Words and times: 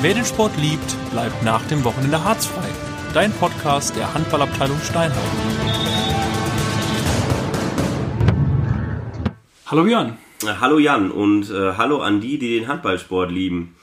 Wer 0.00 0.14
den 0.14 0.24
Sport 0.24 0.56
liebt, 0.58 0.94
bleibt 1.10 1.42
nach 1.42 1.66
dem 1.66 1.82
Wochenende 1.82 2.22
harzfrei. 2.22 2.68
Dein 3.14 3.32
Podcast 3.32 3.96
der 3.96 4.14
Handballabteilung 4.14 4.78
Steinheim. 4.80 5.18
Hallo 9.66 9.82
Björn. 9.82 10.16
Hallo 10.60 10.78
Jan 10.78 11.10
und 11.10 11.50
äh, 11.50 11.72
hallo 11.76 12.00
an 12.00 12.20
die, 12.20 12.38
die 12.38 12.60
den 12.60 12.68
Handballsport 12.68 13.32
lieben. 13.32 13.74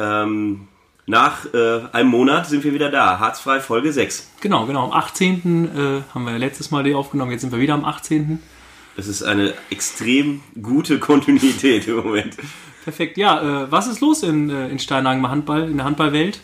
Ähm, 0.00 0.66
nach 1.06 1.46
äh, 1.54 1.82
einem 1.92 2.10
Monat 2.10 2.48
sind 2.48 2.64
wir 2.64 2.72
wieder 2.72 2.90
da. 2.90 3.20
Harzfrei 3.20 3.60
Folge 3.60 3.92
6. 3.92 4.32
Genau, 4.40 4.66
genau. 4.66 4.86
Am 4.86 4.92
18. 4.92 5.68
Äh, 5.68 6.12
haben 6.12 6.24
wir 6.24 6.36
letztes 6.40 6.72
Mal 6.72 6.82
die 6.82 6.94
aufgenommen. 6.94 7.30
Jetzt 7.30 7.42
sind 7.42 7.52
wir 7.52 7.60
wieder 7.60 7.74
am 7.74 7.84
18. 7.84 8.42
Es 8.96 9.06
ist 9.06 9.22
eine 9.22 9.54
extrem 9.70 10.40
gute 10.60 10.98
Kontinuität 10.98 11.86
im 11.86 11.98
Moment. 11.98 12.36
Perfekt. 12.86 13.18
Ja, 13.18 13.64
äh, 13.64 13.72
was 13.72 13.88
ist 13.88 14.00
los 14.00 14.22
in, 14.22 14.48
äh, 14.48 14.68
in 14.68 14.78
Steinhagen 14.78 15.18
im 15.18 15.28
Handball, 15.28 15.68
in 15.68 15.76
der 15.76 15.84
Handballwelt? 15.84 16.38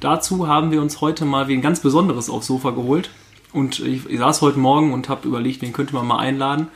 Dazu 0.00 0.48
haben 0.48 0.70
wir 0.70 0.80
uns 0.80 1.02
heute 1.02 1.26
mal 1.26 1.46
wie 1.48 1.52
ein 1.52 1.60
ganz 1.60 1.80
Besonderes 1.80 2.30
aufs 2.30 2.46
Sofa 2.46 2.70
geholt. 2.70 3.10
Und 3.52 3.80
ich, 3.80 4.08
ich 4.08 4.18
saß 4.18 4.40
heute 4.40 4.58
Morgen 4.58 4.94
und 4.94 5.10
habe 5.10 5.28
überlegt, 5.28 5.60
wen 5.60 5.74
könnte 5.74 5.94
man 5.94 6.06
mal 6.06 6.16
einladen. 6.16 6.68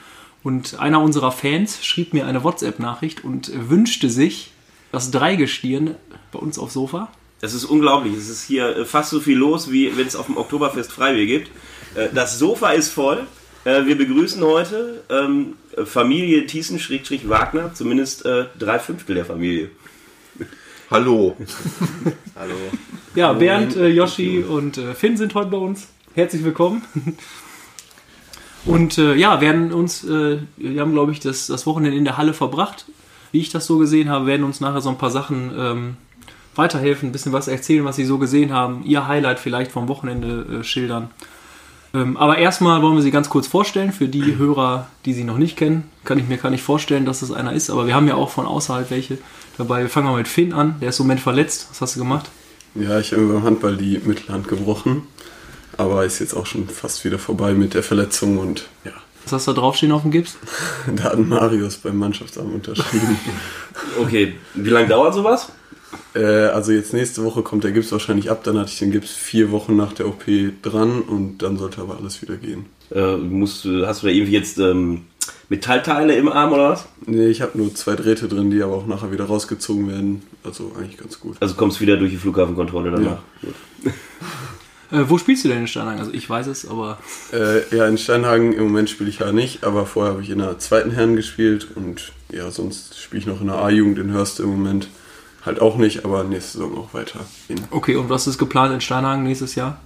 Und 0.42 0.78
einer 0.78 1.00
unserer 1.00 1.32
Fans 1.32 1.82
schrieb 1.86 2.12
mir 2.12 2.26
eine 2.26 2.44
WhatsApp-Nachricht 2.44 3.24
und 3.24 3.50
wünschte 3.70 4.10
sich 4.10 4.52
das 4.92 5.10
Dreigestirn 5.10 5.94
bei 6.30 6.38
uns 6.38 6.58
aufs 6.58 6.74
Sofa. 6.74 7.08
Das 7.40 7.54
ist 7.54 7.64
unglaublich. 7.64 8.14
Es 8.14 8.28
ist 8.28 8.44
hier 8.44 8.76
äh, 8.76 8.84
fast 8.84 9.08
so 9.08 9.20
viel 9.20 9.38
los, 9.38 9.72
wie 9.72 9.96
wenn 9.96 10.06
es 10.06 10.16
auf 10.16 10.26
dem 10.26 10.36
Oktoberfest 10.36 10.92
Freibier 10.92 11.24
gibt. 11.24 11.50
Äh, 11.94 12.08
das 12.14 12.38
Sofa 12.38 12.72
ist 12.72 12.90
voll. 12.90 13.26
Äh, 13.64 13.86
wir 13.86 13.96
begrüßen 13.96 14.42
heute 14.42 15.02
ähm, 15.08 15.54
Familie 15.84 16.46
Thiessen-Wagner, 16.46 17.74
zumindest 17.74 18.24
äh, 18.24 18.46
drei 18.58 18.78
Fünftel 18.78 19.16
der 19.16 19.24
Familie. 19.24 19.70
Hallo. 20.90 21.36
Hallo. 22.36 22.54
Ja, 23.14 23.32
Bernd, 23.32 23.76
äh, 23.76 23.88
Yoshi 23.88 24.42
und 24.42 24.78
äh, 24.78 24.94
Finn 24.94 25.16
sind 25.16 25.34
heute 25.34 25.50
bei 25.50 25.56
uns. 25.56 25.88
Herzlich 26.14 26.44
willkommen. 26.44 26.82
Und 28.64 28.98
äh, 28.98 29.14
ja, 29.14 29.40
werden 29.40 29.72
uns, 29.72 30.04
äh, 30.04 30.40
wir 30.56 30.80
haben 30.80 30.92
glaube 30.92 31.12
ich 31.12 31.20
das, 31.20 31.46
das 31.46 31.66
Wochenende 31.66 31.96
in 31.96 32.04
der 32.04 32.18
Halle 32.18 32.34
verbracht, 32.34 32.84
wie 33.32 33.40
ich 33.40 33.50
das 33.50 33.66
so 33.66 33.78
gesehen 33.78 34.10
habe, 34.10 34.26
werden 34.26 34.44
uns 34.44 34.60
nachher 34.60 34.80
so 34.80 34.90
ein 34.90 34.98
paar 34.98 35.10
Sachen 35.10 35.52
ähm, 35.56 35.96
weiterhelfen, 36.54 37.08
ein 37.08 37.12
bisschen 37.12 37.32
was 37.32 37.48
erzählen, 37.48 37.84
was 37.84 37.96
sie 37.96 38.04
so 38.04 38.18
gesehen 38.18 38.52
haben, 38.52 38.84
ihr 38.84 39.06
Highlight 39.06 39.38
vielleicht 39.38 39.70
vom 39.70 39.88
Wochenende 39.88 40.60
äh, 40.60 40.64
schildern. 40.64 41.10
Ähm, 41.94 42.16
aber 42.16 42.38
erstmal 42.38 42.82
wollen 42.82 42.96
wir 42.96 43.02
sie 43.02 43.10
ganz 43.10 43.30
kurz 43.30 43.46
vorstellen. 43.46 43.92
Für 43.92 44.08
die 44.08 44.36
Hörer, 44.36 44.88
die 45.04 45.14
sie 45.14 45.24
noch 45.24 45.38
nicht 45.38 45.56
kennen, 45.56 45.84
kann 46.04 46.18
ich 46.18 46.28
mir 46.28 46.36
gar 46.36 46.50
nicht 46.50 46.62
vorstellen, 46.62 47.06
dass 47.06 47.20
das 47.20 47.32
einer 47.32 47.52
ist. 47.52 47.70
Aber 47.70 47.86
wir 47.86 47.94
haben 47.94 48.08
ja 48.08 48.14
auch 48.14 48.30
von 48.30 48.46
außerhalb 48.46 48.90
welche 48.90 49.18
dabei. 49.56 49.82
Wir 49.82 49.88
fangen 49.88 50.06
mal 50.06 50.16
mit 50.16 50.28
Finn 50.28 50.52
an. 50.52 50.76
Der 50.80 50.90
ist 50.90 51.00
im 51.00 51.06
Moment 51.06 51.20
verletzt. 51.20 51.68
Was 51.70 51.80
hast 51.80 51.96
du 51.96 52.00
gemacht? 52.00 52.30
Ja, 52.74 53.00
ich 53.00 53.12
habe 53.12 53.26
beim 53.26 53.42
Handball 53.42 53.76
die 53.76 53.98
Mittelhand 54.04 54.46
gebrochen, 54.46 55.02
aber 55.76 56.04
ist 56.04 56.18
jetzt 56.20 56.34
auch 56.34 56.46
schon 56.46 56.68
fast 56.68 57.04
wieder 57.04 57.18
vorbei 57.18 57.52
mit 57.52 57.74
der 57.74 57.82
Verletzung 57.82 58.38
und 58.38 58.68
ja, 58.84 58.92
Was 59.24 59.32
hast 59.32 59.48
du 59.48 59.52
da 59.52 59.60
draufstehen 59.60 59.90
auf 59.90 60.02
dem 60.02 60.10
Gips? 60.10 60.36
da 60.96 61.04
hat 61.04 61.18
Marius 61.18 61.78
beim 61.78 61.96
Mannschaftsamt 61.96 62.54
unterschrieben. 62.54 63.18
Okay, 64.00 64.34
wie 64.54 64.70
lange 64.70 64.88
dauert 64.88 65.14
sowas? 65.14 65.52
Äh, 66.14 66.22
also 66.24 66.72
jetzt 66.72 66.92
nächste 66.92 67.24
Woche 67.24 67.42
kommt 67.42 67.64
der 67.64 67.72
Gips 67.72 67.90
wahrscheinlich 67.92 68.30
ab, 68.30 68.42
dann 68.44 68.58
hatte 68.58 68.70
ich 68.70 68.78
den 68.78 68.90
Gips 68.90 69.10
vier 69.12 69.50
Wochen 69.50 69.76
nach 69.76 69.92
der 69.92 70.06
OP 70.08 70.24
dran 70.62 71.02
und 71.02 71.38
dann 71.38 71.56
sollte 71.58 71.80
aber 71.80 71.96
alles 71.98 72.20
wieder 72.22 72.36
gehen. 72.36 72.66
Äh, 72.94 73.16
musst, 73.16 73.64
du- 73.64 73.86
hast 73.86 74.02
du 74.02 74.06
da 74.06 74.12
irgendwie 74.12 74.32
jetzt 74.32 74.58
ähm, 74.58 75.02
Metallteile 75.48 76.14
im 76.14 76.28
Arm 76.28 76.52
oder 76.52 76.70
was? 76.70 76.86
Nee, 77.06 77.26
ich 77.28 77.42
habe 77.42 77.56
nur 77.58 77.74
zwei 77.74 77.96
Drähte 77.96 78.28
drin, 78.28 78.50
die 78.50 78.62
aber 78.62 78.74
auch 78.74 78.86
nachher 78.86 79.12
wieder 79.12 79.24
rausgezogen 79.24 79.88
werden, 79.88 80.22
also 80.44 80.72
eigentlich 80.78 80.96
ganz 80.98 81.20
gut. 81.20 81.36
Also 81.40 81.54
kommst 81.54 81.80
wieder 81.80 81.96
durch 81.96 82.10
die 82.10 82.16
Flughafenkontrolle 82.18 82.90
danach. 82.90 83.18
Ja. 83.42 83.48
Gut. 83.84 83.92
Äh, 84.90 85.04
wo 85.08 85.18
spielst 85.18 85.44
du 85.44 85.48
denn 85.48 85.58
in 85.58 85.66
Steinhagen? 85.66 85.98
Also 86.00 86.14
ich 86.14 86.30
weiß 86.30 86.46
es, 86.46 86.66
aber 86.66 86.98
Äh, 87.30 87.76
ja, 87.76 87.86
in 87.86 87.98
Steinhagen 87.98 88.54
im 88.54 88.62
Moment 88.64 88.88
spiele 88.88 89.10
ich 89.10 89.18
ja 89.18 89.32
nicht, 89.32 89.62
aber 89.62 89.84
vorher 89.84 90.12
habe 90.14 90.22
ich 90.22 90.30
in 90.30 90.38
der 90.38 90.58
zweiten 90.60 90.92
Herren 90.92 91.14
gespielt 91.14 91.68
und 91.74 92.12
ja, 92.32 92.50
sonst 92.50 92.98
spiele 92.98 93.20
ich 93.20 93.26
noch 93.26 93.42
in 93.42 93.48
der 93.48 93.56
A-Jugend 93.56 93.98
in 93.98 94.10
Hörste 94.12 94.44
im 94.44 94.48
Moment. 94.48 94.88
Halt 95.44 95.60
auch 95.60 95.76
nicht, 95.76 96.04
aber 96.04 96.24
nächste 96.24 96.58
Saison 96.58 96.76
auch 96.78 96.94
weiter. 96.94 97.20
In. 97.48 97.58
okay. 97.70 97.96
Und 97.96 98.08
was 98.10 98.26
ist 98.26 98.38
geplant 98.38 98.74
in 98.74 98.80
Steinhagen 98.80 99.22
nächstes 99.22 99.54
Jahr? 99.54 99.80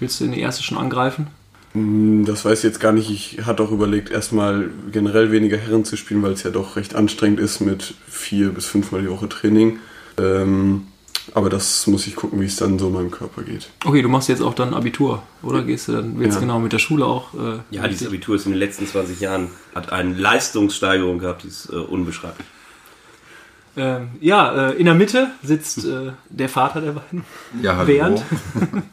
Willst 0.00 0.20
du 0.20 0.24
in 0.24 0.32
die 0.32 0.40
erste 0.40 0.62
schon 0.62 0.78
angreifen? 0.78 1.28
Hm, 1.72 2.24
Das 2.24 2.44
weiß 2.44 2.58
ich 2.60 2.64
jetzt 2.64 2.80
gar 2.80 2.92
nicht. 2.92 3.10
Ich 3.10 3.44
hatte 3.46 3.62
auch 3.62 3.70
überlegt, 3.70 4.10
erstmal 4.10 4.70
generell 4.92 5.30
weniger 5.32 5.56
Herren 5.58 5.84
zu 5.84 5.96
spielen, 5.96 6.22
weil 6.22 6.32
es 6.32 6.42
ja 6.42 6.50
doch 6.50 6.76
recht 6.76 6.94
anstrengend 6.94 7.40
ist 7.40 7.60
mit 7.60 7.94
vier 8.08 8.50
bis 8.50 8.66
fünfmal 8.66 9.02
die 9.02 9.10
Woche 9.10 9.28
Training. 9.28 9.78
Ähm, 10.18 10.86
aber 11.34 11.50
das 11.50 11.86
muss 11.88 12.06
ich 12.06 12.14
gucken, 12.14 12.40
wie 12.40 12.46
es 12.46 12.56
dann 12.56 12.78
so 12.78 12.88
meinem 12.88 13.10
Körper 13.10 13.42
geht. 13.42 13.68
Okay, 13.84 14.00
du 14.00 14.08
machst 14.08 14.28
jetzt 14.28 14.40
auch 14.42 14.54
dann 14.54 14.72
Abitur, 14.74 15.22
oder 15.42 15.62
gehst 15.62 15.88
du 15.88 15.92
dann 15.92 16.20
jetzt 16.22 16.34
Ja. 16.34 16.40
genau 16.40 16.60
mit 16.60 16.72
der 16.72 16.78
Schule 16.78 17.04
auch? 17.04 17.34
Äh, 17.34 17.58
Ja, 17.70 17.86
dieses 17.88 18.06
Abitur 18.06 18.36
ist 18.36 18.46
in 18.46 18.52
den 18.52 18.58
letzten 18.60 18.86
20 18.86 19.20
Jahren, 19.20 19.48
hat 19.74 19.92
eine 19.92 20.14
Leistungssteigerung 20.14 21.18
gehabt, 21.18 21.42
die 21.42 21.48
ist 21.48 21.68
äh, 21.70 21.76
unbeschreiblich. 21.76 22.46
Ähm, 23.76 24.08
ja, 24.20 24.70
äh, 24.70 24.72
in 24.76 24.86
der 24.86 24.94
Mitte 24.94 25.30
sitzt 25.42 25.84
äh, 25.84 26.12
der 26.30 26.48
Vater 26.48 26.80
der 26.80 26.92
beiden, 26.92 27.24
Ja, 27.60 27.84
Bernd. 27.84 28.22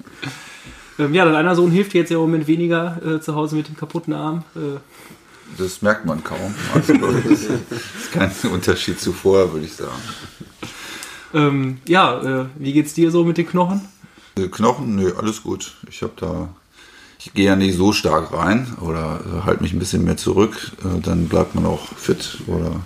ähm, 0.99 1.13
ja, 1.13 1.25
deiner 1.25 1.55
Sohn 1.55 1.71
hilft 1.71 1.93
dir 1.93 1.99
jetzt 2.01 2.09
ja 2.09 2.17
im 2.17 2.23
Moment 2.23 2.47
weniger 2.47 2.97
äh, 3.05 3.21
zu 3.21 3.35
Hause 3.35 3.55
mit 3.55 3.67
dem 3.67 3.77
kaputten 3.77 4.13
Arm. 4.13 4.43
Äh, 4.55 4.79
Das 5.57 5.81
merkt 5.81 6.05
man 6.05 6.23
kaum. 6.23 6.53
Also, 6.73 6.93
das 6.93 7.41
ist 7.43 8.11
kein 8.11 8.31
Unterschied 8.51 8.99
zu 8.99 9.13
vorher, 9.13 9.51
würde 9.53 9.65
ich 9.65 9.73
sagen. 9.73 9.91
ähm, 11.33 11.77
ja, 11.87 12.41
äh, 12.41 12.45
wie 12.57 12.73
geht's 12.73 12.93
dir 12.93 13.09
so 13.11 13.23
mit 13.23 13.37
den 13.37 13.47
Knochen? 13.47 13.81
Äh, 14.37 14.47
Knochen, 14.49 14.95
nö, 14.95 15.13
alles 15.17 15.43
gut. 15.43 15.75
Ich 15.89 16.01
habe 16.01 16.13
da, 16.17 16.49
ich 17.19 17.33
gehe 17.33 17.45
ja 17.45 17.55
nicht 17.55 17.77
so 17.77 17.93
stark 17.93 18.33
rein 18.33 18.73
oder 18.81 19.21
äh, 19.25 19.45
halte 19.45 19.63
mich 19.63 19.71
ein 19.73 19.79
bisschen 19.79 20.03
mehr 20.03 20.17
zurück. 20.17 20.71
Äh, 20.83 20.99
dann 21.01 21.29
bleibt 21.29 21.55
man 21.55 21.65
auch 21.65 21.87
fit 21.95 22.39
oder 22.47 22.81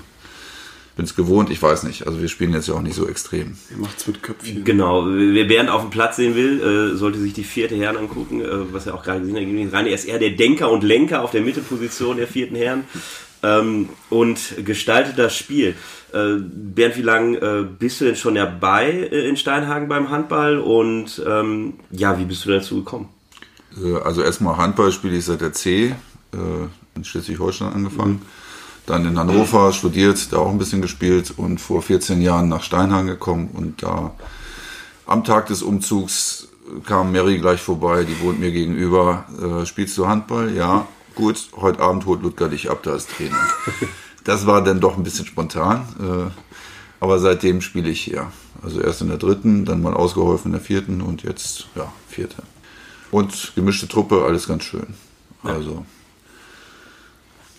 bin 0.97 1.05
es 1.05 1.15
gewohnt. 1.15 1.49
Ich 1.51 1.61
weiß 1.61 1.83
nicht. 1.83 2.05
Also 2.07 2.19
wir 2.19 2.27
spielen 2.27 2.51
jetzt 2.53 2.67
ja 2.67 2.73
auch 2.73 2.81
nicht 2.81 2.95
so 2.95 3.07
extrem. 3.07 3.55
Er 3.71 3.77
macht's 3.77 4.05
mit 4.07 4.21
Köpfchen. 4.21 4.65
Genau, 4.65 5.05
wer 5.05 5.45
Bernd 5.45 5.69
auf 5.69 5.81
dem 5.81 5.91
Platz 5.91 6.17
sehen 6.17 6.35
will, 6.35 6.59
äh, 6.93 6.97
sollte 6.97 7.19
sich 7.19 7.33
die 7.33 7.43
vierte 7.43 7.75
Herren 7.75 7.97
angucken, 7.97 8.41
äh, 8.41 8.73
was 8.73 8.87
er 8.87 8.95
auch 8.95 9.03
gerade 9.03 9.21
gesehen 9.21 9.67
hat. 9.67 9.73
Rein, 9.73 9.85
er 9.85 9.93
ist 9.93 10.05
eher 10.05 10.19
der 10.19 10.31
Denker 10.31 10.71
und 10.71 10.83
Lenker 10.83 11.21
auf 11.21 11.31
der 11.31 11.41
Mittelposition 11.41 12.17
der 12.17 12.27
vierten 12.27 12.55
Herren 12.55 12.83
ähm, 13.43 13.89
und 14.09 14.65
gestaltet 14.65 15.17
das 15.17 15.37
Spiel. 15.37 15.75
Äh, 16.13 16.37
Bernd, 16.39 16.97
wie 16.97 17.03
lange 17.03 17.69
bist 17.77 18.01
du 18.01 18.05
denn 18.05 18.15
schon 18.15 18.35
dabei 18.35 18.89
in 18.89 19.37
Steinhagen 19.37 19.87
beim 19.87 20.09
Handball 20.09 20.57
und 20.57 21.21
ähm, 21.25 21.75
ja, 21.91 22.19
wie 22.19 22.25
bist 22.25 22.43
du 22.45 22.49
dazu 22.49 22.77
gekommen? 22.77 23.09
Also 24.03 24.23
erstmal 24.23 24.57
Handball 24.57 24.91
spiele 24.91 25.15
ich 25.15 25.25
seit 25.25 25.41
der 25.41 25.53
C, 25.53 25.93
in 26.33 27.03
Schleswig-Holstein 27.03 27.71
angefangen. 27.73 28.23
Dann 28.87 29.05
in 29.05 29.19
Hannover 29.19 29.73
studiert, 29.73 30.31
da 30.31 30.37
auch 30.37 30.49
ein 30.49 30.57
bisschen 30.57 30.81
gespielt 30.81 31.33
und 31.35 31.59
vor 31.59 31.81
14 31.81 32.21
Jahren 32.21 32.49
nach 32.49 32.63
Steinhagen 32.63 33.07
gekommen 33.07 33.49
und 33.53 33.83
da 33.83 34.15
am 35.05 35.23
Tag 35.23 35.47
des 35.47 35.61
Umzugs 35.61 36.47
kam 36.85 37.11
Mary 37.11 37.37
gleich 37.37 37.61
vorbei, 37.61 38.05
die 38.05 38.19
wohnt 38.21 38.39
mir 38.39 38.51
gegenüber. 38.51 39.25
Äh, 39.41 39.65
spielst 39.65 39.97
du 39.97 40.07
Handball? 40.07 40.55
Ja. 40.55 40.87
Gut, 41.15 41.49
heute 41.55 41.81
Abend 41.81 42.05
holt 42.05 42.21
Ludger 42.21 42.49
dich 42.49 42.69
ab, 42.69 42.79
da 42.83 42.95
ist 42.95 43.09
Trainer. 43.09 43.37
Das 44.23 44.45
war 44.45 44.61
dann 44.61 44.81
doch 44.81 44.97
ein 44.97 45.03
bisschen 45.03 45.25
spontan. 45.25 45.87
Äh, 46.01 46.31
aber 46.99 47.19
seitdem 47.19 47.61
spiele 47.61 47.89
ich 47.89 48.01
hier. 48.01 48.29
Also 48.61 48.81
erst 48.81 49.01
in 49.01 49.07
der 49.07 49.17
dritten, 49.17 49.63
dann 49.63 49.81
mal 49.81 49.93
ausgeholfen 49.93 50.47
in 50.47 50.57
der 50.57 50.61
vierten 50.61 51.01
und 51.01 51.23
jetzt, 51.23 51.67
ja, 51.75 51.91
vierte. 52.09 52.43
Und 53.11 53.53
gemischte 53.55 53.87
Truppe, 53.87 54.25
alles 54.25 54.47
ganz 54.47 54.63
schön. 54.63 54.87
Also, 55.43 55.71
Ja, 55.71 55.85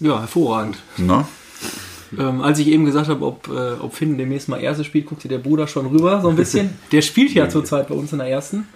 hervorragend. 0.00 0.78
na? 0.96 1.28
Ähm, 2.16 2.40
als 2.40 2.58
ich 2.58 2.68
eben 2.68 2.84
gesagt 2.84 3.08
habe, 3.08 3.24
ob, 3.24 3.48
äh, 3.48 3.72
ob 3.80 3.94
Finn 3.94 4.16
demnächst 4.16 4.48
mal 4.48 4.58
Erste 4.58 4.84
spielt, 4.84 5.06
guckt 5.06 5.22
hier 5.22 5.28
der 5.28 5.38
Bruder 5.38 5.66
schon 5.66 5.86
rüber, 5.86 6.20
so 6.22 6.28
ein 6.28 6.36
bisschen. 6.36 6.70
Der 6.92 7.02
spielt 7.02 7.32
ja 7.32 7.48
zurzeit 7.50 7.88
bei 7.88 7.94
uns 7.94 8.12
in 8.12 8.18
der 8.18 8.28
Ersten. 8.28 8.66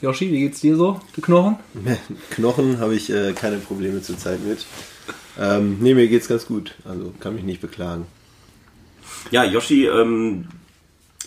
Yoshi, 0.00 0.32
wie 0.32 0.40
geht's 0.40 0.60
dir 0.60 0.76
so, 0.76 1.00
die 1.16 1.20
Knochen? 1.20 1.56
Knochen 2.30 2.78
habe 2.78 2.94
ich 2.94 3.10
äh, 3.10 3.32
keine 3.32 3.58
Probleme 3.58 4.02
zurzeit 4.02 4.44
mit. 4.44 4.66
Ähm, 5.38 5.78
nee, 5.80 5.94
mir 5.94 6.08
geht's 6.08 6.28
ganz 6.28 6.46
gut. 6.46 6.74
Also 6.84 7.12
kann 7.20 7.34
mich 7.34 7.44
nicht 7.44 7.60
beklagen. 7.60 8.06
Ja, 9.30 9.44
Yoshi 9.44 9.86
ähm, 9.86 10.48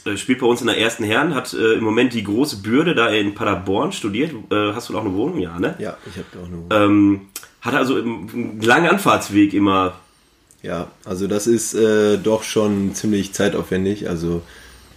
äh, 0.05 0.17
spielt 0.17 0.39
bei 0.39 0.45
uns 0.45 0.61
in 0.61 0.67
der 0.67 0.77
ersten 0.77 1.03
Herren, 1.03 1.33
hat 1.33 1.53
äh, 1.53 1.73
im 1.73 1.83
Moment 1.83 2.13
die 2.13 2.23
große 2.23 2.57
Bürde, 2.57 2.93
da 2.93 3.09
er 3.09 3.19
in 3.19 3.35
Paderborn 3.35 3.91
studiert. 3.91 4.31
Äh, 4.51 4.73
hast 4.73 4.89
du 4.89 4.97
auch 4.97 5.01
eine 5.01 5.13
Wohnung? 5.13 5.39
Ja, 5.39 5.59
ne? 5.59 5.75
Ja, 5.79 5.97
ich 6.05 6.17
habe 6.17 6.45
auch 6.45 6.49
noch. 6.49 6.85
Ähm, 6.85 7.21
hat 7.65 7.73
also 7.73 7.95
einen 7.95 8.61
langen 8.61 8.87
Anfahrtsweg 8.87 9.53
immer. 9.53 9.95
Ja, 10.61 10.87
also 11.03 11.27
das 11.27 11.47
ist 11.47 11.73
äh, 11.73 12.17
doch 12.17 12.43
schon 12.43 12.93
ziemlich 12.93 13.33
zeitaufwendig. 13.33 14.07
Also 14.07 14.41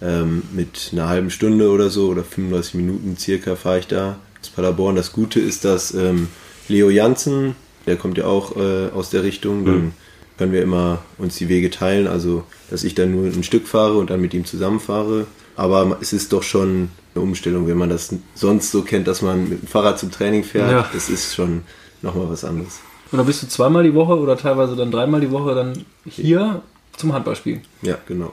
ähm, 0.01 0.43
mit 0.53 0.91
einer 0.93 1.09
halben 1.09 1.31
Stunde 1.31 1.69
oder 1.69 1.89
so 1.89 2.07
oder 2.07 2.23
35 2.23 2.75
Minuten 2.75 3.17
circa 3.17 3.55
fahre 3.55 3.79
ich 3.79 3.87
da 3.87 4.17
aus 4.41 4.49
Paderborn. 4.49 4.95
Das 4.95 5.11
Gute 5.11 5.39
ist, 5.39 5.65
dass 5.65 5.93
ähm, 5.93 6.29
Leo 6.67 6.89
Janssen, 6.89 7.55
der 7.87 7.97
kommt 7.97 8.17
ja 8.17 8.25
auch 8.25 8.55
äh, 8.55 8.89
aus 8.93 9.09
der 9.09 9.23
Richtung, 9.23 9.65
dann 9.65 9.93
können 10.37 10.53
wir 10.53 10.61
immer 10.61 10.99
uns 11.17 11.35
die 11.35 11.49
Wege 11.49 11.69
teilen, 11.69 12.07
also 12.07 12.43
dass 12.69 12.83
ich 12.83 12.95
dann 12.95 13.11
nur 13.11 13.25
ein 13.25 13.43
Stück 13.43 13.67
fahre 13.67 13.97
und 13.97 14.09
dann 14.09 14.21
mit 14.21 14.33
ihm 14.33 14.45
zusammenfahre. 14.45 15.27
Aber 15.55 15.97
es 15.99 16.13
ist 16.13 16.31
doch 16.31 16.43
schon 16.43 16.89
eine 17.13 17.23
Umstellung, 17.23 17.67
wenn 17.67 17.77
man 17.77 17.89
das 17.89 18.15
sonst 18.35 18.71
so 18.71 18.83
kennt, 18.83 19.07
dass 19.07 19.21
man 19.21 19.49
mit 19.49 19.63
dem 19.63 19.67
Fahrrad 19.67 19.99
zum 19.99 20.11
Training 20.11 20.43
fährt. 20.45 20.71
Ja. 20.71 20.89
Das 20.93 21.09
ist 21.09 21.35
schon 21.35 21.63
nochmal 22.01 22.29
was 22.29 22.43
anderes. 22.43 22.79
Und 23.11 23.17
dann 23.17 23.25
bist 23.25 23.41
du 23.43 23.47
zweimal 23.47 23.83
die 23.83 23.93
Woche 23.93 24.17
oder 24.17 24.37
teilweise 24.37 24.75
dann 24.75 24.91
dreimal 24.91 25.19
die 25.21 25.31
Woche 25.31 25.55
dann 25.55 25.85
hier 26.07 26.61
zum 26.97 27.13
Handballspielen. 27.13 27.61
Ja, 27.81 27.97
genau. 28.07 28.31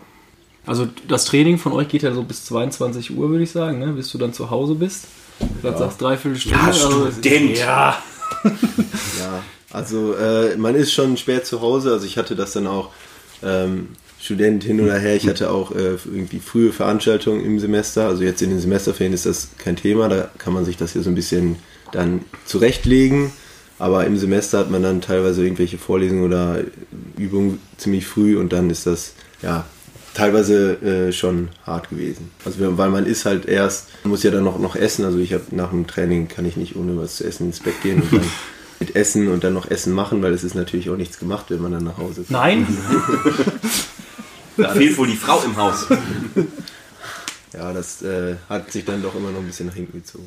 Also 0.67 0.89
das 1.09 1.25
Training 1.27 1.59
von 1.59 1.73
euch 1.73 1.89
geht 1.89 2.03
ja 2.03 2.13
so 2.13 2.23
bis 2.25 2.45
22 2.47 3.17
Uhr, 3.17 3.31
würde 3.31 3.45
ich 3.45 3.51
sagen, 3.53 3.79
ne? 3.79 3.93
bis 3.93 4.11
du 4.11 4.19
dann 4.19 4.33
zu 4.33 4.51
Hause 4.51 4.75
bist. 4.75 5.05
Vielleicht 5.61 5.79
sagst 5.79 6.01
dreiviertel 6.01 6.39
Stunde. 6.39 6.59
Ja, 6.59 6.67
also- 6.67 7.11
Student. 7.13 7.59
Ja, 7.59 8.03
Ja, 9.19 9.43
also 9.71 10.15
äh, 10.15 10.57
man 10.57 10.75
ist 10.75 10.93
schon 10.93 11.17
schwer 11.17 11.45
zu 11.45 11.61
Hause. 11.61 11.93
Also 11.93 12.07
ich 12.07 12.19
hatte 12.19 12.35
das 12.37 12.53
dann 12.53 12.67
auch 12.67 12.91
ähm, 13.43 13.89
Student 14.21 14.65
hin 14.65 14.81
oder 14.81 14.99
her. 14.99 15.15
Ich 15.17 15.29
hatte 15.29 15.51
auch 15.51 15.71
äh, 15.73 15.97
irgendwie 16.05 16.41
frühe 16.41 16.73
Veranstaltungen 16.73 17.45
im 17.45 17.61
Semester. 17.61 18.07
Also 18.09 18.23
jetzt 18.25 18.43
in 18.43 18.51
den 18.51 18.61
Semesterferien 18.61 19.13
ist 19.13 19.27
das 19.27 19.51
kein 19.59 19.77
Thema. 19.77 20.09
Da 20.09 20.31
kann 20.39 20.53
man 20.53 20.65
sich 20.65 20.77
das 20.77 20.93
hier 20.93 21.03
so 21.03 21.11
ein 21.11 21.15
bisschen 21.15 21.57
dann 21.93 22.25
zurechtlegen. 22.45 23.31
Aber 23.79 24.07
im 24.07 24.17
Semester 24.17 24.59
hat 24.59 24.71
man 24.71 24.83
dann 24.83 25.01
teilweise 25.01 25.43
irgendwelche 25.43 25.79
Vorlesungen 25.79 26.25
oder 26.25 26.61
Übungen 27.19 27.61
ziemlich 27.77 28.07
früh 28.07 28.39
und 28.39 28.53
dann 28.53 28.71
ist 28.71 28.87
das 28.87 29.13
ja 29.43 29.67
teilweise 30.15 30.81
äh, 30.83 31.13
schon 31.13 31.51
hart 31.67 31.91
gewesen. 31.91 32.31
Also 32.45 32.79
weil 32.79 32.89
man 32.89 33.05
ist 33.05 33.27
halt 33.27 33.45
erst, 33.45 33.89
man 34.03 34.13
muss 34.13 34.23
ja 34.23 34.31
dann 34.31 34.45
noch, 34.45 34.59
noch 34.59 34.77
essen. 34.77 35.05
Also 35.05 35.19
ich 35.19 35.35
habe 35.35 35.45
nach 35.51 35.71
dem 35.71 35.87
Training 35.87 36.29
kann 36.29 36.47
ich 36.47 36.57
nicht 36.57 36.75
ohne 36.75 36.97
was 36.97 37.17
zu 37.17 37.25
essen 37.25 37.49
ins 37.49 37.61
Bett 37.61 37.83
gehen 37.83 38.01
und 38.01 38.13
dann 38.13 38.31
mit 38.81 38.97
Essen 38.97 39.29
und 39.29 39.45
dann 39.45 39.53
noch 39.53 39.71
Essen 39.71 39.93
machen, 39.93 40.23
weil 40.23 40.33
es 40.33 40.43
ist 40.43 40.55
natürlich 40.55 40.89
auch 40.89 40.97
nichts 40.97 41.19
gemacht, 41.19 41.47
wenn 41.49 41.61
man 41.61 41.73
dann 41.73 41.85
nach 41.85 41.99
Hause 41.99 42.23
kommt. 42.23 42.31
nein. 42.31 42.67
Da 44.59 44.71
fehlt 44.71 44.97
wohl 44.97 45.07
die 45.07 45.17
Frau 45.17 45.43
im 45.43 45.55
Haus. 45.57 45.87
Ja, 47.53 47.73
das 47.73 48.03
äh, 48.03 48.37
hat 48.51 48.71
sich 48.71 48.85
dann 48.85 49.03
doch 49.03 49.15
immer 49.15 49.31
noch 49.31 49.39
ein 49.39 49.47
bisschen 49.47 49.67
nach 49.67 49.75
hinten 49.75 49.99
gezogen. 49.99 50.27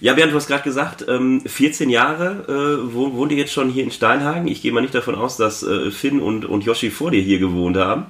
Ja, 0.00 0.12
Bernd, 0.14 0.32
du 0.32 0.36
hast 0.36 0.48
gerade 0.48 0.62
gesagt, 0.64 1.04
ähm, 1.08 1.40
14 1.46 1.88
Jahre 1.88 2.44
äh, 2.48 2.94
wo- 2.94 3.14
wohnt 3.14 3.32
ihr 3.32 3.38
jetzt 3.38 3.52
schon 3.52 3.70
hier 3.70 3.84
in 3.84 3.90
Steinhagen. 3.90 4.48
Ich 4.48 4.60
gehe 4.60 4.72
mal 4.72 4.80
nicht 4.82 4.94
davon 4.94 5.14
aus, 5.14 5.36
dass 5.36 5.62
äh, 5.62 5.90
Finn 5.90 6.20
und, 6.20 6.44
und 6.44 6.64
Yoshi 6.64 6.90
vor 6.90 7.10
dir 7.10 7.22
hier 7.22 7.38
gewohnt 7.38 7.76
haben. 7.76 8.06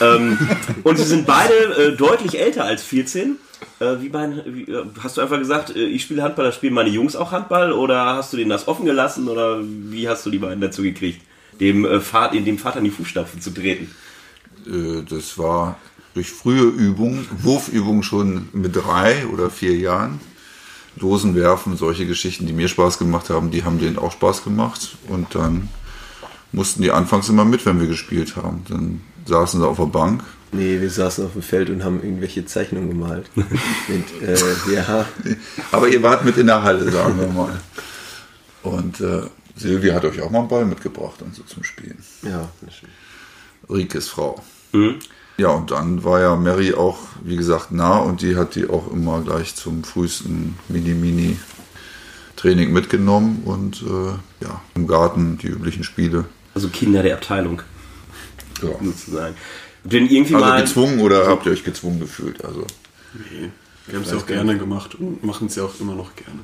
Ähm, 0.00 0.38
und 0.84 0.96
sie 0.96 1.04
sind 1.04 1.26
beide 1.26 1.54
äh, 1.54 1.96
deutlich 1.96 2.38
älter 2.38 2.64
als 2.64 2.84
14. 2.84 3.36
Äh, 3.80 3.96
wie 4.00 4.10
mein, 4.10 4.42
wie, 4.46 4.66
hast 5.02 5.16
du 5.16 5.22
einfach 5.22 5.38
gesagt, 5.38 5.74
ich 5.74 6.02
spiele 6.02 6.22
Handball, 6.22 6.44
da 6.46 6.52
spielen 6.52 6.74
meine 6.74 6.90
Jungs 6.90 7.16
auch 7.16 7.32
Handball? 7.32 7.72
Oder 7.72 8.04
hast 8.16 8.32
du 8.32 8.36
denen 8.36 8.50
das 8.50 8.68
offen 8.68 8.84
gelassen? 8.84 9.28
Oder 9.28 9.60
wie 9.62 10.08
hast 10.08 10.24
du 10.26 10.30
die 10.30 10.38
beiden 10.38 10.60
dazu 10.60 10.82
gekriegt, 10.82 11.20
dem, 11.58 11.84
äh, 11.84 12.00
Vater, 12.00 12.38
dem 12.38 12.58
Vater 12.58 12.78
in 12.78 12.84
die 12.84 12.90
Fußstapfen 12.90 13.40
zu 13.40 13.50
treten? 13.50 13.90
Das 15.10 15.36
war 15.36 15.78
durch 16.14 16.30
frühe 16.30 16.62
Übungen, 16.62 17.26
Wurfübungen 17.42 18.02
schon 18.02 18.48
mit 18.52 18.74
drei 18.76 19.26
oder 19.26 19.50
vier 19.50 19.76
Jahren. 19.76 20.20
Dosen 20.96 21.34
werfen, 21.34 21.76
solche 21.76 22.06
Geschichten, 22.06 22.46
die 22.46 22.52
mir 22.52 22.68
Spaß 22.68 22.98
gemacht 22.98 23.30
haben, 23.30 23.50
die 23.50 23.64
haben 23.64 23.78
denen 23.78 23.98
auch 23.98 24.12
Spaß 24.12 24.44
gemacht. 24.44 24.96
Und 25.08 25.34
dann 25.34 25.68
mussten 26.52 26.82
die 26.82 26.90
anfangs 26.90 27.28
immer 27.28 27.44
mit, 27.44 27.66
wenn 27.66 27.80
wir 27.80 27.88
gespielt 27.88 28.36
haben. 28.36 28.64
Dann 28.68 29.00
saßen 29.26 29.60
sie 29.60 29.66
auf 29.66 29.78
der 29.78 29.86
Bank. 29.86 30.22
Nee, 30.52 30.80
wir 30.80 30.90
saßen 30.90 31.26
auf 31.26 31.32
dem 31.32 31.42
Feld 31.42 31.68
und 31.68 31.82
haben 31.82 32.02
irgendwelche 32.02 32.46
Zeichnungen 32.46 32.88
gemalt. 32.90 33.28
mit, 33.34 34.22
äh, 34.22 34.72
ja, 34.72 35.06
Aber 35.72 35.88
ihr 35.88 36.02
wart 36.02 36.24
mit 36.24 36.36
in 36.36 36.46
der 36.46 36.62
Halle, 36.62 36.90
sagen 36.90 37.18
wir 37.18 37.26
mal. 37.26 37.60
Und 38.62 39.00
äh, 39.00 39.22
Silvia 39.56 39.94
hat 39.94 40.04
euch 40.04 40.20
auch 40.22 40.30
mal 40.30 40.40
einen 40.40 40.48
Ball 40.48 40.64
mitgebracht 40.64 41.22
und 41.22 41.34
so 41.34 41.42
zum 41.42 41.64
Spielen. 41.64 41.98
ja, 42.22 42.48
das 42.60 42.76
stimmt. 42.76 42.92
Rikes 43.68 44.08
Frau. 44.08 44.42
Mhm. 44.72 44.96
Ja, 45.36 45.48
und 45.48 45.72
dann 45.72 46.04
war 46.04 46.20
ja 46.20 46.36
Mary 46.36 46.74
auch, 46.74 46.98
wie 47.24 47.36
gesagt, 47.36 47.72
nah 47.72 47.98
und 47.98 48.22
die 48.22 48.36
hat 48.36 48.54
die 48.54 48.68
auch 48.68 48.90
immer 48.92 49.20
gleich 49.20 49.56
zum 49.56 49.82
frühesten 49.82 50.56
Mini-Mini-Training 50.68 52.72
mitgenommen 52.72 53.42
und 53.44 53.82
äh, 53.82 54.44
ja, 54.44 54.62
im 54.74 54.86
Garten 54.86 55.38
die 55.38 55.48
üblichen 55.48 55.82
Spiele. 55.82 56.26
Also 56.54 56.68
Kinder 56.68 57.02
der 57.02 57.14
Abteilung, 57.14 57.62
Ja. 58.62 58.68
sozusagen. 58.82 59.34
Denn 59.82 60.06
irgendwie 60.06 60.34
Also 60.36 60.46
mal... 60.46 60.60
gezwungen 60.60 61.00
oder 61.00 61.26
habt 61.26 61.46
ihr 61.46 61.52
euch 61.52 61.64
gezwungen 61.64 61.98
gefühlt? 62.00 62.44
Also 62.44 62.64
Nee, 63.14 63.50
wir 63.86 63.96
haben 63.98 64.04
es 64.04 64.14
auch 64.14 64.26
gerne 64.26 64.56
gemacht 64.56 64.94
und 64.94 65.22
machen 65.24 65.48
es 65.48 65.56
ja 65.56 65.64
auch 65.64 65.78
immer 65.80 65.94
noch 65.94 66.14
gerne. 66.16 66.40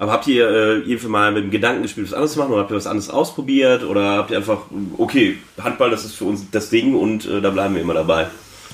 Aber 0.00 0.12
habt 0.12 0.26
ihr 0.28 0.48
äh, 0.48 0.78
irgendwie 0.78 1.08
mal 1.08 1.30
mit 1.30 1.44
dem 1.44 1.50
Gedanken 1.50 1.82
gespielt, 1.82 2.06
was 2.06 2.14
anderes 2.14 2.32
zu 2.32 2.38
machen 2.38 2.52
oder 2.52 2.62
habt 2.62 2.70
ihr 2.70 2.76
was 2.76 2.86
anderes 2.86 3.10
ausprobiert 3.10 3.84
oder 3.84 4.16
habt 4.16 4.30
ihr 4.30 4.38
einfach, 4.38 4.62
okay, 4.96 5.36
Handball, 5.62 5.90
das 5.90 6.06
ist 6.06 6.14
für 6.14 6.24
uns 6.24 6.46
das 6.50 6.70
Ding 6.70 6.94
und 6.94 7.26
äh, 7.26 7.42
da 7.42 7.50
bleiben 7.50 7.74
wir 7.74 7.82
immer 7.82 7.92
dabei? 7.92 8.28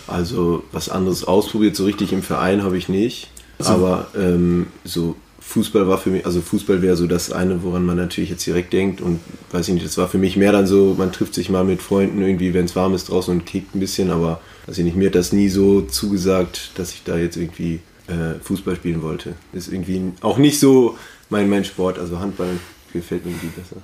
Also 0.07 0.63
was 0.71 0.89
anderes 0.89 1.25
ausprobiert, 1.25 1.75
so 1.75 1.85
richtig 1.85 2.13
im 2.13 2.23
Verein 2.23 2.63
habe 2.63 2.79
ich 2.79 2.89
nicht. 2.89 3.29
Aber 3.59 4.07
ähm, 4.17 4.69
so 4.85 5.17
Fußball 5.41 5.89
war 5.89 5.99
für 5.99 6.11
mich, 6.11 6.25
also 6.27 6.41
Fußball 6.41 6.81
wäre 6.81 6.95
so 6.95 7.09
das 7.09 7.33
eine, 7.33 7.61
woran 7.65 7.85
man 7.85 7.97
natürlich 7.97 8.31
jetzt 8.31 8.47
direkt 8.47 8.73
denkt 8.73 9.01
und 9.01 9.19
weiß 9.51 9.67
ich 9.67 9.75
nicht, 9.75 9.87
das 9.87 9.99
war 9.99 10.07
für 10.07 10.19
mich 10.19 10.37
mehr 10.37 10.53
dann 10.53 10.69
so, 10.69 10.95
man 10.97 11.11
trifft 11.11 11.35
sich 11.35 11.51
mal 11.51 11.65
mit 11.65 11.83
Freunden 11.83 12.23
irgendwie, 12.23 12.55
wenn 12.55 12.67
es 12.67 12.77
warm 12.77 12.95
ist 12.95 13.09
draußen 13.09 13.35
und 13.35 13.47
kickt 13.47 13.75
ein 13.75 13.81
bisschen, 13.81 14.13
aber 14.13 14.41
weiß 14.67 14.79
ich 14.79 14.85
nicht, 14.85 14.97
mir 14.97 15.09
hat 15.09 15.17
das 15.17 15.33
nie 15.33 15.49
so 15.49 15.81
zugesagt, 15.83 16.71
dass 16.77 16.93
ich 16.93 17.03
da 17.05 17.17
jetzt 17.17 17.37
irgendwie 17.37 17.81
äh, 18.09 18.39
Fußball 18.43 18.77
spielen 18.77 19.03
wollte. 19.03 19.35
Ist 19.53 19.73
irgendwie 19.73 20.13
auch 20.21 20.39
nicht 20.39 20.61
so 20.61 20.97
mein, 21.31 21.49
mein 21.49 21.65
Sport, 21.65 21.99
also 21.99 22.19
Handball 22.19 22.49
gefällt 22.93 23.25
mir 23.25 23.33
irgendwie 23.33 23.49
besser. 23.49 23.77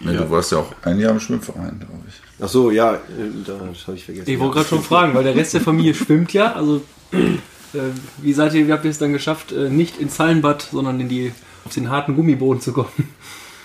ne, 0.00 0.14
Ja. 0.14 0.20
du 0.22 0.30
warst 0.30 0.52
ja 0.52 0.58
auch 0.58 0.72
ein 0.82 0.98
Jahr 0.98 1.12
im 1.12 1.20
Schwimmverein, 1.20 1.78
glaube 1.78 2.04
ich. 2.08 2.14
Ach 2.40 2.48
so, 2.48 2.70
ja, 2.70 2.94
äh, 2.94 2.98
da 3.46 3.54
habe 3.58 3.70
ich 3.72 4.04
vergessen. 4.04 4.30
Ich 4.30 4.38
wollte 4.38 4.54
gerade 4.56 4.68
schon 4.68 4.82
fragen, 4.82 5.14
weil 5.14 5.24
der 5.24 5.34
Rest 5.34 5.54
der 5.54 5.60
Familie 5.60 5.94
schwimmt 5.94 6.32
ja. 6.32 6.52
Also 6.52 6.82
äh, 7.12 7.78
wie 8.18 8.32
seid 8.32 8.54
ihr, 8.54 8.66
wie 8.68 8.72
habt 8.72 8.84
ihr 8.84 8.90
es 8.90 8.98
dann 8.98 9.12
geschafft, 9.12 9.52
äh, 9.52 9.68
nicht 9.70 9.98
ins 9.98 10.18
Hallenbad, 10.18 10.68
sondern 10.70 11.00
in 11.00 11.08
die, 11.08 11.32
auf 11.64 11.74
den 11.74 11.90
harten 11.90 12.14
Gummiboden 12.16 12.60
zu 12.60 12.72
kommen? 12.72 12.88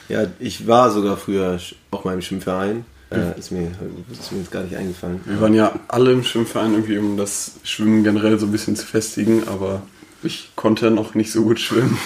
Ja, 0.10 0.26
ich 0.40 0.68
war 0.68 0.92
sogar 0.92 1.18
früher 1.18 1.60
auch 1.92 2.04
mal 2.04 2.14
im 2.14 2.22
Schwimmverein. 2.22 2.86
Äh, 3.10 3.38
ist, 3.40 3.52
mir, 3.52 3.72
ist 4.12 4.32
mir 4.32 4.40
jetzt 4.40 4.52
gar 4.52 4.64
nicht 4.64 4.76
eingefallen. 4.76 5.22
Wir 5.26 5.40
waren 5.40 5.54
ja 5.54 5.72
alle 5.88 6.12
im 6.14 6.24
Schwimmverein 6.24 6.74
irgendwie, 6.74 6.98
um 6.98 7.16
das 7.16 7.54
Schwimmen 7.64 8.04
generell 8.04 8.40
so 8.40 8.48
ein 8.48 8.52
bisschen 8.52 8.76
zu 8.76 8.86
festigen, 8.88 9.44
aber 9.48 9.84
ich 10.24 10.52
konnte 10.56 10.92
noch 10.92 11.16
nicht 11.16 11.32
so 11.32 11.44
gut 11.44 11.60
schwimmen. 11.60 11.98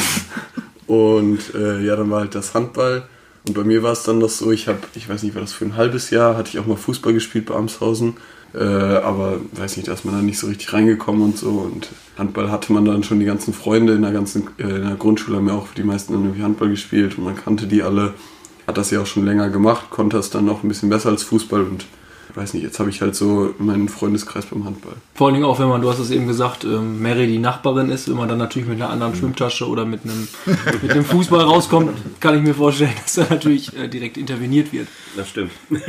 und 0.86 1.54
äh, 1.54 1.80
ja, 1.80 1.96
dann 1.96 2.10
war 2.10 2.20
halt 2.20 2.34
das 2.34 2.54
Handball. 2.54 3.04
Und 3.46 3.54
bei 3.54 3.64
mir 3.64 3.82
war 3.82 3.92
es 3.92 4.02
dann 4.02 4.20
das 4.20 4.38
so, 4.38 4.50
ich 4.50 4.68
habe, 4.68 4.80
ich 4.94 5.08
weiß 5.08 5.22
nicht, 5.22 5.34
war 5.34 5.42
das 5.42 5.52
für 5.52 5.64
ein 5.64 5.76
halbes 5.76 6.10
Jahr, 6.10 6.36
hatte 6.36 6.50
ich 6.50 6.58
auch 6.58 6.66
mal 6.66 6.76
Fußball 6.76 7.12
gespielt 7.12 7.46
bei 7.46 7.54
Amshausen. 7.54 8.16
Äh, 8.54 8.62
aber 8.62 9.40
weiß 9.52 9.76
nicht, 9.76 9.88
da 9.88 9.92
ist 9.92 10.04
man 10.04 10.14
dann 10.14 10.26
nicht 10.26 10.38
so 10.38 10.46
richtig 10.46 10.72
reingekommen 10.72 11.22
und 11.22 11.38
so. 11.38 11.50
Und 11.50 11.88
Handball 12.16 12.50
hatte 12.50 12.72
man 12.72 12.84
dann 12.84 13.02
schon 13.02 13.20
die 13.20 13.26
ganzen 13.26 13.52
Freunde 13.52 13.94
in 13.94 14.02
der 14.02 14.12
ganzen 14.12 14.48
äh, 14.58 14.62
in 14.62 14.86
der 14.86 14.96
Grundschule 14.96 15.36
haben 15.36 15.48
ja 15.48 15.54
auch 15.54 15.68
die 15.76 15.84
meisten 15.84 16.14
dann 16.14 16.24
irgendwie 16.24 16.42
Handball 16.42 16.70
gespielt 16.70 17.18
und 17.18 17.24
man 17.24 17.36
kannte 17.36 17.66
die 17.66 17.82
alle 17.82 18.14
hat 18.66 18.76
das 18.76 18.90
ja 18.90 19.00
auch 19.00 19.06
schon 19.06 19.24
länger 19.24 19.48
gemacht, 19.48 19.88
konnte 19.88 20.18
das 20.18 20.28
dann 20.28 20.44
noch 20.44 20.62
ein 20.62 20.68
bisschen 20.68 20.90
besser 20.90 21.08
als 21.08 21.22
Fußball 21.22 21.62
und 21.62 21.86
weiß 22.36 22.54
nicht, 22.54 22.62
jetzt 22.62 22.78
habe 22.78 22.90
ich 22.90 23.00
halt 23.00 23.14
so 23.14 23.54
meinen 23.58 23.88
Freundeskreis 23.88 24.46
beim 24.46 24.64
Handball. 24.64 24.94
Vor 25.14 25.26
allen 25.26 25.34
Dingen 25.34 25.46
auch, 25.46 25.58
wenn 25.58 25.68
man, 25.68 25.80
du 25.80 25.90
hast 25.90 25.98
es 25.98 26.10
eben 26.10 26.26
gesagt, 26.26 26.64
ähm, 26.64 27.00
Mary 27.00 27.26
die 27.26 27.38
Nachbarin 27.38 27.90
ist, 27.90 28.08
wenn 28.08 28.16
man 28.16 28.28
dann 28.28 28.38
natürlich 28.38 28.68
mit 28.68 28.80
einer 28.80 28.90
anderen 28.90 29.14
Schwimmtasche 29.14 29.68
oder 29.68 29.84
mit 29.84 30.04
einem, 30.04 30.28
mit 30.82 30.90
einem 30.90 31.04
Fußball 31.04 31.40
rauskommt, 31.40 31.90
kann 32.20 32.36
ich 32.36 32.42
mir 32.42 32.54
vorstellen, 32.54 32.92
dass 33.02 33.14
da 33.14 33.26
natürlich 33.30 33.76
äh, 33.76 33.88
direkt 33.88 34.16
interveniert 34.16 34.72
wird. 34.72 34.88
Das 35.16 35.28
stimmt. 35.28 35.52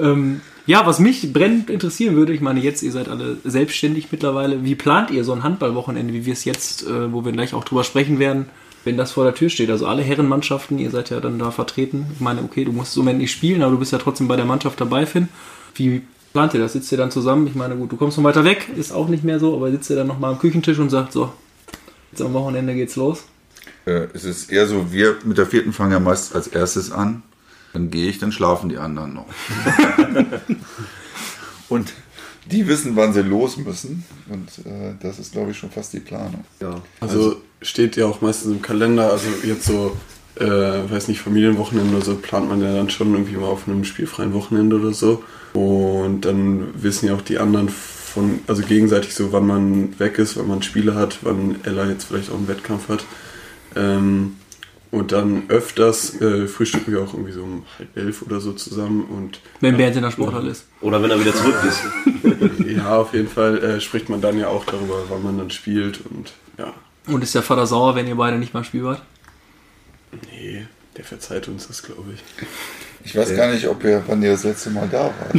Ähm, 0.00 0.40
ja, 0.66 0.86
was 0.86 0.98
mich 0.98 1.32
brennend 1.32 1.70
interessieren 1.70 2.16
würde, 2.16 2.32
ich 2.32 2.40
meine, 2.40 2.60
jetzt, 2.60 2.82
ihr 2.82 2.92
seid 2.92 3.08
alle 3.08 3.38
selbstständig 3.44 4.08
mittlerweile. 4.10 4.64
Wie 4.64 4.74
plant 4.74 5.10
ihr 5.10 5.24
so 5.24 5.32
ein 5.32 5.42
Handballwochenende, 5.42 6.14
wie 6.14 6.26
wir 6.26 6.32
es 6.32 6.44
jetzt, 6.44 6.86
äh, 6.86 7.12
wo 7.12 7.24
wir 7.24 7.32
gleich 7.32 7.54
auch 7.54 7.64
drüber 7.64 7.84
sprechen 7.84 8.18
werden, 8.18 8.46
wenn 8.84 8.96
das 8.96 9.12
vor 9.12 9.24
der 9.24 9.34
Tür 9.34 9.50
steht? 9.50 9.70
Also 9.70 9.86
alle 9.86 10.02
Herrenmannschaften, 10.02 10.78
ihr 10.78 10.90
seid 10.90 11.10
ja 11.10 11.20
dann 11.20 11.38
da 11.38 11.50
vertreten. 11.50 12.06
Ich 12.14 12.20
meine, 12.20 12.42
okay, 12.42 12.64
du 12.64 12.72
musst 12.72 12.96
im 12.96 13.02
Moment 13.02 13.18
nicht 13.18 13.32
spielen, 13.32 13.62
aber 13.62 13.72
du 13.72 13.78
bist 13.78 13.92
ja 13.92 13.98
trotzdem 13.98 14.28
bei 14.28 14.36
der 14.36 14.44
Mannschaft 14.44 14.80
dabei, 14.80 15.06
Finn. 15.06 15.28
Wie 15.74 16.02
plant 16.32 16.54
ihr 16.54 16.60
das? 16.60 16.72
Sitzt 16.72 16.90
ihr 16.92 16.98
dann 16.98 17.10
zusammen? 17.10 17.46
Ich 17.46 17.54
meine, 17.54 17.76
gut, 17.76 17.92
du 17.92 17.96
kommst 17.96 18.14
von 18.14 18.24
weiter 18.24 18.44
weg, 18.44 18.68
ist 18.76 18.92
auch 18.92 19.08
nicht 19.08 19.24
mehr 19.24 19.38
so, 19.38 19.54
aber 19.54 19.70
sitzt 19.70 19.90
ihr 19.90 19.96
dann 19.96 20.06
nochmal 20.06 20.32
am 20.32 20.38
Küchentisch 20.38 20.78
und 20.78 20.90
sagt, 20.90 21.12
so, 21.12 21.32
jetzt 22.10 22.22
am 22.22 22.32
Wochenende 22.32 22.74
geht's 22.74 22.96
los? 22.96 23.24
Äh, 23.86 24.08
es 24.14 24.24
ist 24.24 24.50
eher 24.50 24.66
so, 24.66 24.92
wir 24.92 25.16
mit 25.24 25.38
der 25.38 25.46
vierten 25.46 25.72
fangen 25.72 25.92
ja 25.92 26.00
meist 26.00 26.34
als 26.34 26.46
erstes 26.46 26.92
an. 26.92 27.22
Dann 27.72 27.90
gehe 27.90 28.08
ich, 28.08 28.18
dann 28.18 28.32
schlafen 28.32 28.68
die 28.68 28.78
anderen 28.78 29.14
noch. 29.14 29.26
und 31.68 31.92
die 32.50 32.66
wissen, 32.66 32.96
wann 32.96 33.12
sie 33.12 33.22
los 33.22 33.56
müssen. 33.56 34.04
Und 34.28 34.66
äh, 34.66 34.94
das 35.00 35.18
ist, 35.18 35.32
glaube 35.32 35.50
ich, 35.50 35.58
schon 35.58 35.70
fast 35.70 35.92
die 35.92 36.00
Planung. 36.00 36.44
Ja. 36.60 36.80
Also, 37.00 37.36
steht 37.62 37.96
ja 37.96 38.06
auch 38.06 38.20
meistens 38.20 38.52
im 38.52 38.62
Kalender, 38.62 39.10
also 39.12 39.28
jetzt 39.44 39.66
so, 39.66 39.96
äh, 40.36 40.46
weiß 40.46 41.08
nicht, 41.08 41.20
Familienwochenende 41.20 41.96
oder 41.96 42.04
so, 42.04 42.14
plant 42.16 42.48
man 42.48 42.62
ja 42.62 42.74
dann 42.74 42.90
schon 42.90 43.12
irgendwie 43.12 43.36
mal 43.36 43.46
auf 43.46 43.68
einem 43.68 43.84
spielfreien 43.84 44.32
Wochenende 44.32 44.76
oder 44.76 44.92
so. 44.92 45.22
Und 45.52 46.22
dann 46.22 46.82
wissen 46.82 47.06
ja 47.06 47.14
auch 47.14 47.22
die 47.22 47.38
anderen 47.38 47.68
von, 47.68 48.40
also 48.46 48.62
gegenseitig 48.62 49.14
so, 49.14 49.32
wann 49.32 49.46
man 49.46 49.98
weg 49.98 50.18
ist, 50.18 50.36
wann 50.36 50.48
man 50.48 50.62
Spiele 50.62 50.94
hat, 50.94 51.18
wann 51.22 51.56
Ella 51.64 51.86
jetzt 51.88 52.04
vielleicht 52.04 52.30
auch 52.30 52.36
einen 52.36 52.48
Wettkampf 52.48 52.88
hat. 52.88 53.04
Ähm, 53.76 54.36
Und 54.90 55.12
dann 55.12 55.44
öfters 55.48 56.20
äh, 56.20 56.48
frühstücken 56.48 56.92
wir 56.92 57.02
auch 57.02 57.14
irgendwie 57.14 57.32
so 57.32 57.42
um 57.44 57.64
halb 57.78 57.96
elf 57.96 58.22
oder 58.22 58.40
so 58.40 58.52
zusammen. 58.52 59.04
Und 59.04 59.40
Wenn 59.60 59.76
Bernd 59.76 59.96
in 59.96 60.02
der 60.02 60.10
Sporthalle 60.10 60.50
ist. 60.50 60.66
Oder 60.80 61.00
wenn 61.02 61.10
er 61.10 61.20
wieder 61.20 61.34
zurück 61.34 61.54
ist. 61.64 61.82
ja, 62.76 62.96
auf 62.96 63.14
jeden 63.14 63.28
Fall 63.28 63.62
äh, 63.62 63.80
spricht 63.80 64.08
man 64.08 64.20
dann 64.20 64.38
ja 64.38 64.48
auch 64.48 64.64
darüber, 64.64 65.04
wann 65.08 65.22
man 65.22 65.38
dann 65.38 65.50
spielt. 65.50 66.00
Und 66.06 66.32
ja, 66.58 66.74
Und 67.06 67.22
ist 67.22 67.34
der 67.34 67.42
Vater 67.42 67.66
sauer, 67.66 67.94
wenn 67.94 68.08
ihr 68.08 68.16
beide 68.16 68.38
nicht 68.38 68.52
mal 68.52 68.64
Spiel 68.64 68.84
wart? 68.84 69.02
nee, 70.32 70.66
der 70.96 71.04
verzeiht 71.04 71.46
uns 71.46 71.68
das, 71.68 71.82
glaube 71.82 72.12
ich. 72.14 72.22
Ich 73.04 73.16
weiß 73.16 73.34
gar 73.34 73.52
nicht, 73.52 73.66
ob 73.66 73.82
ihr, 73.84 74.02
wann 74.06 74.22
ihr 74.22 74.32
das 74.32 74.44
letzte 74.44 74.70
Mal 74.70 74.88
da 74.90 75.04
wart. 75.04 75.34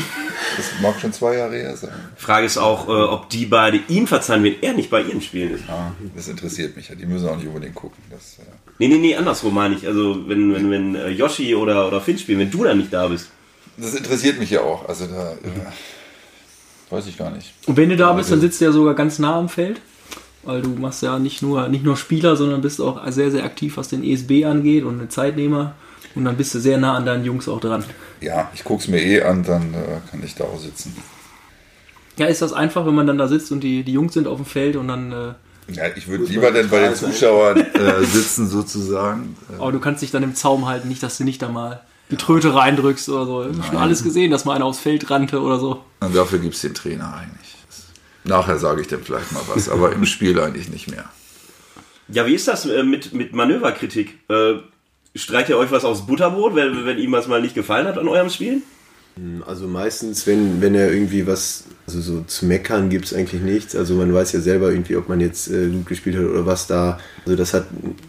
Das 0.58 0.66
mag 0.82 1.00
schon 1.00 1.14
zwei 1.14 1.38
Jahre 1.38 1.56
her 1.56 1.78
sein. 1.78 1.92
Frage 2.18 2.46
ist 2.46 2.58
auch, 2.58 2.88
äh, 2.88 2.92
ob 2.92 3.30
die 3.30 3.46
beide 3.46 3.80
ihm 3.88 4.08
verzeihen, 4.08 4.44
wenn 4.44 4.56
er 4.62 4.74
nicht 4.74 4.90
bei 4.90 5.02
ihren 5.02 5.22
Spielen 5.22 5.54
ist. 5.54 5.64
Ja, 5.68 5.94
das 6.16 6.28
interessiert 6.28 6.76
mich 6.76 6.90
ja. 6.90 6.96
Die 6.96 7.06
müssen 7.06 7.30
auch 7.30 7.38
nicht 7.38 7.48
unbedingt 7.48 7.76
gucken. 7.76 8.04
Das, 8.10 8.40
äh, 8.40 8.52
Nee, 8.82 8.88
nee, 8.88 8.98
nee, 8.98 9.16
andersrum 9.16 9.54
meine 9.54 9.76
ich. 9.76 9.86
Also, 9.86 10.28
wenn, 10.28 10.56
wenn, 10.56 10.72
wenn 10.72 10.96
äh, 10.96 11.10
Yoshi 11.10 11.54
oder, 11.54 11.88
oder 11.88 12.02
Finn 12.02 12.18
spielen, 12.18 12.40
wenn 12.40 12.50
du 12.50 12.64
dann 12.64 12.80
nicht 12.80 12.92
da 12.92 13.08
bist. 13.08 13.30
das 13.78 13.94
interessiert 13.94 14.40
mich 14.40 14.50
ja 14.50 14.62
auch. 14.62 14.90
Also 14.90 15.06
da 15.06 15.34
äh, 15.34 16.92
weiß 16.92 17.06
ich 17.06 17.16
gar 17.16 17.30
nicht. 17.30 17.54
Und 17.68 17.78
wenn 17.78 17.90
du 17.90 17.96
da 17.96 18.12
bist, 18.14 18.32
dann 18.32 18.42
sitzt 18.42 18.60
du 18.60 18.66
ja 18.66 18.72
sogar 18.72 18.96
ganz 18.96 19.20
nah 19.20 19.36
am 19.36 19.50
Feld. 19.50 19.80
Weil 20.42 20.64
du 20.64 20.70
machst 20.70 21.04
ja 21.04 21.20
nicht 21.20 21.44
nur, 21.44 21.68
nicht 21.68 21.84
nur 21.84 21.96
Spieler, 21.96 22.36
sondern 22.36 22.62
bist 22.62 22.82
auch 22.82 23.00
sehr, 23.12 23.30
sehr 23.30 23.44
aktiv, 23.44 23.78
was 23.78 23.90
den 23.90 24.04
ESB 24.04 24.46
angeht 24.46 24.84
und 24.84 25.00
ein 25.00 25.12
Zeitnehmer. 25.12 25.76
Und 26.16 26.26
dann 26.26 26.38
bist 26.38 26.54
du 26.54 26.60
sehr 26.60 26.78
nah 26.78 26.96
an 26.96 27.06
deinen 27.06 27.24
Jungs 27.26 27.48
auch 27.48 27.60
dran. 27.60 27.84
Ja, 28.20 28.50
ich 28.54 28.64
gucke 28.64 28.82
es 28.82 28.88
mir 28.88 29.02
eh 29.02 29.22
an, 29.24 29.44
dann 29.44 29.74
äh, 29.74 29.78
kann 30.10 30.22
ich 30.24 30.36
da 30.36 30.44
auch 30.46 30.60
sitzen. 30.60 30.96
Ja, 32.18 32.28
ist 32.28 32.42
das 32.42 32.54
einfach, 32.54 32.86
wenn 32.86 32.96
man 32.96 33.08
dann 33.08 33.18
da 33.18 33.28
sitzt 33.28 33.52
und 33.52 33.62
die, 33.62 33.84
die 33.84 33.94
Jungs 33.94 34.14
sind 34.14 34.28
auf 34.28 34.38
dem 34.38 34.46
Feld 34.46 34.76
und 34.76 34.88
dann. 34.88 35.12
Äh, 35.12 35.34
Ja, 35.74 35.84
ich 35.96 36.08
würde 36.08 36.26
lieber 36.26 36.52
denn 36.52 36.70
bei 36.70 36.82
den 36.82 36.96
Zuschauern 36.96 37.60
äh, 37.60 38.04
sitzen 38.04 38.48
sozusagen. 38.48 39.36
Äh, 39.52 39.62
aber 39.62 39.72
du 39.72 39.80
kannst 39.80 40.02
dich 40.02 40.12
dann 40.12 40.24
im 40.24 40.36
Zaum 40.36 40.68
halten, 40.68 40.88
nicht, 40.90 41.02
dass 41.02 41.18
du 41.18 41.24
nicht 41.24 41.42
da 41.42 41.50
mal 41.50 41.82
die 42.12 42.18
Tröte 42.18 42.54
reindrückst 42.54 43.08
oder 43.10 43.26
so. 43.26 43.50
Ich 43.50 43.58
hab 43.58 43.66
schon 43.68 43.78
alles 43.78 44.04
gesehen, 44.04 44.32
dass 44.32 44.44
mal 44.44 44.56
einer 44.56 44.66
aufs 44.66 44.80
Feld 44.80 45.10
rannte 45.10 45.42
oder 45.42 45.60
so. 45.60 45.84
Und 46.02 46.14
dafür 46.14 46.40
gibt 46.40 46.56
es 46.56 46.62
den 46.62 46.74
Trainer 46.74 47.14
eigentlich. 47.16 47.56
Nachher 48.26 48.60
sage 48.60 48.82
ich 48.82 48.88
dann 48.88 49.02
vielleicht 49.02 49.32
mal 49.32 49.42
was, 49.48 49.70
aber 49.70 49.94
im 49.94 50.06
Spiel 50.06 50.40
eigentlich 50.40 50.70
nicht 50.70 50.92
mehr. 50.92 51.06
Ja, 52.10 52.26
wie 52.28 52.36
ist 52.36 52.48
das 52.50 52.66
äh, 52.66 52.84
mit, 52.84 53.14
mit 53.14 53.34
Manöverkritik? 53.34 54.20
Streicht 55.14 55.50
ihr 55.50 55.58
euch 55.58 55.72
was 55.72 55.84
aufs 55.84 56.06
Butterbrot, 56.06 56.56
wenn, 56.56 56.86
wenn 56.86 56.98
ihm 56.98 57.12
was 57.12 57.28
mal 57.28 57.42
nicht 57.42 57.56
gefallen 57.56 57.88
hat 57.88 57.98
an 57.98 58.08
eurem 58.08 58.30
Spiel? 58.30 58.62
Also 59.46 59.68
meistens, 59.68 60.26
wenn, 60.26 60.62
wenn 60.62 60.74
er 60.74 60.92
irgendwie 60.92 61.28
was, 61.28 61.66
also 61.86 62.00
so 62.00 62.22
zu 62.22 62.46
meckern 62.46 62.90
gibt 62.90 63.06
es 63.06 63.14
eigentlich 63.14 63.42
nichts. 63.42 63.76
Also 63.76 63.96
man 63.96 64.14
weiß 64.14 64.32
ja 64.32 64.40
selber 64.40 64.72
irgendwie, 64.72 64.96
ob 64.96 65.10
man 65.10 65.20
jetzt 65.20 65.50
äh, 65.50 65.68
gut 65.68 65.88
gespielt 65.88 66.16
hat 66.16 66.24
oder 66.24 66.46
was 66.46 66.66
da. 66.68 66.98
Also 67.26 67.36
das 67.36 67.54
hat 67.54 67.66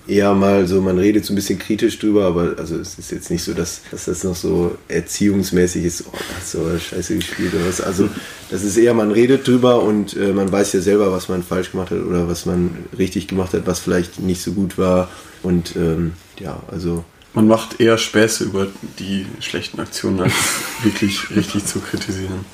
eher 0.06 0.32
mal 0.34 0.68
so, 0.68 0.80
man 0.80 0.98
redet 0.98 1.24
so 1.24 1.32
ein 1.32 1.36
bisschen 1.36 1.58
kritisch 1.58 1.98
drüber, 1.98 2.26
aber 2.26 2.54
also 2.56 2.76
es 2.76 3.00
ist 3.00 3.10
jetzt 3.10 3.32
nicht 3.32 3.42
so, 3.42 3.52
dass, 3.52 3.80
dass 3.90 4.04
das 4.04 4.22
noch 4.22 4.36
so 4.36 4.76
erziehungsmäßig 4.86 5.84
ist, 5.84 6.04
oh, 6.06 6.16
hast 6.36 6.54
du 6.54 6.78
scheiße 6.78 7.16
gespielt 7.16 7.52
oder 7.52 7.66
was. 7.66 7.80
Also 7.80 8.08
das 8.50 8.62
ist 8.62 8.76
eher, 8.76 8.94
man 8.94 9.10
redet 9.10 9.46
drüber 9.48 9.82
und 9.82 10.16
äh, 10.16 10.32
man 10.32 10.52
weiß 10.52 10.72
ja 10.72 10.80
selber, 10.80 11.10
was 11.10 11.28
man 11.28 11.42
falsch 11.42 11.72
gemacht 11.72 11.90
hat 11.90 12.00
oder 12.00 12.28
was 12.28 12.46
man 12.46 12.76
richtig 12.96 13.26
gemacht 13.26 13.54
hat, 13.54 13.66
was 13.66 13.80
vielleicht 13.80 14.20
nicht 14.20 14.40
so 14.40 14.52
gut 14.52 14.78
war. 14.78 15.08
Und 15.42 15.74
ähm, 15.74 16.12
ja, 16.42 16.62
also 16.70 17.04
Man 17.34 17.48
macht 17.48 17.80
eher 17.80 17.96
Späße 17.96 18.44
über 18.44 18.66
die 18.98 19.26
schlechten 19.40 19.80
Aktionen, 19.80 20.20
als 20.20 20.34
wirklich 20.82 21.30
richtig 21.34 21.64
zu 21.64 21.80
kritisieren. 21.80 22.44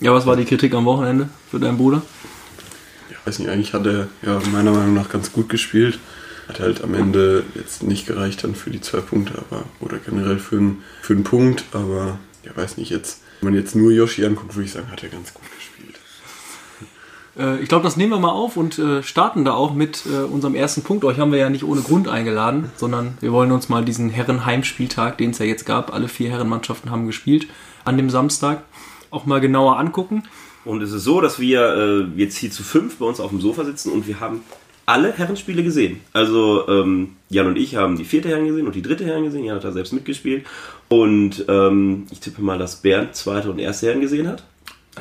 Ja, 0.00 0.14
was 0.14 0.24
war 0.24 0.36
die 0.36 0.46
Kritik 0.46 0.74
am 0.74 0.86
Wochenende 0.86 1.28
für 1.50 1.60
deinen 1.60 1.76
Bruder? 1.76 2.02
Ich 3.10 3.26
weiß 3.26 3.38
nicht, 3.40 3.50
eigentlich 3.50 3.74
hat 3.74 3.84
er 3.86 4.08
ja 4.22 4.40
meiner 4.52 4.72
Meinung 4.72 4.94
nach 4.94 5.10
ganz 5.10 5.32
gut 5.32 5.50
gespielt. 5.50 5.98
Hat 6.48 6.60
halt 6.60 6.82
am 6.82 6.94
Ende 6.94 7.44
jetzt 7.54 7.82
nicht 7.82 8.06
gereicht 8.06 8.42
dann 8.42 8.54
für 8.54 8.70
die 8.70 8.80
zwei 8.80 9.00
Punkte, 9.00 9.34
aber 9.36 9.64
oder 9.80 9.98
generell 9.98 10.38
für 10.38 10.56
einen, 10.56 10.82
für 11.02 11.12
einen 11.12 11.22
Punkt, 11.22 11.64
aber 11.72 12.18
ja, 12.44 12.56
weiß 12.56 12.78
nicht, 12.78 12.90
jetzt, 12.90 13.20
wenn 13.40 13.52
man 13.52 13.60
jetzt 13.60 13.76
nur 13.76 13.92
Yoshi 13.92 14.24
anguckt, 14.24 14.56
würde 14.56 14.64
ich 14.64 14.72
sagen, 14.72 14.90
hat 14.90 15.02
er 15.02 15.10
ganz 15.10 15.34
gut 15.34 15.44
gespielt. 15.44 15.59
Ich 17.62 17.68
glaube, 17.68 17.84
das 17.84 17.96
nehmen 17.96 18.12
wir 18.12 18.18
mal 18.18 18.30
auf 18.30 18.56
und 18.56 18.78
äh, 18.78 19.02
starten 19.02 19.44
da 19.44 19.54
auch 19.54 19.72
mit 19.72 20.04
äh, 20.06 20.24
unserem 20.24 20.54
ersten 20.54 20.82
Punkt. 20.82 21.04
Euch 21.04 21.18
haben 21.18 21.32
wir 21.32 21.38
ja 21.38 21.48
nicht 21.48 21.64
ohne 21.64 21.80
Grund 21.80 22.08
eingeladen, 22.08 22.70
sondern 22.76 23.16
wir 23.20 23.32
wollen 23.32 23.52
uns 23.52 23.68
mal 23.68 23.84
diesen 23.84 24.10
Herren-Heimspieltag, 24.10 25.16
den 25.18 25.30
es 25.30 25.38
ja 25.38 25.46
jetzt 25.46 25.64
gab, 25.64 25.94
alle 25.94 26.08
vier 26.08 26.30
Herrenmannschaften 26.30 26.90
haben 26.90 27.06
gespielt, 27.06 27.46
an 27.84 27.96
dem 27.96 28.10
Samstag 28.10 28.64
auch 29.10 29.26
mal 29.26 29.40
genauer 29.40 29.78
angucken. 29.78 30.24
Und 30.64 30.82
es 30.82 30.92
ist 30.92 31.04
so, 31.04 31.20
dass 31.20 31.38
wir 31.40 31.74
äh, 31.74 32.20
jetzt 32.20 32.36
hier 32.36 32.50
zu 32.50 32.62
fünf 32.62 32.98
bei 32.98 33.06
uns 33.06 33.20
auf 33.20 33.30
dem 33.30 33.40
Sofa 33.40 33.64
sitzen 33.64 33.92
und 33.92 34.06
wir 34.06 34.20
haben 34.20 34.42
alle 34.90 35.12
Herrenspiele 35.12 35.62
gesehen. 35.62 36.00
Also 36.12 36.68
ähm, 36.68 37.16
Jan 37.28 37.46
und 37.46 37.56
ich 37.56 37.76
haben 37.76 37.96
die 37.96 38.04
vierte 38.04 38.28
Herren 38.28 38.46
gesehen 38.46 38.66
und 38.66 38.74
die 38.74 38.82
dritte 38.82 39.04
Herren 39.04 39.22
gesehen. 39.22 39.44
Jan 39.44 39.56
hat 39.56 39.64
da 39.64 39.72
selbst 39.72 39.92
mitgespielt. 39.92 40.46
Und 40.88 41.44
ähm, 41.48 42.06
ich 42.10 42.18
tippe 42.18 42.42
mal, 42.42 42.58
dass 42.58 42.82
Bernd 42.82 43.14
zweite 43.14 43.50
und 43.50 43.60
erste 43.60 43.86
Herren 43.86 44.00
gesehen 44.00 44.26
hat. 44.26 44.42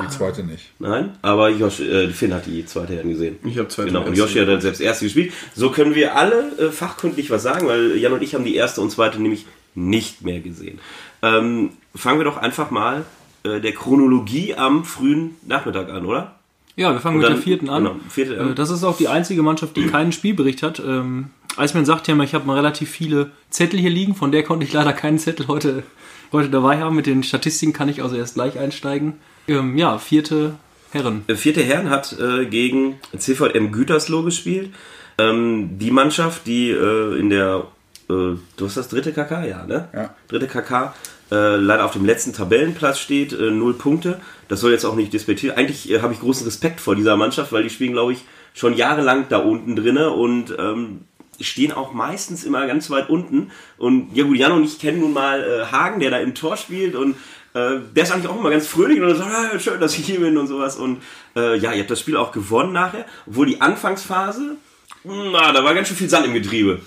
Die 0.01 0.07
zweite 0.09 0.43
nicht. 0.43 0.69
Nein, 0.79 1.11
aber 1.21 1.49
Josh, 1.49 1.79
äh, 1.81 2.09
Finn 2.09 2.33
hat 2.33 2.45
die 2.45 2.65
zweite 2.65 2.93
Herren 2.93 3.09
gesehen. 3.09 3.37
Ich 3.43 3.57
habe 3.57 3.67
zwei 3.67 3.85
Genau, 3.85 4.03
und 4.03 4.15
Joshi 4.17 4.39
hat 4.39 4.47
dann 4.47 4.61
selbst 4.61 4.79
erste 4.81 5.05
gespielt. 5.05 5.33
So 5.55 5.69
können 5.71 5.95
wir 5.95 6.15
alle 6.15 6.51
äh, 6.57 6.71
fachkundlich 6.71 7.29
was 7.29 7.43
sagen, 7.43 7.67
weil 7.67 7.97
Jan 7.97 8.13
und 8.13 8.21
ich 8.23 8.35
haben 8.35 8.45
die 8.45 8.55
erste 8.55 8.81
und 8.81 8.91
zweite 8.91 9.21
nämlich 9.21 9.45
nicht 9.75 10.23
mehr 10.23 10.39
gesehen. 10.39 10.79
Ähm, 11.21 11.71
fangen 11.95 12.19
wir 12.19 12.23
doch 12.25 12.37
einfach 12.37 12.71
mal 12.71 13.05
äh, 13.43 13.59
der 13.59 13.73
Chronologie 13.73 14.55
am 14.55 14.85
frühen 14.85 15.35
Nachmittag 15.45 15.89
an, 15.89 16.05
oder? 16.05 16.35
Ja, 16.75 16.93
wir 16.93 16.99
fangen 17.01 17.15
Und 17.15 17.21
mit 17.21 17.29
dann- 17.29 17.35
der 17.35 17.43
vierten 17.43 17.69
an. 17.69 17.83
genau, 17.83 17.95
vierte, 18.09 18.35
ja. 18.35 18.49
Äh, 18.51 18.55
Das 18.55 18.69
ist 18.69 18.83
auch 18.85 18.95
die 18.97 19.09
einzige 19.09 19.43
Mannschaft, 19.43 19.75
die 19.75 19.85
keinen 19.87 20.11
Spielbericht 20.13 20.63
hat. 20.63 20.79
Ähm, 20.79 21.27
Eismann 21.57 21.83
sagt 21.83 22.07
ja 22.07 22.15
mal, 22.15 22.23
ich 22.23 22.33
habe 22.33 22.45
mal 22.47 22.55
relativ 22.55 22.89
viele 22.89 23.31
Zettel 23.49 23.79
hier 23.79 23.89
liegen, 23.89 24.15
von 24.15 24.31
der 24.31 24.43
konnte 24.43 24.65
ich 24.65 24.71
leider 24.71 24.93
keinen 24.93 25.19
Zettel 25.19 25.47
heute, 25.49 25.83
heute 26.31 26.49
dabei 26.49 26.79
haben. 26.79 26.95
Mit 26.95 27.05
den 27.05 27.21
Statistiken 27.23 27.73
kann 27.73 27.89
ich 27.89 28.01
also 28.01 28.15
erst 28.15 28.35
gleich 28.35 28.57
einsteigen. 28.57 29.15
Ähm, 29.49 29.77
ja, 29.77 29.97
vierte 29.97 30.53
Herren. 30.91 31.23
Der 31.27 31.35
vierte 31.35 31.63
Herren 31.63 31.89
hat 31.89 32.15
äh, 32.19 32.45
gegen 32.45 32.99
CVM 33.17 33.71
Gütersloh 33.71 34.21
gespielt. 34.21 34.71
Ähm, 35.17 35.79
die 35.79 35.89
Mannschaft, 35.89 36.45
die 36.45 36.69
äh, 36.69 37.19
in 37.19 37.31
der, 37.31 37.65
äh, 38.09 38.37
du 38.57 38.65
hast 38.65 38.77
das 38.77 38.89
dritte 38.89 39.11
KK, 39.11 39.45
ja, 39.45 39.65
ne? 39.65 39.89
Ja. 39.91 40.13
Dritte 40.27 40.47
KK, 40.47 40.93
äh, 41.31 41.55
leider 41.55 41.85
auf 41.85 41.93
dem 41.93 42.05
letzten 42.05 42.31
Tabellenplatz 42.31 42.99
steht, 42.99 43.33
äh, 43.33 43.49
null 43.49 43.73
Punkte. 43.73 44.21
Das 44.47 44.61
soll 44.61 44.71
jetzt 44.71 44.85
auch 44.85 44.95
nicht 44.95 45.13
despektieren. 45.13 45.57
Eigentlich 45.57 45.89
äh, 45.89 46.01
habe 46.01 46.13
ich 46.13 46.19
großen 46.19 46.45
Respekt 46.45 46.79
vor 46.79 46.95
dieser 46.95 47.17
Mannschaft, 47.17 47.51
weil 47.51 47.63
die 47.63 47.71
spielen, 47.71 47.93
glaube 47.93 48.13
ich, 48.13 48.25
schon 48.53 48.75
jahrelang 48.75 49.25
da 49.29 49.39
unten 49.39 49.75
drinne 49.75 50.11
und 50.11 50.55
ähm, 50.59 51.01
stehen 51.39 51.71
auch 51.71 51.93
meistens 51.93 52.43
immer 52.43 52.67
ganz 52.67 52.89
weit 52.89 53.09
unten. 53.09 53.51
Und 53.77 54.09
ja 54.13 54.23
gut, 54.23 54.37
Jan 54.37 54.51
und 54.51 54.63
ich 54.63 54.79
kennen 54.79 54.99
nun 54.99 55.13
mal 55.13 55.41
äh, 55.41 55.71
Hagen, 55.71 55.99
der 55.99 56.11
da 56.11 56.19
im 56.19 56.35
Tor 56.35 56.57
spielt 56.57 56.95
und 56.95 57.15
äh, 57.53 57.79
der 57.95 58.03
ist 58.03 58.11
eigentlich 58.11 58.27
auch 58.27 58.39
immer 58.39 58.49
ganz 58.49 58.67
fröhlich 58.67 59.01
und 59.01 59.15
sagt, 59.15 59.31
ah, 59.31 59.59
schön, 59.59 59.79
dass 59.79 59.97
ich 59.97 60.05
hier 60.05 60.19
bin 60.19 60.37
und 60.37 60.47
sowas. 60.47 60.75
Und 60.75 61.01
äh, 61.35 61.57
ja, 61.57 61.73
ihr 61.73 61.81
habt 61.81 61.91
das 61.91 61.99
Spiel 61.99 62.17
auch 62.17 62.31
gewonnen 62.31 62.73
nachher, 62.73 63.05
obwohl 63.25 63.47
die 63.47 63.61
Anfangsphase, 63.61 64.57
na, 65.03 65.51
da 65.51 65.63
war 65.63 65.73
ganz 65.73 65.87
schön 65.87 65.97
viel 65.97 66.09
Sand 66.09 66.27
im 66.27 66.33
Getriebe. 66.33 66.79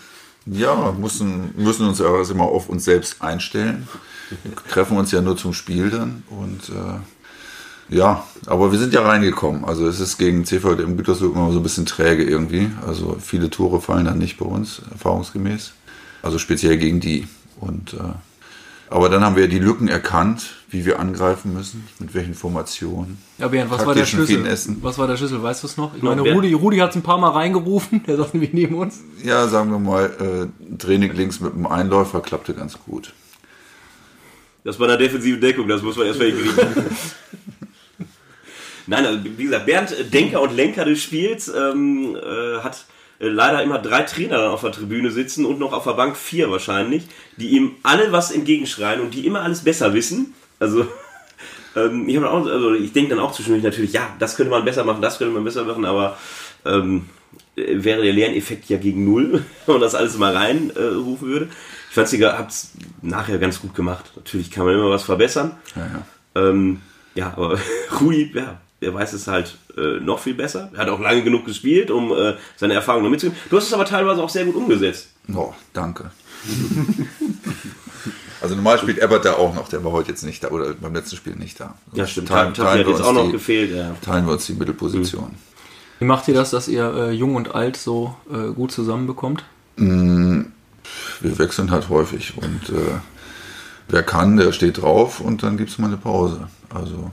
Ja, 0.46 0.92
müssen, 0.92 1.54
müssen 1.56 1.86
uns 1.86 1.98
ja 1.98 2.22
immer 2.30 2.44
auf 2.44 2.68
uns 2.68 2.84
selbst 2.84 3.22
einstellen. 3.22 3.88
Wir 4.42 4.54
treffen 4.70 4.96
uns 4.96 5.12
ja 5.12 5.20
nur 5.20 5.36
zum 5.36 5.52
Spiel 5.52 5.90
dann 5.90 6.22
und 6.30 6.68
äh, 6.70 7.94
ja, 7.94 8.24
aber 8.46 8.72
wir 8.72 8.78
sind 8.78 8.94
ja 8.94 9.02
reingekommen. 9.02 9.64
Also 9.64 9.86
es 9.86 10.00
ist 10.00 10.16
gegen 10.16 10.44
CVM 10.44 10.96
Gütersloh 10.96 11.32
immer 11.32 11.52
so 11.52 11.58
ein 11.58 11.62
bisschen 11.62 11.86
träge 11.86 12.24
irgendwie. 12.24 12.70
Also 12.86 13.18
viele 13.20 13.50
Tore 13.50 13.80
fallen 13.80 14.06
dann 14.06 14.18
nicht 14.18 14.38
bei 14.38 14.46
uns, 14.46 14.80
erfahrungsgemäß. 14.90 15.74
Also 16.22 16.38
speziell 16.38 16.78
gegen 16.78 17.00
die. 17.00 17.28
Und 17.60 17.94
äh, 17.94 18.14
aber 18.90 19.08
dann 19.08 19.24
haben 19.24 19.36
wir 19.36 19.48
die 19.48 19.58
Lücken 19.58 19.88
erkannt, 19.88 20.56
wie 20.68 20.84
wir 20.84 20.98
angreifen 20.98 21.52
müssen, 21.54 21.86
mit 21.98 22.14
welchen 22.14 22.34
Formationen. 22.34 23.18
Ja, 23.38 23.48
Bernd, 23.48 23.70
was 23.70 23.86
war 23.86 23.94
der 23.94 24.06
Schlüssel? 24.06 24.44
Was 24.82 24.98
war 24.98 25.06
der 25.06 25.16
Schlüssel? 25.16 25.42
Weißt 25.42 25.62
du 25.62 25.66
es 25.66 25.76
noch? 25.76 25.94
Ich 25.94 26.02
meine, 26.02 26.22
Bernd. 26.22 26.36
Rudi, 26.36 26.52
Rudi 26.52 26.78
hat 26.78 26.90
es 26.90 26.96
ein 26.96 27.02
paar 27.02 27.18
Mal 27.18 27.30
reingerufen. 27.30 28.02
Der 28.06 28.16
saß 28.16 28.34
nämlich 28.34 28.52
neben 28.52 28.76
uns. 28.76 29.00
Ja, 29.22 29.48
sagen 29.48 29.70
wir 29.70 29.78
mal, 29.78 30.50
äh, 30.70 30.76
Training 30.76 31.12
links 31.12 31.40
mit 31.40 31.54
dem 31.54 31.66
Einläufer 31.66 32.20
klappte 32.20 32.54
ganz 32.54 32.78
gut. 32.78 33.12
Das 34.64 34.78
war 34.78 34.88
eine 34.88 34.98
defensive 34.98 35.38
Deckung, 35.38 35.66
das 35.66 35.82
muss 35.82 35.96
man 35.96 36.06
erst 36.06 36.20
mal 36.20 36.30
hinkriegen. 36.30 36.56
Nein, 38.86 39.06
also 39.06 39.20
wie 39.24 39.44
gesagt, 39.44 39.66
Bernd, 39.66 39.94
Denker 40.12 40.40
und 40.40 40.54
Lenker 40.54 40.84
des 40.84 41.02
Spiels, 41.02 41.48
ähm, 41.48 42.16
äh, 42.16 42.60
hat 42.60 42.84
leider 43.28 43.62
immer 43.62 43.78
drei 43.78 44.02
Trainer 44.02 44.38
dann 44.38 44.50
auf 44.50 44.62
der 44.62 44.72
Tribüne 44.72 45.10
sitzen 45.10 45.44
und 45.44 45.58
noch 45.58 45.72
auf 45.72 45.84
der 45.84 45.92
Bank 45.92 46.16
vier 46.16 46.50
wahrscheinlich, 46.50 47.04
die 47.36 47.50
ihm 47.50 47.76
alle 47.82 48.12
was 48.12 48.32
entgegenschreien 48.32 49.00
und 49.00 49.14
die 49.14 49.26
immer 49.26 49.42
alles 49.42 49.62
besser 49.62 49.94
wissen. 49.94 50.34
Also 50.58 50.86
ähm, 51.76 52.08
ich, 52.08 52.18
auch, 52.18 52.46
also 52.46 52.74
ich 52.74 52.92
denke 52.92 53.10
dann 53.10 53.20
auch 53.20 53.32
zwischendurch 53.32 53.62
natürlich, 53.62 53.92
ja, 53.92 54.08
das 54.18 54.36
könnte 54.36 54.50
man 54.50 54.64
besser 54.64 54.84
machen, 54.84 55.02
das 55.02 55.18
könnte 55.18 55.34
man 55.34 55.44
besser 55.44 55.64
machen, 55.64 55.84
aber 55.84 56.18
ähm, 56.64 57.06
äh, 57.56 57.84
wäre 57.84 58.02
der 58.02 58.12
Lerneffekt 58.12 58.68
ja 58.68 58.78
gegen 58.78 59.04
null, 59.04 59.44
wenn 59.66 59.74
man 59.74 59.80
das 59.80 59.94
alles 59.94 60.18
mal 60.18 60.36
reinrufen 60.36 61.28
äh, 61.28 61.32
würde. 61.32 61.48
Ich 61.88 61.94
fand, 61.94 62.12
ihr 62.12 62.38
habt 62.38 62.50
es 62.50 62.72
nachher 63.02 63.38
ganz 63.38 63.60
gut 63.60 63.74
gemacht. 63.74 64.12
Natürlich 64.16 64.50
kann 64.50 64.64
man 64.64 64.74
immer 64.74 64.90
was 64.90 65.04
verbessern. 65.04 65.52
Ja, 65.76 65.82
ja. 65.82 66.48
Ähm, 66.48 66.80
ja, 67.14 67.34
aber 67.36 67.58
Rudi, 68.00 68.32
ja, 68.34 68.60
der 68.80 68.94
weiß 68.94 69.12
es 69.12 69.28
halt 69.28 69.58
äh, 69.76 70.00
noch 70.00 70.18
viel 70.18 70.34
besser. 70.34 70.70
Er 70.72 70.80
hat 70.80 70.88
auch 70.88 71.00
lange 71.00 71.22
genug 71.22 71.44
gespielt, 71.44 71.90
um 71.90 72.12
äh, 72.12 72.34
seine 72.56 72.74
Erfahrungen 72.74 73.04
noch 73.04 73.10
mitzugeben. 73.10 73.38
Du 73.50 73.56
hast 73.56 73.66
es 73.66 73.72
aber 73.72 73.84
teilweise 73.84 74.22
auch 74.22 74.28
sehr 74.28 74.44
gut 74.44 74.56
umgesetzt. 74.56 75.08
Oh, 75.34 75.52
danke. 75.72 76.10
also 78.40 78.54
normal 78.54 78.78
spielt 78.78 78.98
Ebert 78.98 79.24
da 79.24 79.34
auch 79.34 79.54
noch, 79.54 79.68
der 79.68 79.84
war 79.84 79.92
heute 79.92 80.10
jetzt 80.10 80.24
nicht 80.24 80.42
da 80.44 80.48
oder 80.48 80.74
beim 80.74 80.94
letzten 80.94 81.16
Spiel 81.16 81.36
nicht 81.36 81.60
da. 81.60 81.74
Ja, 81.92 82.06
stimmt. 82.06 82.28
Teilen, 82.28 82.54
teilen, 82.54 82.68
hat 82.68 82.86
wir 82.86 82.92
jetzt 82.92 83.00
uns 83.00 83.08
auch 83.08 83.12
noch 83.12 83.26
die, 83.26 83.32
gefehlt. 83.32 83.74
Ja. 83.74 83.94
teilen 84.02 84.26
wir 84.26 84.32
uns 84.32 84.46
die 84.46 84.54
Mittelposition. 84.54 85.34
Wie 85.98 86.04
macht 86.04 86.26
ihr 86.26 86.34
das, 86.34 86.50
dass 86.50 86.66
ihr 86.68 86.92
äh, 86.94 87.10
jung 87.12 87.36
und 87.36 87.54
alt 87.54 87.76
so 87.76 88.16
äh, 88.30 88.52
gut 88.52 88.72
zusammenbekommt? 88.72 89.44
Wir 89.76 90.44
wechseln 91.22 91.70
halt 91.70 91.88
häufig 91.88 92.34
und 92.36 92.68
äh, 92.68 92.98
wer 93.88 94.02
kann, 94.02 94.36
der 94.36 94.52
steht 94.52 94.82
drauf 94.82 95.20
und 95.20 95.42
dann 95.42 95.56
gibt 95.56 95.70
es 95.70 95.78
mal 95.78 95.86
eine 95.86 95.96
Pause. 95.96 96.48
Also 96.74 97.10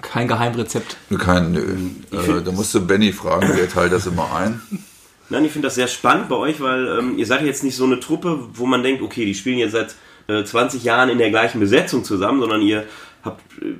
Kein 0.00 0.28
Geheimrezept. 0.28 0.96
kein, 1.18 1.52
nö. 1.52 1.76
Äh, 2.12 2.42
da 2.42 2.52
musst 2.52 2.74
du 2.74 2.86
Benny 2.86 3.12
fragen, 3.12 3.54
der 3.56 3.68
teilt 3.68 3.92
das 3.92 4.06
immer 4.06 4.34
ein. 4.34 4.60
Nein, 5.28 5.44
ich 5.44 5.52
finde 5.52 5.68
das 5.68 5.76
sehr 5.76 5.88
spannend 5.88 6.28
bei 6.28 6.36
euch, 6.36 6.60
weil 6.60 6.98
ähm, 6.98 7.18
ihr 7.18 7.26
seid 7.26 7.40
ja 7.40 7.46
jetzt 7.46 7.64
nicht 7.64 7.76
so 7.76 7.84
eine 7.84 8.00
Truppe, 8.00 8.48
wo 8.54 8.66
man 8.66 8.82
denkt, 8.82 9.02
okay, 9.02 9.24
die 9.24 9.34
spielen 9.34 9.58
jetzt 9.58 9.72
seit 9.72 9.94
äh, 10.28 10.44
20 10.44 10.84
Jahren 10.84 11.08
in 11.08 11.18
der 11.18 11.30
gleichen 11.30 11.58
Besetzung 11.58 12.04
zusammen, 12.04 12.40
sondern 12.40 12.60
ihr 12.60 12.84
habt, 13.22 13.40
äh, 13.62 13.74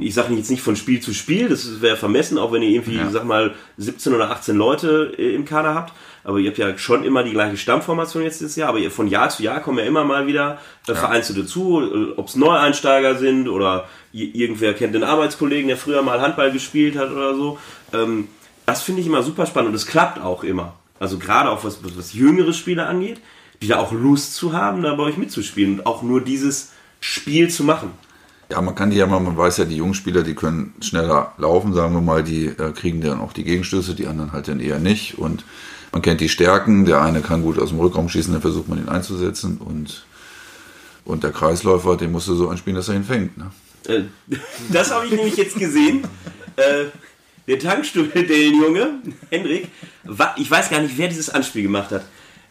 ich 0.00 0.14
sage 0.14 0.34
jetzt 0.34 0.50
nicht 0.50 0.62
von 0.62 0.76
Spiel 0.76 1.00
zu 1.00 1.12
Spiel, 1.14 1.48
das 1.48 1.80
wäre 1.80 1.96
vermessen, 1.96 2.38
auch 2.38 2.52
wenn 2.52 2.62
ihr 2.62 2.70
irgendwie, 2.70 2.96
Ja. 2.96 3.10
sag 3.10 3.24
mal, 3.24 3.54
17 3.76 4.14
oder 4.14 4.30
18 4.30 4.56
Leute 4.56 5.12
äh, 5.18 5.34
im 5.34 5.44
Kader 5.44 5.74
habt. 5.74 5.92
Aber 6.22 6.38
ihr 6.38 6.48
habt 6.48 6.58
ja 6.58 6.78
schon 6.78 7.04
immer 7.04 7.22
die 7.22 7.32
gleiche 7.32 7.56
Stammformation 7.58 8.22
jetzt 8.22 8.40
dieses 8.40 8.56
Jahr, 8.56 8.70
aber 8.70 8.78
ihr 8.78 8.90
von 8.90 9.08
Jahr 9.08 9.28
zu 9.28 9.42
Jahr 9.42 9.60
kommen 9.60 9.78
ja 9.78 9.84
immer 9.84 10.04
mal 10.04 10.26
wieder 10.26 10.58
äh, 10.88 10.94
Vereinzelte 10.94 11.42
dazu, 11.42 11.82
äh, 11.82 12.12
ob 12.18 12.28
es 12.28 12.36
Neueinsteiger 12.36 13.16
sind 13.16 13.48
oder 13.48 13.88
irgendwer 14.12 14.72
kennt 14.74 14.94
den 14.94 15.04
Arbeitskollegen, 15.04 15.68
der 15.68 15.76
früher 15.76 16.02
mal 16.02 16.20
Handball 16.20 16.50
gespielt 16.52 16.96
hat 16.96 17.10
oder 17.10 17.34
so. 17.34 17.58
Ähm, 17.92 18.28
das 18.66 18.82
finde 18.82 19.02
ich 19.02 19.06
immer 19.06 19.22
super 19.22 19.44
spannend 19.44 19.70
und 19.70 19.74
es 19.74 19.86
klappt 19.86 20.18
auch 20.20 20.44
immer. 20.44 20.74
Also 20.98 21.18
gerade 21.18 21.50
auch 21.50 21.64
was, 21.64 21.84
was, 21.84 21.96
was 21.98 22.14
jüngere 22.14 22.52
Spieler 22.54 22.88
angeht, 22.88 23.20
die 23.60 23.66
da 23.68 23.78
auch 23.78 23.92
Lust 23.92 24.34
zu 24.34 24.52
haben, 24.54 24.82
da 24.82 24.94
bei 24.94 25.02
euch 25.02 25.16
mitzuspielen 25.18 25.80
und 25.80 25.86
auch 25.86 26.02
nur 26.02 26.22
dieses 26.22 26.72
Spiel 27.00 27.50
zu 27.50 27.64
machen. 27.64 27.90
Ja, 28.50 28.60
man 28.60 28.74
kann 28.74 28.90
die 28.90 28.96
ja 28.98 29.06
mal, 29.06 29.20
man 29.20 29.36
weiß 29.36 29.56
ja, 29.58 29.64
die 29.64 29.76
jungen 29.76 29.94
Spieler, 29.94 30.22
die 30.22 30.34
können 30.34 30.74
schneller 30.80 31.32
laufen, 31.38 31.72
sagen 31.74 31.94
wir 31.94 32.00
mal, 32.02 32.22
die 32.22 32.46
äh, 32.46 32.72
kriegen 32.72 33.00
dann 33.00 33.20
auch 33.20 33.32
die 33.32 33.44
Gegenstöße, 33.44 33.94
die 33.94 34.06
anderen 34.06 34.32
halt 34.32 34.48
dann 34.48 34.60
eher 34.60 34.78
nicht. 34.78 35.18
Und 35.18 35.44
man 35.92 36.02
kennt 36.02 36.20
die 36.20 36.28
Stärken, 36.28 36.84
der 36.84 37.00
eine 37.02 37.20
kann 37.20 37.42
gut 37.42 37.58
aus 37.58 37.70
dem 37.70 37.80
Rückraum 37.80 38.08
schießen, 38.08 38.32
dann 38.32 38.42
versucht 38.42 38.68
man 38.68 38.78
ihn 38.78 38.88
einzusetzen 38.88 39.58
und, 39.58 40.04
und 41.04 41.22
der 41.24 41.32
Kreisläufer, 41.32 41.96
den 41.96 42.12
musst 42.12 42.28
du 42.28 42.34
so 42.34 42.48
anspielen, 42.48 42.76
dass 42.76 42.88
er 42.88 42.96
ihn 42.96 43.04
fängt. 43.04 43.36
Ne? 43.38 43.50
Äh, 43.88 44.02
das 44.70 44.92
habe 44.92 45.06
ich 45.06 45.12
nämlich 45.12 45.36
jetzt 45.36 45.56
gesehen. 45.58 46.06
Äh, 46.56 46.84
der 47.46 47.58
Tankstuhldellenjunge, 47.58 49.00
Hendrik, 49.30 49.68
wa- 50.04 50.34
ich 50.38 50.50
weiß 50.50 50.70
gar 50.70 50.80
nicht, 50.80 50.96
wer 50.98 51.08
dieses 51.08 51.30
Anspiel 51.30 51.62
gemacht 51.62 51.90
hat. 51.90 52.04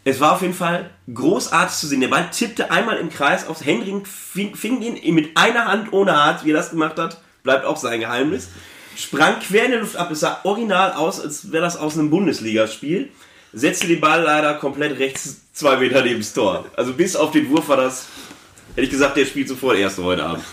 Es 0.06 0.20
war 0.20 0.34
auf 0.34 0.42
jeden 0.42 0.54
Fall 0.54 0.90
großartig 1.14 1.76
zu 1.76 1.88
sehen. 1.88 2.02
Der 2.02 2.10
Ball 2.10 2.30
tippte 2.30 2.72
einmal 2.72 2.98
im 2.98 3.10
Kreis 3.10 3.48
aufs 3.48 3.66
Hendrik, 3.66 4.08
fing, 4.08 4.56
fing 4.56 4.82
ihn 4.82 5.16
mit 5.16 5.38
einer 5.38 5.66
Hand 5.66 5.94
ohne 5.94 6.16
Hart, 6.16 6.44
wie 6.44 6.52
er 6.52 6.58
das 6.58 6.72
gemacht 6.72 7.00
hat, 7.00 7.22
bleibt 7.44 7.66
auch 7.66 7.78
sein 7.78 8.02
Geheimnis. 8.02 8.50
Sprang 8.98 9.40
quer 9.40 9.66
in 9.66 9.72
der 9.72 9.80
Luft 9.80 9.96
ab, 9.96 10.12
es 10.12 10.20
sah 10.20 10.42
original 10.44 10.92
aus, 10.94 11.20
als 11.20 11.52
wäre 11.52 11.64
das 11.64 11.78
aus 11.78 11.98
einem 11.98 12.10
Bundesligaspiel. 12.10 13.10
Setzte 13.54 13.88
den 13.88 14.02
Ball 14.02 14.22
leider 14.22 14.56
komplett 14.56 15.00
rechts 15.00 15.42
zwei 15.54 15.78
Meter 15.78 16.02
neben 16.02 16.20
das 16.20 16.34
Tor. 16.34 16.66
Also 16.76 16.94
bis 16.94 17.16
auf 17.16 17.32
den 17.32 17.50
Wurf 17.50 17.70
war 17.70 17.78
das, 17.78 18.08
hätte 18.76 18.82
ich 18.82 18.90
gesagt, 18.90 19.16
der 19.16 19.26
spielt 19.26 19.48
sofort 19.48 19.78
erst 19.78 20.00
heute 20.00 20.24
Abend. 20.24 20.44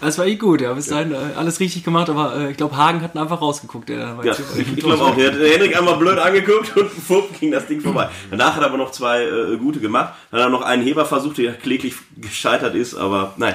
Das 0.00 0.18
war 0.18 0.26
eh 0.26 0.36
gut, 0.36 0.60
ja. 0.60 0.72
Bis 0.74 0.86
dahin 0.86 1.12
äh, 1.12 1.16
alles 1.36 1.60
richtig 1.60 1.84
gemacht, 1.84 2.08
aber 2.08 2.36
äh, 2.36 2.50
ich 2.50 2.56
glaube, 2.56 2.76
Hagen 2.76 3.00
hat 3.00 3.14
ihn 3.14 3.18
einfach 3.18 3.40
rausgeguckt. 3.40 3.88
Der 3.88 4.16
Ja, 4.22 4.32
ich 4.56 4.76
glaube 4.76 5.02
auch. 5.02 5.16
Der 5.16 5.32
hat 5.32 5.38
Henrik 5.38 5.76
einmal 5.76 5.96
blöd 5.96 6.18
angeguckt 6.18 6.76
und 6.76 6.90
fupp 7.06 7.38
ging 7.38 7.50
das 7.50 7.66
Ding 7.66 7.80
vorbei. 7.80 8.08
Danach 8.30 8.54
hat 8.54 8.62
er 8.62 8.68
aber 8.68 8.78
noch 8.78 8.92
zwei 8.92 9.24
äh, 9.24 9.56
gute 9.56 9.80
gemacht. 9.80 10.14
Dann 10.30 10.40
hat 10.40 10.46
er 10.46 10.50
noch 10.50 10.62
einen 10.62 10.82
Heber 10.82 11.04
versucht, 11.04 11.38
der 11.38 11.54
kläglich 11.54 11.94
gescheitert 12.16 12.74
ist, 12.74 12.94
aber 12.94 13.34
nein, 13.36 13.54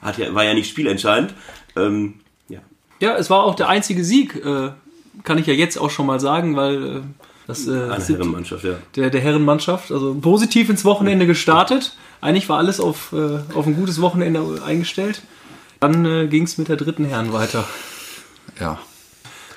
hat 0.00 0.18
ja, 0.18 0.32
war 0.34 0.44
ja 0.44 0.54
nicht 0.54 0.70
spielentscheidend. 0.70 1.34
Ähm, 1.76 2.20
ja. 2.48 2.60
Ja, 3.00 3.16
es 3.16 3.30
war 3.30 3.44
auch 3.44 3.54
der 3.54 3.68
einzige 3.68 4.04
Sieg, 4.04 4.36
äh, 4.36 4.70
kann 5.24 5.38
ich 5.38 5.46
ja 5.46 5.54
jetzt 5.54 5.76
auch 5.76 5.90
schon 5.90 6.06
mal 6.06 6.20
sagen, 6.20 6.56
weil 6.56 6.96
äh, 6.98 7.00
das 7.46 7.66
äh, 7.66 7.72
Eine 7.72 8.04
Herrenmannschaft, 8.04 8.64
ja. 8.64 8.74
der, 8.94 9.10
der 9.10 9.20
Herrenmannschaft, 9.20 9.90
also 9.90 10.14
positiv 10.14 10.70
ins 10.70 10.84
Wochenende 10.84 11.26
gestartet. 11.26 11.96
Eigentlich 12.20 12.48
war 12.48 12.58
alles 12.58 12.78
auf, 12.78 13.12
äh, 13.12 13.40
auf 13.54 13.66
ein 13.66 13.74
gutes 13.74 14.00
Wochenende 14.00 14.62
eingestellt. 14.64 15.22
Dann 15.80 16.04
äh, 16.04 16.26
ging 16.26 16.44
es 16.44 16.58
mit 16.58 16.68
der 16.68 16.76
dritten 16.76 17.04
Herren 17.04 17.32
weiter. 17.32 17.66
Ja. 18.60 18.78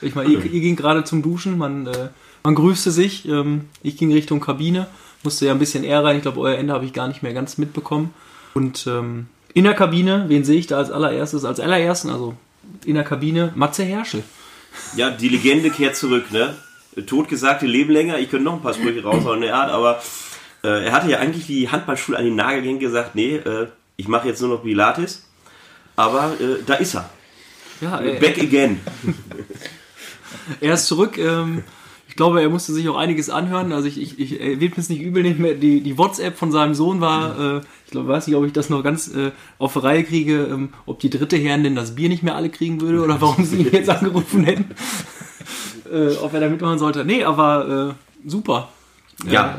Ich 0.02 0.16
meine, 0.16 0.30
ihr, 0.30 0.44
ihr 0.44 0.62
ging 0.62 0.76
gerade 0.76 1.04
zum 1.04 1.22
Duschen, 1.22 1.58
man, 1.58 1.88
äh, 1.88 2.10
man 2.44 2.56
grüßte 2.56 2.92
sich. 2.92 3.28
Ähm, 3.28 3.70
ich 3.82 3.98
ging 3.98 4.12
Richtung 4.12 4.40
Kabine, 4.40 4.88
musste 5.24 5.46
ja 5.46 5.52
ein 5.52 5.60
bisschen 5.60 5.84
eher 5.84 6.04
rein. 6.04 6.18
Ich 6.18 6.22
glaube, 6.24 6.40
euer 6.40 6.58
Ende 6.58 6.74
habe 6.74 6.86
ich 6.86 6.94
gar 6.94 7.08
nicht 7.08 7.24
mehr 7.24 7.34
ganz 7.34 7.58
mitbekommen. 7.58 8.14
Und 8.54 8.88
ähm, 8.88 9.28
in 9.54 9.66
der 9.66 9.74
Kabine, 9.74 10.26
wen 10.28 10.44
sehe 10.44 10.58
ich 10.58 10.68
da 10.68 10.78
als 10.78 10.92
allererstes? 10.92 11.46
Als 11.46 11.60
allerersten, 11.60 12.10
also 12.10 12.36
in 12.86 12.96
der 12.96 13.04
Kabine, 13.04 13.52
Matze 13.56 13.84
Herschel. 13.84 14.24
Ja, 14.96 15.12
die 15.12 15.30
Legende 15.30 15.70
kehrt 15.70 15.96
zurück, 15.96 16.32
ne? 16.32 16.56
Totgesagte 17.06 17.66
leben 17.66 17.92
länger. 17.92 18.20
Ich 18.20 18.30
könnte 18.30 18.46
noch 18.46 18.54
ein 18.54 18.62
paar 18.62 18.74
Sprüche 18.74 19.04
raushauen, 19.04 19.42
der 19.42 19.56
Art, 19.56 19.72
aber 19.72 20.02
äh, 20.64 20.86
er 20.86 20.92
hatte 20.92 21.10
ja 21.10 21.20
eigentlich 21.20 21.48
die 21.48 21.70
Handballschule 21.70 22.18
an 22.18 22.26
den 22.26 22.36
Nagel 22.36 22.62
gehängt 22.62 22.80
gesagt, 22.80 23.16
nee, 23.16 23.36
äh, 23.36 23.68
ich 23.96 24.08
mache 24.08 24.28
jetzt 24.28 24.42
nur 24.42 24.50
noch 24.50 24.64
Pilates. 24.64 25.26
Aber 25.96 26.34
äh, 26.40 26.64
da 26.66 26.76
ist 26.76 26.96
er. 26.96 27.10
Ja, 27.82 28.00
äh, 28.02 28.20
Back 28.20 28.40
again. 28.40 28.80
Er 30.60 30.74
ist 30.74 30.88
zurück. 30.88 31.18
Ähm, 31.18 31.64
ich 32.08 32.16
glaube, 32.16 32.42
er 32.42 32.50
musste 32.50 32.74
sich 32.74 32.88
auch 32.90 32.98
einiges 32.98 33.30
anhören. 33.30 33.72
Also 33.72 33.88
ich, 33.88 34.02
ich, 34.02 34.20
ich 34.20 34.40
mir 34.40 34.72
es 34.78 34.90
nicht 34.90 35.02
übel 35.02 35.24
nehmen. 35.24 35.60
Die, 35.60 35.82
die 35.82 35.98
WhatsApp 35.98 36.38
von 36.38 36.52
seinem 36.52 36.76
Sohn 36.76 37.02
war, 37.02 37.58
äh, 37.58 37.62
ich 37.86 37.92
glaube, 37.92 38.08
weiß 38.10 38.28
nicht, 38.28 38.36
ob 38.36 38.46
ich 38.46 38.54
das 38.54 38.70
noch 38.70 38.84
ganz 38.84 39.14
äh, 39.16 39.32
auf 39.58 39.82
Reihe 39.82 40.04
kriege, 40.04 40.48
ähm, 40.52 40.70
ob 40.86 41.00
die 41.00 41.10
dritte 41.10 41.38
Herren 41.38 41.64
denn 41.64 41.76
das 41.76 41.96
Bier 41.96 42.10
nicht 42.10 42.24
mehr 42.24 42.36
alle 42.36 42.50
kriegen 42.50 42.82
würde 42.82 43.02
oder 43.02 43.22
warum 43.22 43.46
sie 43.46 43.58
ihn 43.58 43.72
jetzt 43.72 43.90
angerufen 43.92 44.44
hätten. 44.44 44.66
äh, 45.92 46.16
ob 46.18 46.34
er 46.34 46.42
da 46.42 46.50
mitmachen 46.50 46.80
sollte. 46.80 47.06
Nee, 47.06 47.24
aber 47.24 47.96
äh, 48.26 48.30
super. 48.30 48.70
Ja, 49.28 49.58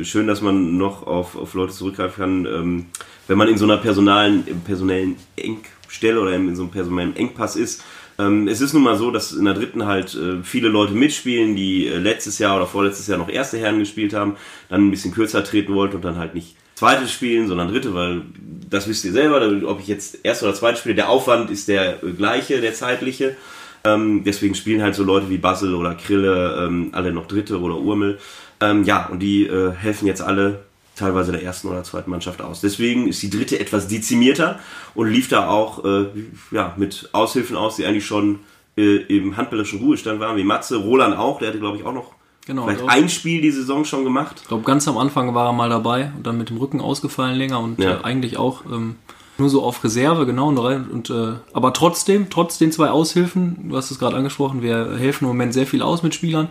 äh, 0.00 0.04
schön, 0.04 0.26
dass 0.26 0.40
man 0.42 0.76
noch 0.76 1.06
auf, 1.06 1.36
auf 1.36 1.54
Leute 1.54 1.72
zurückgreifen 1.72 2.44
kann, 2.44 2.46
ähm, 2.46 2.86
wenn 3.30 3.38
man 3.38 3.46
in 3.46 3.58
so 3.58 3.64
einer 3.64 3.76
personalen, 3.76 4.44
personellen 4.64 5.14
Engstelle 5.36 6.20
oder 6.20 6.34
in 6.34 6.56
so 6.56 6.62
einem 6.62 6.72
personellen 6.72 7.14
Engpass 7.14 7.54
ist. 7.54 7.84
Ähm, 8.18 8.48
es 8.48 8.60
ist 8.60 8.72
nun 8.72 8.82
mal 8.82 8.96
so, 8.96 9.12
dass 9.12 9.30
in 9.30 9.44
der 9.44 9.54
dritten 9.54 9.86
halt 9.86 10.16
äh, 10.16 10.42
viele 10.42 10.66
Leute 10.66 10.94
mitspielen, 10.94 11.54
die 11.54 11.86
äh, 11.86 11.98
letztes 11.98 12.40
Jahr 12.40 12.56
oder 12.56 12.66
vorletztes 12.66 13.06
Jahr 13.06 13.18
noch 13.18 13.28
erste 13.28 13.56
Herren 13.58 13.78
gespielt 13.78 14.14
haben, 14.14 14.34
dann 14.68 14.88
ein 14.88 14.90
bisschen 14.90 15.14
kürzer 15.14 15.44
treten 15.44 15.76
wollten 15.76 15.94
und 15.94 16.04
dann 16.04 16.18
halt 16.18 16.34
nicht 16.34 16.56
zweite 16.74 17.06
spielen, 17.06 17.46
sondern 17.46 17.68
dritte, 17.68 17.94
weil 17.94 18.22
das 18.68 18.88
wisst 18.88 19.04
ihr 19.04 19.12
selber, 19.12 19.48
ob 19.68 19.78
ich 19.78 19.86
jetzt 19.86 20.18
erste 20.24 20.46
oder 20.46 20.54
zweite 20.54 20.78
spiele, 20.78 20.96
der 20.96 21.08
Aufwand 21.08 21.50
ist 21.50 21.68
der 21.68 22.02
äh, 22.02 22.10
gleiche, 22.10 22.60
der 22.60 22.74
zeitliche. 22.74 23.36
Ähm, 23.84 24.24
deswegen 24.24 24.56
spielen 24.56 24.82
halt 24.82 24.96
so 24.96 25.04
Leute 25.04 25.30
wie 25.30 25.38
Basel 25.38 25.76
oder 25.76 25.94
Krille 25.94 26.66
ähm, 26.66 26.88
alle 26.90 27.12
noch 27.12 27.28
Dritte 27.28 27.60
oder 27.60 27.76
Urmel. 27.76 28.18
Ähm, 28.60 28.82
ja, 28.82 29.06
und 29.06 29.20
die 29.20 29.46
äh, 29.46 29.70
helfen 29.70 30.08
jetzt 30.08 30.20
alle 30.20 30.64
teilweise 31.00 31.32
der 31.32 31.42
ersten 31.42 31.66
oder 31.68 31.82
zweiten 31.82 32.10
Mannschaft 32.10 32.40
aus. 32.40 32.60
Deswegen 32.60 33.08
ist 33.08 33.20
die 33.22 33.30
dritte 33.30 33.58
etwas 33.58 33.88
dezimierter 33.88 34.58
und 34.94 35.08
lief 35.10 35.28
da 35.28 35.48
auch 35.48 35.84
äh, 35.84 36.06
ja, 36.52 36.74
mit 36.76 37.08
Aushilfen 37.12 37.56
aus, 37.56 37.76
die 37.76 37.84
eigentlich 37.86 38.06
schon 38.06 38.38
äh, 38.76 38.96
im 39.16 39.36
handballischen 39.36 39.80
Ruhestand 39.80 40.20
waren, 40.20 40.36
wie 40.36 40.44
Matze, 40.44 40.76
Roland 40.76 41.16
auch, 41.16 41.38
der 41.40 41.48
hatte 41.48 41.58
glaube 41.58 41.76
ich 41.78 41.84
auch 41.84 41.92
noch 41.92 42.12
Genau, 42.46 42.64
vielleicht 42.64 42.80
also- 42.82 42.90
ein 42.92 43.08
Spiel 43.08 43.42
die 43.42 43.50
Saison 43.50 43.84
schon 43.84 44.04
gemacht. 44.04 44.36
Ich 44.42 44.48
glaube, 44.48 44.64
ganz 44.64 44.88
am 44.88 44.96
Anfang 44.98 45.34
war 45.34 45.46
er 45.48 45.52
mal 45.52 45.68
dabei 45.68 46.10
und 46.16 46.26
dann 46.26 46.38
mit 46.38 46.48
dem 46.50 46.56
Rücken 46.56 46.80
ausgefallen 46.80 47.36
länger 47.36 47.60
und 47.60 47.78
Ja. 47.80 47.98
äh, 47.98 48.02
eigentlich 48.04 48.38
auch 48.38 48.64
ähm, 48.64 48.96
nur 49.38 49.48
so 49.50 49.62
auf 49.62 49.82
Reserve, 49.84 50.26
genau. 50.26 50.48
Und, 50.48 50.58
und, 50.58 51.10
äh, 51.10 51.34
aber 51.52 51.72
trotzdem, 51.72 52.28
trotz 52.30 52.58
den 52.58 52.72
zwei 52.72 52.90
Aushilfen, 52.90 53.68
du 53.70 53.76
hast 53.76 53.90
es 53.90 53.98
gerade 53.98 54.16
angesprochen, 54.16 54.62
wir 54.62 54.96
helfen 54.98 55.24
im 55.24 55.28
Moment 55.28 55.52
sehr 55.54 55.66
viel 55.66 55.82
aus 55.82 56.02
mit 56.02 56.14
Spielern. 56.14 56.48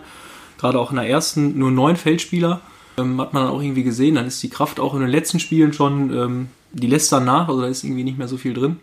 Gerade 0.58 0.78
auch 0.78 0.90
in 0.90 0.96
der 0.96 1.08
ersten 1.08 1.58
nur 1.58 1.70
neun 1.70 1.96
Feldspieler. 1.96 2.60
Ähm, 3.00 3.20
hat 3.20 3.32
man 3.32 3.44
dann 3.44 3.52
auch 3.52 3.62
irgendwie 3.62 3.82
gesehen, 3.82 4.14
dann 4.16 4.26
ist 4.26 4.42
die 4.42 4.50
Kraft 4.50 4.78
auch 4.80 4.94
in 4.94 5.00
den 5.00 5.08
letzten 5.10 5.40
Spielen 5.40 5.72
schon, 5.72 6.12
ähm, 6.16 6.48
die 6.72 6.86
lässt 6.86 7.10
dann 7.12 7.24
nach, 7.24 7.48
also 7.48 7.62
da 7.62 7.68
ist 7.68 7.82
irgendwie 7.84 8.04
nicht 8.04 8.18
mehr 8.18 8.28
so 8.28 8.36
viel 8.36 8.54
drin. 8.54 8.76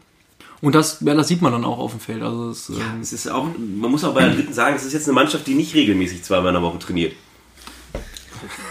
Und 0.59 0.73
das, 0.75 0.97
ja, 1.01 1.13
das 1.13 1.27
sieht 1.27 1.41
man 1.41 1.51
dann 1.51 1.63
auch 1.65 1.77
auf 1.77 1.91
dem 1.91 1.99
Feld. 1.99 2.23
Also 2.23 2.49
es, 2.49 2.69
ähm, 2.69 2.75
Es 3.01 3.13
ist 3.13 3.29
auch, 3.29 3.45
man 3.57 3.91
muss 3.91 4.03
auch 4.03 4.13
bei 4.13 4.21
der 4.21 4.31
dritten 4.33 4.53
sagen, 4.53 4.75
es 4.75 4.83
ist 4.85 4.93
jetzt 4.93 5.05
eine 5.07 5.13
Mannschaft, 5.13 5.45
die 5.45 5.53
nicht 5.53 5.73
regelmäßig 5.75 6.23
zweimal 6.23 6.47
in 6.47 6.53
der 6.55 6.63
Woche 6.63 6.79
trainiert. 6.79 7.13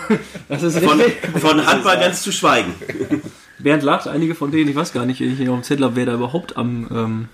das 0.48 0.62
ist 0.62 0.78
Von, 0.78 1.00
von 1.40 1.66
Handball 1.66 1.98
ganz 1.98 2.22
zu 2.22 2.32
schweigen. 2.32 2.74
Bernd 3.58 3.82
lacht, 3.82 4.06
einige 4.08 4.34
von 4.34 4.50
denen, 4.50 4.68
ich 4.70 4.76
weiß 4.76 4.92
gar 4.92 5.06
nicht, 5.06 5.20
wenn 5.20 5.32
ich 5.40 5.48
auf 5.48 5.58
dem 5.60 5.62
Zettel 5.62 5.84
habe, 5.86 5.96
wer 5.96 6.06
da 6.06 6.14
überhaupt 6.14 6.56
am, 6.56 6.86
ähm, 6.90 7.28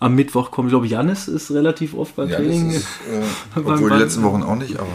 am 0.00 0.14
Mittwoch 0.14 0.50
kommt. 0.50 0.68
Ich 0.68 0.72
glaube, 0.72 0.86
Janis 0.86 1.28
ist 1.28 1.50
relativ 1.50 1.94
oft 1.94 2.14
beim 2.16 2.28
Ja, 2.28 2.38
das 2.38 2.46
Training. 2.46 2.70
ist, 2.72 2.86
äh, 3.10 3.22
Beim- 3.60 3.66
obwohl 3.66 3.90
die 3.90 3.96
letzten 3.96 4.22
Wochen 4.22 4.42
auch 4.42 4.56
nicht, 4.56 4.78
aber 4.78 4.88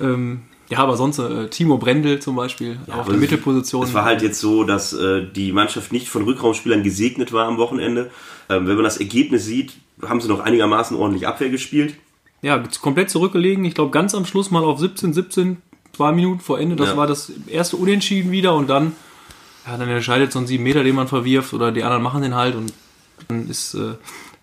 ähm, 0.00 0.42
ja, 0.72 0.78
aber 0.78 0.96
sonst 0.96 1.18
äh, 1.18 1.48
Timo 1.48 1.76
Brendel 1.78 2.18
zum 2.20 2.34
Beispiel 2.36 2.78
auf 2.88 3.00
aber 3.00 3.10
der 3.12 3.20
Mittelposition. 3.20 3.84
Es 3.84 3.92
war 3.94 4.04
halt 4.04 4.22
jetzt 4.22 4.40
so, 4.40 4.64
dass 4.64 4.92
äh, 4.92 5.22
die 5.24 5.52
Mannschaft 5.52 5.92
nicht 5.92 6.08
von 6.08 6.22
Rückraumspielern 6.24 6.82
gesegnet 6.82 7.32
war 7.32 7.46
am 7.46 7.58
Wochenende. 7.58 8.10
Ähm, 8.48 8.66
wenn 8.66 8.74
man 8.76 8.84
das 8.84 8.96
Ergebnis 8.96 9.44
sieht, 9.44 9.74
haben 10.02 10.20
sie 10.20 10.28
noch 10.28 10.40
einigermaßen 10.40 10.96
ordentlich 10.96 11.26
Abwehr 11.28 11.50
gespielt. 11.50 11.94
ja, 12.40 12.62
komplett 12.80 13.10
zurückgelegen. 13.10 13.64
Ich 13.64 13.74
glaube, 13.74 13.90
ganz 13.90 14.14
am 14.14 14.24
Schluss 14.26 14.50
mal 14.50 14.64
auf 14.64 14.78
17, 14.80 15.12
17, 15.12 15.58
zwei 15.94 16.10
Minuten 16.12 16.40
vor 16.40 16.58
Ende. 16.58 16.74
Das 16.74 16.88
Ja. 16.88 16.96
war 16.96 17.06
das 17.06 17.30
erste 17.46 17.76
Unentschieden 17.76 18.32
wieder 18.32 18.54
und 18.54 18.68
dann, 18.68 18.92
ja, 19.66 19.76
dann 19.76 19.88
entscheidet 19.88 20.32
so 20.32 20.38
ein 20.40 20.46
sieben 20.46 20.64
Meter, 20.64 20.82
den 20.82 20.94
man 20.96 21.06
verwirft 21.06 21.52
oder 21.52 21.70
die 21.70 21.82
anderen 21.84 22.02
machen 22.02 22.22
den 22.22 22.34
halt 22.34 22.56
und 22.56 22.72
dann 23.28 23.48
ist, 23.48 23.74
äh, 23.74 23.94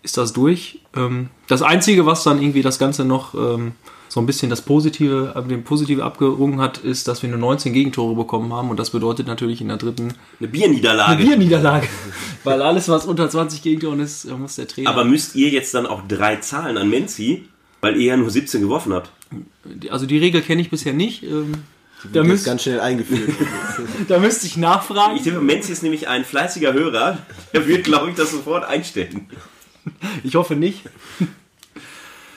ist 0.02 0.16
das 0.16 0.32
durch. 0.32 0.80
Ähm, 0.96 1.28
das 1.48 1.60
Einzige, 1.60 2.06
was 2.06 2.22
dann 2.22 2.40
irgendwie 2.40 2.62
das 2.62 2.78
Ganze 2.78 3.04
noch 3.04 3.34
ähm, 3.34 3.72
so 4.10 4.18
ein 4.20 4.26
bisschen 4.26 4.50
das 4.50 4.60
Positive, 4.60 5.34
äh, 5.36 5.48
den 5.48 5.62
Positive 5.62 6.02
abgerungen 6.02 6.60
hat, 6.60 6.78
ist, 6.78 7.06
dass 7.06 7.22
wir 7.22 7.30
nur 7.30 7.38
19 7.38 7.72
Gegentore 7.72 8.16
bekommen 8.16 8.52
haben 8.52 8.68
und 8.68 8.76
das 8.76 8.90
bedeutet 8.90 9.28
natürlich 9.28 9.60
in 9.60 9.68
der 9.68 9.76
dritten 9.76 10.14
Eine 10.40 10.48
Bierniederlage. 10.48 11.12
eine 11.12 11.24
Bierniederlage. 11.24 11.86
Weil 12.44 12.60
alles, 12.60 12.88
was 12.88 13.06
unter 13.06 13.30
20 13.30 13.62
Gegentoren 13.62 14.00
ist, 14.00 14.24
äh, 14.24 14.32
muss 14.32 14.56
der 14.56 14.66
Trainer. 14.66 14.90
Aber 14.90 15.04
müsst 15.04 15.36
ihr 15.36 15.48
jetzt 15.50 15.72
dann 15.74 15.86
auch 15.86 16.02
drei 16.08 16.36
zahlen 16.36 16.76
an 16.76 16.90
Menzi, 16.90 17.44
weil 17.80 17.96
ihr 17.96 18.06
ja 18.06 18.16
nur 18.16 18.30
17 18.30 18.60
geworfen 18.60 18.92
habt? 18.92 19.10
also 19.90 20.06
die 20.06 20.18
Regel 20.18 20.42
kenne 20.42 20.60
ich 20.60 20.70
bisher 20.70 20.92
nicht. 20.92 21.22
Ähm, 21.22 21.54
da, 22.02 22.20
Das 22.20 22.26
müsst, 22.26 22.44
ganz 22.46 22.62
schnell 22.62 22.80
eingeführt. 22.80 23.30
da 24.08 24.18
müsste 24.18 24.46
ich 24.46 24.56
nachfragen. 24.56 25.16
Ich 25.16 25.22
tippe, 25.22 25.40
Menzi 25.40 25.70
ist 25.70 25.84
nämlich 25.84 26.08
ein 26.08 26.24
fleißiger 26.24 26.72
Hörer. 26.72 27.18
Er 27.52 27.66
wird, 27.68 27.84
glaube 27.84 28.10
ich, 28.10 28.16
das 28.16 28.32
sofort 28.32 28.64
einstellen. 28.64 29.28
Ich 30.24 30.34
hoffe 30.34 30.56
nicht. 30.56 30.82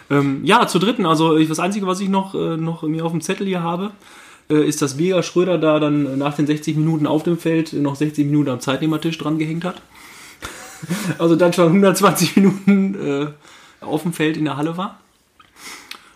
Ähm, 0.10 0.42
ja, 0.44 0.68
zur 0.68 0.82
dritten. 0.82 1.06
Also 1.06 1.38
das 1.38 1.60
Einzige, 1.60 1.88
was 1.88 2.00
ich 2.00 2.10
noch, 2.10 2.36
äh, 2.36 2.58
noch 2.58 2.84
mir 2.84 3.06
auf 3.06 3.12
dem 3.12 3.22
Zettel 3.22 3.48
hier 3.48 3.62
habe, 3.64 3.92
äh, 4.50 4.68
ist, 4.68 4.82
dass 4.82 4.98
Vega 4.98 5.24
Schröder 5.24 5.58
da 5.58 5.80
dann 5.80 6.18
nach 6.18 6.36
den 6.36 6.48
60 6.48 6.76
Minuten 6.78 7.08
auf 7.08 7.24
dem 7.24 7.38
Feld 7.38 7.74
noch 7.74 7.96
60 7.96 8.26
Minuten 8.26 8.50
am 8.50 8.60
Zeitnehmertisch 8.60 9.18
dran 9.18 9.38
gehängt 9.40 9.64
hat. 9.66 9.82
also 11.18 11.36
dann 11.36 11.54
schon 11.54 11.68
120 11.68 12.36
Minuten 12.36 12.96
äh, 12.96 13.28
auf 13.82 14.04
dem 14.04 14.14
Feld 14.14 14.38
in 14.38 14.46
der 14.46 14.58
Halle 14.58 14.78
war. 14.78 15.00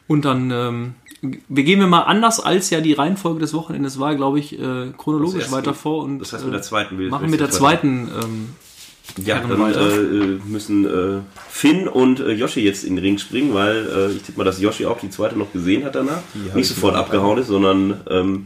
Und 0.08 0.26
dann 0.26 0.52
ähm, 0.52 0.96
wir 1.22 1.64
gehen 1.64 1.80
wir 1.80 1.88
mal 1.88 2.04
anders, 2.04 2.40
als 2.40 2.70
ja 2.70 2.80
die 2.82 2.94
Reihenfolge 2.94 3.40
des 3.40 3.54
Wochenendes 3.54 4.00
war, 4.00 4.16
glaube 4.16 4.40
ich, 4.40 4.58
äh, 4.60 4.92
chronologisch 4.98 5.52
weiter 5.52 5.74
vor 5.74 6.04
und 6.04 6.20
das 6.20 6.34
heißt, 6.34 6.44
mit 6.44 6.54
äh, 6.54 6.58
der 6.58 6.62
zweiten 6.62 6.98
will- 6.98 7.10
machen 7.10 7.30
mit 7.30 7.40
der 7.40 7.50
zweiten 7.50 8.10
ähm, 8.24 8.50
Ja, 9.24 9.40
dann 9.40 9.74
äh, 9.74 10.40
müssen 10.48 10.86
äh, 10.86 11.22
Finn 11.50 11.88
und 11.88 12.20
äh, 12.20 12.34
Yoshi 12.34 12.62
jetzt 12.62 12.84
in 12.84 12.96
den 12.96 13.04
Ring 13.04 13.18
springen, 13.18 13.54
weil 13.54 13.88
äh, 13.88 14.12
ich 14.12 14.22
tippe 14.24 14.38
mal, 14.40 14.44
dass 14.44 14.62
Yoshi 14.62 14.86
auch 14.86 15.00
die 15.00 15.10
zweite 15.10 15.38
noch 15.38 15.52
gesehen 15.54 15.86
hat 15.86 15.96
danach. 15.96 16.22
Nicht 16.34 16.56
ich 16.56 16.68
sofort 16.68 16.96
abgehauen 16.96 17.40
ist, 17.40 17.48
sondern 17.48 18.02
ähm, 18.10 18.46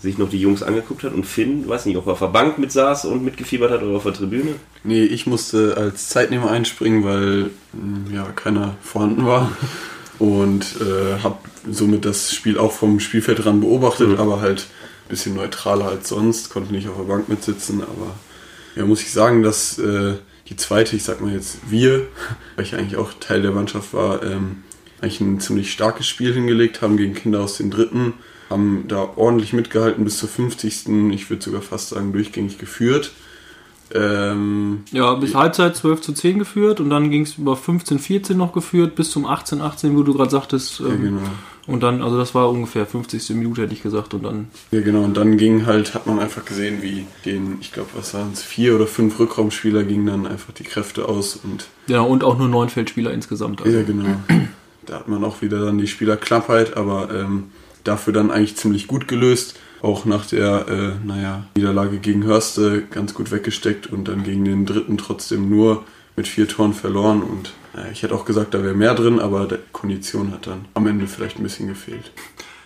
sich 0.00 0.18
noch 0.18 0.28
die 0.28 0.40
Jungs 0.40 0.62
angeguckt 0.62 1.04
hat. 1.04 1.12
Und 1.12 1.24
Finn, 1.26 1.68
weiß 1.68 1.86
nicht, 1.86 1.96
ob 1.96 2.06
er 2.06 2.12
auf 2.12 2.18
der 2.18 2.26
Bank 2.26 2.58
mit 2.58 2.72
saß 2.72 3.06
und 3.06 3.24
mitgefiebert 3.24 3.70
hat 3.70 3.82
oder 3.82 3.96
auf 3.96 4.02
der 4.02 4.12
Tribüne. 4.12 4.54
Nee, 4.84 5.04
ich 5.04 5.26
musste 5.26 5.76
als 5.76 6.08
Zeitnehmer 6.08 6.50
einspringen, 6.50 7.04
weil 7.04 7.50
mh, 7.72 8.14
ja 8.14 8.24
keiner 8.34 8.76
vorhanden 8.82 9.26
war. 9.26 9.50
Und 10.18 10.76
äh, 10.80 11.22
habe 11.22 11.38
somit 11.70 12.04
das 12.04 12.32
Spiel 12.32 12.58
auch 12.58 12.72
vom 12.72 13.00
Spielfeldrand 13.00 13.60
beobachtet, 13.60 14.18
aber 14.18 14.40
halt 14.40 14.66
ein 15.06 15.08
bisschen 15.08 15.34
neutraler 15.34 15.86
als 15.86 16.08
sonst. 16.08 16.50
Konnte 16.50 16.72
nicht 16.72 16.88
auf 16.88 16.96
der 16.96 17.04
Bank 17.04 17.28
mitsitzen, 17.28 17.82
aber 17.82 18.14
ja, 18.76 18.84
muss 18.84 19.02
ich 19.02 19.12
sagen, 19.12 19.42
dass 19.42 19.78
äh, 19.78 20.14
die 20.48 20.56
zweite, 20.56 20.96
ich 20.96 21.04
sag 21.04 21.20
mal 21.20 21.32
jetzt 21.32 21.58
wir, 21.68 22.06
weil 22.56 22.64
ich 22.64 22.74
eigentlich 22.74 22.96
auch 22.96 23.12
Teil 23.20 23.42
der 23.42 23.52
Mannschaft 23.52 23.92
war, 23.94 24.22
ähm, 24.22 24.62
eigentlich 25.00 25.20
ein 25.20 25.40
ziemlich 25.40 25.72
starkes 25.72 26.06
Spiel 26.06 26.32
hingelegt 26.32 26.80
haben 26.80 26.96
gegen 26.96 27.14
Kinder 27.14 27.40
aus 27.40 27.56
den 27.56 27.70
Dritten. 27.70 28.14
Haben 28.50 28.84
da 28.86 29.08
ordentlich 29.16 29.52
mitgehalten 29.52 30.04
bis 30.04 30.18
zur 30.18 30.28
50. 30.28 30.88
Ich 31.10 31.30
würde 31.30 31.42
sogar 31.42 31.62
fast 31.62 31.88
sagen, 31.88 32.12
durchgängig 32.12 32.58
geführt. 32.58 33.12
Ähm, 33.94 34.84
Ja, 34.92 35.14
bis 35.14 35.34
Halbzeit 35.34 35.76
12 35.76 36.00
zu 36.00 36.12
10 36.12 36.38
geführt 36.38 36.80
und 36.80 36.90
dann 36.90 37.10
ging 37.10 37.22
es 37.22 37.36
über 37.36 37.56
15, 37.56 37.98
14 37.98 38.36
noch 38.36 38.52
geführt 38.52 38.94
bis 38.94 39.10
zum 39.10 39.26
18, 39.26 39.60
18, 39.60 39.96
wo 39.96 40.02
du 40.02 40.14
gerade 40.14 40.30
sagtest. 40.30 40.80
ja, 40.80 40.86
Ähm, 40.86 41.02
genau. 41.02 41.20
Und 41.66 41.82
dann, 41.82 42.02
also 42.02 42.18
das 42.18 42.34
war 42.34 42.50
ungefähr 42.50 42.86
50. 42.86 43.30
Minute, 43.30 43.62
hätte 43.62 43.72
ich 43.72 43.82
gesagt. 43.82 44.14
Und 44.14 44.24
dann, 44.24 44.48
Ja, 44.72 44.80
genau. 44.80 45.02
Und 45.02 45.16
dann 45.16 45.36
ging 45.36 45.66
halt, 45.66 45.94
hat 45.94 46.06
man 46.06 46.18
einfach 46.18 46.44
gesehen, 46.44 46.82
wie 46.82 47.06
den, 47.24 47.58
ich 47.60 47.72
glaube, 47.72 47.90
was 47.94 48.14
waren 48.14 48.32
es, 48.32 48.42
vier 48.42 48.74
oder 48.74 48.86
fünf 48.86 49.18
Rückraumspieler 49.18 49.84
gingen 49.84 50.06
dann 50.06 50.26
einfach 50.26 50.52
die 50.52 50.64
Kräfte 50.64 51.08
aus 51.08 51.36
und 51.36 51.66
ja, 51.86 52.00
und 52.00 52.24
auch 52.24 52.38
nur 52.38 52.48
neun 52.48 52.68
Feldspieler 52.68 53.12
insgesamt. 53.12 53.62
Also. 53.62 53.76
ja, 53.76 53.82
genau. 53.84 54.16
Da 54.84 54.98
hat 54.98 55.06
man 55.08 55.22
auch 55.22 55.42
wieder 55.42 55.64
dann 55.64 55.78
die 55.78 55.86
Spielerknappheit, 55.86 56.76
aber 56.76 57.08
ähm, 57.14 57.52
dafür 57.84 58.12
dann 58.12 58.30
eigentlich 58.30 58.56
ziemlich 58.56 58.88
gut 58.88 59.06
gelöst. 59.08 59.56
Auch 59.80 60.04
nach 60.04 60.26
der, 60.26 60.66
äh, 60.68 61.06
naja, 61.06 61.46
Niederlage 61.56 61.98
gegen 61.98 62.24
Hörste 62.24 62.82
ganz 62.90 63.14
gut 63.14 63.30
weggesteckt 63.30 63.86
und 63.86 64.08
dann 64.08 64.22
gegen 64.22 64.44
den 64.44 64.66
dritten 64.66 64.98
trotzdem 64.98 65.48
nur 65.48 65.84
mit 66.16 66.28
vier 66.28 66.48
Toren 66.48 66.72
verloren. 66.72 67.22
Und 67.22 67.52
ich 67.92 68.02
hätte 68.02 68.14
auch 68.14 68.24
gesagt, 68.24 68.54
da 68.54 68.62
wäre 68.62 68.74
mehr 68.74 68.94
drin, 68.94 69.18
aber 69.18 69.46
die 69.46 69.56
Kondition 69.72 70.32
hat 70.32 70.46
dann 70.46 70.66
am 70.74 70.86
Ende 70.86 71.06
vielleicht 71.06 71.38
ein 71.38 71.42
bisschen 71.42 71.68
gefehlt. 71.68 72.12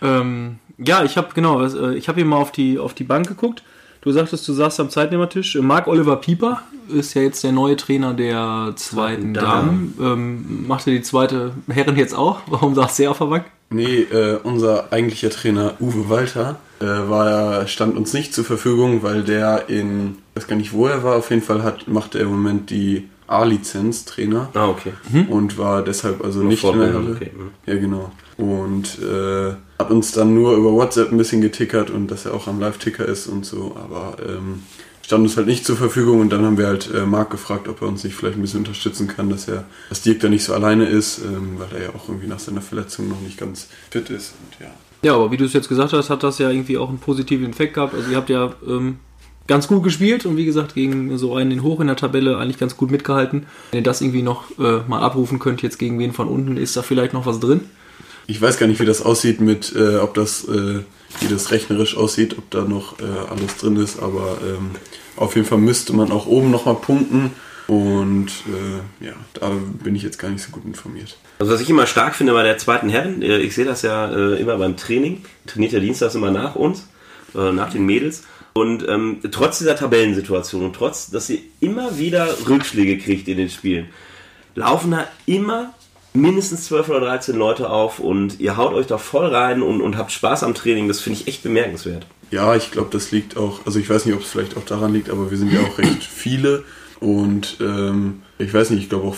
Ähm, 0.02 0.58
ja, 0.78 1.04
ich 1.04 1.16
habe 1.16 1.28
genau, 1.34 1.58
also, 1.58 1.90
äh, 1.90 1.94
ich 1.94 2.08
habe 2.08 2.16
hier 2.16 2.26
mal 2.26 2.36
auf 2.36 2.52
die, 2.52 2.78
auf 2.78 2.94
die 2.94 3.04
Bank 3.04 3.28
geguckt. 3.28 3.62
Du 4.02 4.12
sagtest, 4.12 4.46
du 4.46 4.52
saßt 4.52 4.78
am 4.80 4.90
Zeitnehmertisch. 4.90 5.56
Marc 5.56 5.88
Oliver 5.88 6.16
Pieper 6.16 6.62
ist 6.88 7.14
ja 7.14 7.22
jetzt 7.22 7.42
der 7.42 7.50
neue 7.52 7.76
Trainer 7.76 8.14
der 8.14 8.72
zweiten 8.76 9.34
Damen. 9.34 9.94
Ähm, 10.00 10.66
macht 10.68 10.86
er 10.86 10.92
die 10.92 11.02
zweite 11.02 11.54
Herren 11.68 11.96
jetzt 11.96 12.14
auch? 12.14 12.40
Warum 12.46 12.74
saß 12.74 13.00
er 13.00 13.10
auf 13.10 13.18
der 13.18 13.24
Bank? 13.24 13.46
Nee, 13.70 14.02
äh, 14.02 14.38
unser 14.44 14.92
eigentlicher 14.92 15.30
Trainer 15.30 15.74
Uwe 15.80 16.08
Walter 16.08 16.56
äh, 16.80 16.84
war 16.84 17.66
stand 17.66 17.96
uns 17.96 18.12
nicht 18.12 18.32
zur 18.32 18.44
Verfügung, 18.44 19.02
weil 19.02 19.24
der 19.24 19.68
in, 19.68 20.18
ich 20.30 20.42
weiß 20.42 20.46
gar 20.46 20.56
nicht 20.56 20.72
wo 20.72 20.86
er 20.86 21.02
war, 21.02 21.16
auf 21.16 21.30
jeden 21.30 21.42
Fall 21.42 21.64
hat, 21.64 21.88
macht 21.88 22.14
er 22.14 22.20
im 22.20 22.28
Moment 22.28 22.70
die 22.70 23.08
A-Lizenz 23.28 24.04
Trainer 24.04 24.48
Ah, 24.54 24.68
okay. 24.68 24.92
und 25.28 25.58
war 25.58 25.82
deshalb 25.82 26.24
also 26.24 26.40
Nur 26.40 26.48
nicht 26.48 26.64
in 26.64 26.78
der 26.78 26.94
Halle. 26.94 27.12
okay, 27.12 27.30
mhm. 27.36 27.50
Ja, 27.66 27.74
genau. 27.78 28.12
Und 28.36 28.98
äh, 29.02 29.54
hat 29.78 29.90
uns 29.90 30.12
dann 30.12 30.34
nur 30.34 30.54
über 30.56 30.72
WhatsApp 30.72 31.10
ein 31.12 31.18
bisschen 31.18 31.40
getickert 31.40 31.90
und 31.90 32.10
dass 32.10 32.26
er 32.26 32.34
auch 32.34 32.46
am 32.48 32.60
Live-Ticker 32.60 33.04
ist 33.06 33.26
und 33.26 33.44
so, 33.46 33.76
aber 33.82 34.16
ähm, 34.26 34.62
stand 35.02 35.22
uns 35.24 35.36
halt 35.36 35.46
nicht 35.46 35.64
zur 35.64 35.76
Verfügung 35.76 36.20
und 36.20 36.30
dann 36.30 36.44
haben 36.44 36.58
wir 36.58 36.66
halt 36.66 36.92
äh, 36.92 37.06
Marc 37.06 37.30
gefragt, 37.30 37.68
ob 37.68 37.80
er 37.82 37.88
uns 37.88 38.04
nicht 38.04 38.14
vielleicht 38.14 38.36
ein 38.36 38.42
bisschen 38.42 38.60
unterstützen 38.60 39.06
kann, 39.08 39.30
dass 39.30 39.48
er, 39.48 39.64
dass 39.88 40.02
Dirk 40.02 40.20
da 40.20 40.28
nicht 40.28 40.44
so 40.44 40.52
alleine 40.54 40.86
ist, 40.86 41.18
ähm, 41.18 41.58
weil 41.58 41.68
er 41.80 41.84
ja 41.88 41.94
auch 41.94 42.08
irgendwie 42.08 42.26
nach 42.26 42.38
seiner 42.40 42.60
Verletzung 42.60 43.08
noch 43.08 43.20
nicht 43.20 43.38
ganz 43.38 43.68
fit 43.90 44.10
ist 44.10 44.34
und 44.44 44.64
ja. 44.66 44.72
Ja, 45.02 45.14
aber 45.14 45.30
wie 45.30 45.36
du 45.36 45.44
es 45.44 45.52
jetzt 45.52 45.68
gesagt 45.68 45.92
hast, 45.92 46.10
hat 46.10 46.22
das 46.22 46.38
ja 46.38 46.50
irgendwie 46.50 46.78
auch 46.78 46.88
einen 46.88 46.98
positiven 46.98 47.50
Effekt 47.50 47.74
gehabt. 47.74 47.94
Also 47.94 48.10
ihr 48.10 48.16
habt 48.16 48.30
ja 48.30 48.52
ähm, 48.66 48.96
ganz 49.46 49.68
gut 49.68 49.82
gespielt 49.82 50.26
und 50.26 50.36
wie 50.36 50.44
gesagt 50.44 50.74
gegen 50.74 51.16
so 51.18 51.34
einen 51.34 51.62
hoch 51.62 51.80
in 51.80 51.86
der 51.86 51.96
Tabelle 51.96 52.38
eigentlich 52.38 52.58
ganz 52.58 52.76
gut 52.76 52.90
mitgehalten. 52.90 53.46
Wenn 53.70 53.80
ihr 53.80 53.84
das 53.84 54.00
irgendwie 54.00 54.22
noch 54.22 54.50
äh, 54.58 54.80
mal 54.88 55.00
abrufen 55.00 55.38
könnt, 55.38 55.62
jetzt 55.62 55.78
gegen 55.78 55.98
wen 55.98 56.12
von 56.12 56.28
unten, 56.28 56.56
ist 56.56 56.76
da 56.76 56.82
vielleicht 56.82 57.12
noch 57.12 57.26
was 57.26 57.40
drin? 57.40 57.60
Ich 58.26 58.40
weiß 58.40 58.58
gar 58.58 58.66
nicht, 58.66 58.80
wie 58.80 58.86
das 58.86 59.02
aussieht 59.02 59.40
mit, 59.40 59.74
äh, 59.76 59.96
ob 59.96 60.14
das, 60.14 60.48
äh, 60.48 60.80
wie 61.20 61.28
das 61.28 61.52
rechnerisch 61.52 61.96
aussieht, 61.96 62.36
ob 62.38 62.50
da 62.50 62.62
noch 62.62 62.98
äh, 62.98 63.04
alles 63.04 63.56
drin 63.58 63.76
ist, 63.76 64.02
aber 64.02 64.38
ähm, 64.42 64.70
auf 65.16 65.36
jeden 65.36 65.46
Fall 65.46 65.58
müsste 65.58 65.94
man 65.94 66.10
auch 66.10 66.26
oben 66.26 66.50
nochmal 66.50 66.74
punkten 66.74 67.30
und 67.68 68.28
äh, 68.46 69.04
ja, 69.04 69.12
da 69.34 69.50
bin 69.82 69.96
ich 69.96 70.02
jetzt 70.02 70.18
gar 70.18 70.30
nicht 70.30 70.42
so 70.42 70.50
gut 70.50 70.64
informiert. 70.64 71.16
Also 71.38 71.52
was 71.52 71.60
ich 71.60 71.70
immer 71.70 71.86
stark 71.86 72.14
finde 72.14 72.32
bei 72.32 72.42
der 72.42 72.58
zweiten 72.58 72.88
Herren, 72.88 73.22
äh, 73.22 73.38
ich 73.38 73.54
sehe 73.54 73.64
das 73.64 73.82
ja 73.82 74.08
äh, 74.10 74.40
immer 74.40 74.56
beim 74.56 74.76
Training, 74.76 75.24
trainiert 75.46 75.72
der 75.72 75.80
Dienstags 75.80 76.14
immer 76.14 76.30
nach 76.30 76.54
uns, 76.54 76.88
äh, 77.34 77.52
nach 77.52 77.70
den 77.70 77.84
Mädels. 77.84 78.24
Und 78.56 78.88
ähm, 78.88 79.18
trotz 79.32 79.58
dieser 79.58 79.76
Tabellensituation 79.76 80.64
und 80.64 80.74
trotz, 80.74 81.10
dass 81.10 81.28
ihr 81.28 81.40
immer 81.60 81.98
wieder 81.98 82.26
Rückschläge 82.48 82.96
kriegt 82.96 83.28
in 83.28 83.36
den 83.36 83.50
Spielen, 83.50 83.88
laufen 84.54 84.92
da 84.92 85.06
immer 85.26 85.74
mindestens 86.14 86.64
12 86.64 86.88
oder 86.88 87.00
13 87.00 87.36
Leute 87.36 87.68
auf 87.68 87.98
und 87.98 88.40
ihr 88.40 88.56
haut 88.56 88.72
euch 88.72 88.86
da 88.86 88.96
voll 88.96 89.26
rein 89.26 89.60
und, 89.60 89.82
und 89.82 89.98
habt 89.98 90.10
Spaß 90.10 90.42
am 90.42 90.54
Training. 90.54 90.88
Das 90.88 91.00
finde 91.00 91.20
ich 91.20 91.28
echt 91.28 91.42
bemerkenswert. 91.42 92.06
Ja, 92.30 92.56
ich 92.56 92.70
glaube, 92.70 92.88
das 92.90 93.10
liegt 93.10 93.36
auch, 93.36 93.60
also 93.66 93.78
ich 93.78 93.90
weiß 93.90 94.06
nicht, 94.06 94.14
ob 94.14 94.22
es 94.22 94.30
vielleicht 94.30 94.56
auch 94.56 94.64
daran 94.64 94.94
liegt, 94.94 95.10
aber 95.10 95.30
wir 95.30 95.36
sind 95.36 95.52
ja 95.52 95.60
auch 95.60 95.76
recht 95.78 96.02
viele 96.02 96.64
und 96.98 97.58
ähm, 97.60 98.22
ich 98.38 98.54
weiß 98.54 98.70
nicht, 98.70 98.84
ich 98.84 98.88
glaube 98.88 99.08
auch 99.08 99.16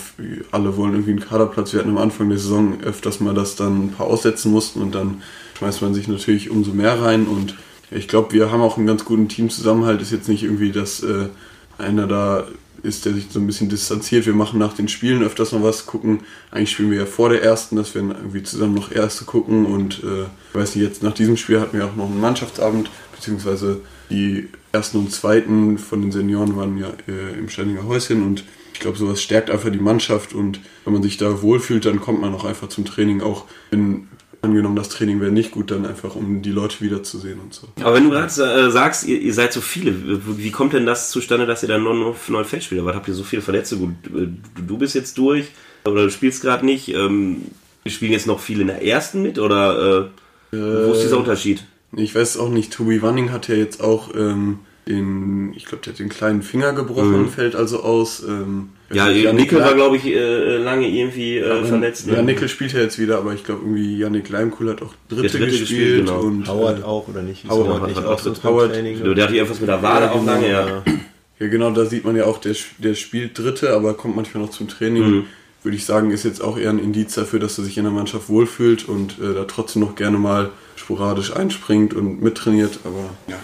alle 0.51 0.75
wollen 0.75 0.91
irgendwie 0.91 1.11
einen 1.11 1.21
Kaderplatz. 1.21 1.71
Wir 1.71 1.79
hatten 1.79 1.91
am 1.91 1.97
Anfang 1.97 2.27
der 2.27 2.39
Saison 2.39 2.81
öfters 2.83 3.21
mal, 3.21 3.33
dass 3.33 3.55
dann 3.55 3.85
ein 3.85 3.91
paar 3.91 4.07
aussetzen 4.07 4.51
mussten 4.51 4.81
und 4.81 4.93
dann 4.93 5.23
schmeißt 5.59 5.81
man 5.81 5.93
sich 5.93 6.09
natürlich 6.09 6.49
umso 6.49 6.71
mehr 6.71 7.01
rein 7.01 7.25
und 7.25 7.55
ich 7.91 8.07
glaube, 8.07 8.33
wir 8.33 8.51
haben 8.51 8.61
auch 8.61 8.77
einen 8.77 8.87
ganz 8.87 9.05
guten 9.05 9.27
Teamzusammenhalt. 9.29 10.01
Ist 10.01 10.11
jetzt 10.11 10.29
nicht 10.29 10.43
irgendwie, 10.43 10.71
dass 10.71 11.01
äh, 11.01 11.29
einer 11.77 12.07
da 12.07 12.47
ist, 12.83 13.05
der 13.05 13.13
sich 13.13 13.27
so 13.29 13.39
ein 13.39 13.47
bisschen 13.47 13.69
distanziert. 13.69 14.25
Wir 14.25 14.33
machen 14.33 14.59
nach 14.59 14.73
den 14.73 14.87
Spielen 14.87 15.23
öfters 15.23 15.51
noch 15.51 15.63
was, 15.63 15.85
gucken. 15.85 16.21
Eigentlich 16.51 16.71
spielen 16.71 16.91
wir 16.91 16.99
ja 16.99 17.05
vor 17.05 17.29
der 17.29 17.43
ersten, 17.43 17.75
dass 17.75 17.93
wir 17.93 18.01
irgendwie 18.01 18.43
zusammen 18.43 18.73
noch 18.73 18.91
erste 18.91 19.25
gucken. 19.25 19.65
Und 19.65 20.03
äh, 20.03 20.23
ich 20.23 20.55
weiß 20.55 20.75
nicht, 20.75 20.85
jetzt 20.85 21.03
nach 21.03 21.13
diesem 21.13 21.37
Spiel 21.37 21.59
hatten 21.59 21.77
wir 21.77 21.85
auch 21.85 21.95
noch 21.95 22.05
einen 22.05 22.21
Mannschaftsabend, 22.21 22.89
beziehungsweise 23.15 23.81
die 24.09 24.49
ersten 24.71 24.99
und 24.99 25.11
zweiten 25.11 25.77
von 25.77 26.01
den 26.01 26.11
Senioren 26.11 26.55
waren 26.55 26.77
ja 26.77 26.91
äh, 27.07 27.37
im 27.37 27.49
Steininger 27.49 27.85
Häuschen 27.85 28.23
und 28.23 28.43
ich 28.73 28.79
glaube, 28.79 28.97
sowas 28.97 29.21
stärkt 29.21 29.49
einfach 29.49 29.71
die 29.71 29.79
Mannschaft 29.79 30.33
und 30.33 30.61
wenn 30.85 30.93
man 30.93 31.03
sich 31.03 31.17
da 31.17 31.41
wohlfühlt, 31.41 31.85
dann 31.85 31.99
kommt 31.99 32.21
man 32.21 32.33
auch 32.33 32.45
einfach 32.45 32.69
zum 32.69 32.85
Training, 32.85 33.21
auch 33.21 33.45
wenn 33.71 34.07
angenommen 34.41 34.75
das 34.75 34.89
Training 34.89 35.19
wäre 35.19 35.31
nicht 35.31 35.51
gut, 35.51 35.71
dann 35.71 35.85
einfach 35.85 36.15
um 36.15 36.41
die 36.41 36.51
Leute 36.51 36.81
wiederzusehen 36.81 37.39
und 37.39 37.53
so. 37.53 37.67
Aber 37.81 37.95
wenn 37.95 38.05
du 38.05 38.09
gerade 38.09 38.27
äh, 38.27 38.71
sagst, 38.71 39.05
ihr, 39.05 39.19
ihr 39.19 39.33
seid 39.33 39.51
so 39.53 39.61
viele, 39.61 39.93
wie 40.37 40.51
kommt 40.51 40.73
denn 40.73 40.85
das 40.85 41.09
zustande, 41.11 41.45
dass 41.45 41.63
ihr 41.63 41.69
dann 41.69 41.83
nur 41.83 41.93
noch 41.93 42.15
neun 42.29 42.45
Feldspieler 42.45 42.85
wart? 42.85 42.95
Habt 42.95 43.07
ihr 43.07 43.13
so 43.13 43.23
viele 43.23 43.41
Verletzte? 43.41 43.77
Gut, 43.77 43.91
äh, 44.07 44.27
du, 44.65 44.77
bist 44.77 44.95
jetzt 44.95 45.17
durch 45.17 45.47
oder 45.85 46.03
du 46.03 46.11
spielst 46.11 46.41
gerade 46.41 46.65
nicht. 46.65 46.89
Ähm, 46.89 47.43
spielen 47.87 48.11
jetzt 48.11 48.27
noch 48.27 48.39
viele 48.39 48.61
in 48.61 48.67
der 48.67 48.85
ersten 48.85 49.21
mit 49.21 49.39
oder 49.39 50.09
äh, 50.51 50.57
wo 50.57 50.91
ist 50.91 51.03
dieser 51.03 51.17
Unterschied? 51.17 51.63
Ich 51.95 52.13
weiß 52.13 52.37
auch 52.37 52.49
nicht, 52.49 52.71
Tobi 52.71 53.01
Wanning 53.01 53.31
hat 53.31 53.47
ja 53.47 53.55
jetzt 53.55 53.81
auch 53.81 54.13
ähm, 54.15 54.59
den, 54.87 55.53
ich 55.55 55.65
glaube, 55.65 55.83
der 55.83 55.93
hat 55.93 55.99
den 55.99 56.09
kleinen 56.09 56.41
Finger 56.41 56.73
gebrochen, 56.73 57.23
Mhm. 57.23 57.29
fällt 57.29 57.55
also 57.55 57.81
aus. 57.83 58.23
Ähm, 58.27 58.69
Ja, 58.91 59.07
Yannick 59.09 59.51
Nickel 59.51 59.59
war, 59.59 59.75
glaube 59.75 59.97
ich, 59.97 60.05
äh, 60.07 60.57
lange 60.57 60.87
irgendwie 60.87 61.37
äh, 61.37 61.63
verletzt. 61.63 62.07
ne? 62.07 62.13
Ja, 62.15 62.21
Nickel 62.23 62.49
spielt 62.49 62.73
ja 62.73 62.79
jetzt 62.79 62.97
wieder, 62.97 63.19
aber 63.19 63.33
ich 63.35 63.43
glaube 63.43 63.61
irgendwie 63.63 63.97
Yannick 63.99 64.29
Leimkuhl 64.29 64.69
hat 64.71 64.81
auch 64.81 64.95
dritte, 65.09 65.27
dritte 65.27 65.45
gespielt, 65.45 65.59
gespielt, 65.61 66.05
genau. 66.07 66.21
und 66.21 66.47
Howard 66.47 66.79
äh, 66.79 66.83
auch, 66.83 67.07
oder 67.07 67.21
nicht? 67.21 67.43
Howard 67.47 67.67
Howard 67.67 67.81
hat- 67.81 67.87
nicht 67.89 67.97
hat 67.97 68.05
auch 68.05 68.19
sonst 68.19 68.43
Howard- 68.43 68.73
Training? 68.73 69.03
Der 69.13 69.23
hatte 69.25 69.35
irgendwas 69.35 69.59
mit 69.59 69.69
der 69.69 69.83
Wade 69.83 70.11
auch 70.11 70.25
lange, 70.25 70.49
ja. 70.49 70.83
Ja, 71.39 71.47
genau, 71.47 71.69
da 71.71 71.85
sieht 71.85 72.03
man 72.03 72.15
ja 72.15 72.25
auch, 72.25 72.39
der, 72.39 72.55
der 72.79 72.95
spielt 72.95 73.37
Dritte, 73.37 73.73
aber 73.73 73.93
kommt 73.93 74.15
manchmal 74.15 74.43
noch 74.43 74.49
zum 74.51 74.67
Training. 74.67 75.03
Mhm. 75.03 75.23
Würde 75.61 75.75
ich 75.77 75.85
sagen, 75.85 76.09
ist 76.11 76.23
jetzt 76.23 76.41
auch 76.41 76.57
eher 76.57 76.69
ein 76.69 76.79
Indiz 76.79 77.13
dafür, 77.15 77.39
dass 77.39 77.57
er 77.57 77.65
sich 77.65 77.77
in 77.77 77.83
der 77.83 77.91
Mannschaft 77.93 78.27
wohlfühlt 78.29 78.87
und 78.89 79.19
äh, 79.19 79.33
da 79.35 79.43
trotzdem 79.43 79.81
noch 79.81 79.95
gerne 79.95 80.17
mal 80.17 80.49
sporadisch 80.77 81.35
einspringt 81.35 81.93
und 81.93 82.21
mittrainiert. 82.23 82.79
Aber 82.85 83.09
ja, 83.27 83.35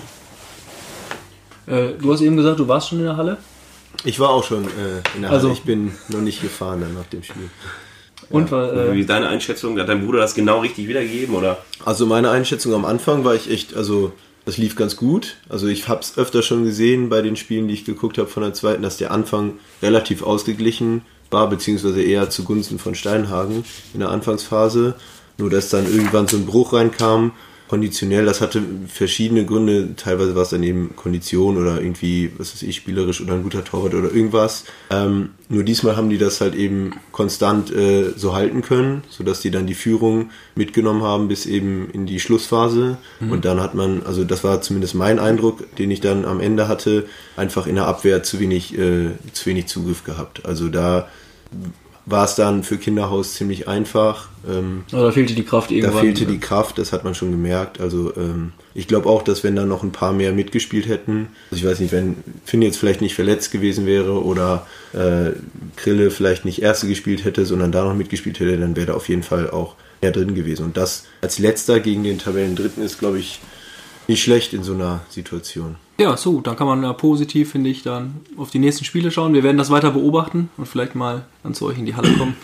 Äh, 1.67 1.93
du 1.99 2.11
hast 2.13 2.21
eben 2.21 2.37
gesagt, 2.37 2.59
du 2.59 2.67
warst 2.67 2.89
schon 2.89 2.99
in 2.99 3.05
der 3.05 3.17
Halle. 3.17 3.37
Ich 4.03 4.19
war 4.19 4.29
auch 4.29 4.43
schon 4.43 4.65
äh, 4.65 4.67
in 5.15 5.21
der 5.21 5.31
Also- 5.31 5.47
Halle. 5.47 5.57
Ich 5.57 5.63
bin 5.63 5.91
noch 6.09 6.21
nicht 6.21 6.41
gefahren 6.41 6.81
dann 6.81 6.93
nach 6.93 7.05
dem 7.07 7.23
Spiel. 7.23 7.49
Und 8.29 8.51
war, 8.51 8.73
Wie 8.93 8.97
äh, 8.97 9.01
ist 9.01 9.09
deine 9.09 9.27
Einschätzung? 9.27 9.77
Hat 9.79 9.87
dein 9.89 10.03
Bruder 10.03 10.19
das 10.19 10.33
genau 10.33 10.59
richtig 10.59 10.87
wiedergegeben? 10.87 11.35
Oder? 11.35 11.57
Also 11.83 12.05
meine 12.05 12.31
Einschätzung 12.31 12.73
am 12.73 12.85
Anfang 12.85 13.23
war 13.23 13.35
ich 13.35 13.49
echt, 13.51 13.75
also 13.75 14.13
das 14.45 14.57
lief 14.57 14.75
ganz 14.75 14.95
gut. 14.95 15.37
Also 15.49 15.67
ich 15.67 15.87
habe 15.87 16.01
es 16.01 16.17
öfter 16.17 16.41
schon 16.41 16.63
gesehen 16.65 17.09
bei 17.09 17.21
den 17.21 17.35
Spielen, 17.35 17.67
die 17.67 17.73
ich 17.75 17.85
geguckt 17.85 18.17
habe 18.17 18.27
von 18.27 18.43
der 18.43 18.53
zweiten, 18.53 18.81
dass 18.83 18.97
der 18.97 19.11
Anfang 19.11 19.53
relativ 19.81 20.23
ausgeglichen 20.23 21.01
war, 21.31 21.49
beziehungsweise 21.49 22.01
eher 22.01 22.29
zugunsten 22.29 22.79
von 22.79 22.95
Steinhagen 22.95 23.63
in 23.93 23.99
der 23.99 24.09
Anfangsphase. 24.09 24.95
Nur 25.37 25.49
dass 25.49 25.69
dann 25.69 25.85
irgendwann 25.85 26.27
so 26.27 26.37
ein 26.37 26.45
Bruch 26.45 26.73
reinkam, 26.73 27.31
konditionell, 27.67 28.25
das 28.25 28.41
hatte 28.41 28.61
verschiedene 28.87 29.45
Gründe. 29.45 29.95
Teilweise 29.95 30.35
war 30.35 30.43
es 30.43 30.49
dann 30.49 30.63
eben 30.63 30.95
Kondition 30.95 31.57
oder 31.57 31.81
irgendwie, 31.81 32.31
was 32.37 32.53
weiß 32.53 32.63
ich, 32.63 32.75
spielerisch 32.75 33.21
oder 33.21 33.33
ein 33.33 33.43
guter 33.43 33.63
Torwart 33.63 33.95
oder 33.95 34.13
irgendwas. 34.13 34.65
Ähm, 34.89 35.29
nur 35.49 35.63
diesmal 35.63 35.95
haben 35.97 36.09
die 36.09 36.17
das 36.17 36.41
halt 36.41 36.55
eben 36.55 36.93
konstant 37.11 37.73
äh, 37.73 38.11
so 38.15 38.35
halten 38.35 38.61
können, 38.61 39.03
sodass 39.09 39.41
die 39.41 39.51
dann 39.51 39.67
die 39.67 39.73
Führung 39.73 40.29
mitgenommen 40.55 41.03
haben 41.03 41.27
bis 41.27 41.45
eben 41.45 41.89
in 41.91 42.05
die 42.05 42.19
Schlussphase. 42.19 42.97
Und 43.31 43.45
dann 43.45 43.59
hat 43.59 43.75
man, 43.75 44.03
also 44.03 44.23
das 44.23 44.43
war 44.43 44.61
zumindest 44.61 44.95
mein 44.95 45.19
Eindruck, 45.19 45.75
den 45.77 45.89
ich 45.91 46.01
dann 46.01 46.25
am 46.25 46.39
Ende 46.39 46.67
hatte, 46.67 47.05
einfach 47.35 47.67
in 47.67 47.75
der 47.75 47.87
Abwehr 47.87 48.23
zu 48.23 48.39
wenig, 48.39 48.77
äh, 48.77 49.11
zu 49.33 49.45
wenig 49.47 49.67
Zugriff 49.67 50.03
gehabt. 50.03 50.45
Also 50.45 50.69
da 50.69 51.07
war 52.05 52.25
es 52.25 52.35
dann 52.35 52.63
für 52.63 52.77
Kinderhaus 52.77 53.33
ziemlich 53.33 53.67
einfach. 53.67 54.29
Ähm, 54.47 54.83
da 54.91 55.11
fehlte 55.11 55.33
die 55.33 55.43
Kraft 55.43 55.71
da 55.71 55.75
irgendwann. 55.75 56.01
fehlte 56.01 56.25
die 56.25 56.39
Kraft, 56.39 56.77
das 56.77 56.93
hat 56.93 57.03
man 57.03 57.15
schon 57.15 57.31
gemerkt. 57.31 57.81
Also 57.81 58.13
ähm, 58.15 58.51
ich 58.75 58.87
glaube 58.87 59.09
auch, 59.09 59.23
dass 59.23 59.43
wenn 59.43 59.55
da 59.55 59.65
noch 59.65 59.81
ein 59.81 59.91
paar 59.91 60.13
mehr 60.13 60.31
mitgespielt 60.31 60.87
hätten, 60.87 61.29
also 61.49 61.63
ich 61.63 61.69
weiß 61.69 61.79
nicht, 61.79 61.91
wenn 61.91 62.17
Finn 62.45 62.61
jetzt 62.61 62.77
vielleicht 62.77 63.01
nicht 63.01 63.15
verletzt 63.15 63.51
gewesen 63.51 63.85
wäre 63.87 64.23
oder 64.23 64.67
äh, 64.93 65.31
Krille 65.75 66.11
vielleicht 66.11 66.45
nicht 66.45 66.61
Erste 66.61 66.87
gespielt 66.87 67.25
hätte, 67.25 67.45
sondern 67.45 67.71
da 67.71 67.83
noch 67.83 67.95
mitgespielt 67.95 68.39
hätte, 68.39 68.57
dann 68.57 68.75
wäre 68.75 68.87
da 68.87 68.93
auf 68.93 69.09
jeden 69.09 69.23
Fall 69.23 69.49
auch 69.49 69.75
mehr 70.01 70.11
drin 70.11 70.35
gewesen. 70.35 70.65
Und 70.65 70.77
das 70.77 71.05
als 71.21 71.39
letzter 71.39 71.79
gegen 71.79 72.03
den 72.03 72.19
Tabellendritten 72.19 72.83
ist, 72.83 72.99
glaube 72.99 73.17
ich, 73.17 73.39
nicht 74.07 74.21
schlecht 74.21 74.53
in 74.53 74.63
so 74.63 74.73
einer 74.73 75.01
Situation. 75.09 75.77
Ja, 75.97 76.17
so, 76.17 76.41
dann 76.41 76.57
kann 76.57 76.67
man 76.67 76.83
ja 76.83 76.91
positiv, 76.93 77.51
finde 77.51 77.69
ich, 77.69 77.83
dann 77.83 78.15
auf 78.37 78.51
die 78.51 78.59
nächsten 78.59 78.83
Spiele 78.83 79.11
schauen. 79.11 79.33
Wir 79.33 79.43
werden 79.43 79.57
das 79.57 79.69
weiter 79.69 79.91
beobachten 79.91 80.49
und 80.57 80.67
vielleicht 80.67 80.93
mal 80.95 81.23
dann 81.43 81.53
zu 81.53 81.65
euch 81.65 81.77
in 81.77 81.85
die 81.85 81.95
Halle 81.95 82.11
kommen 82.17 82.35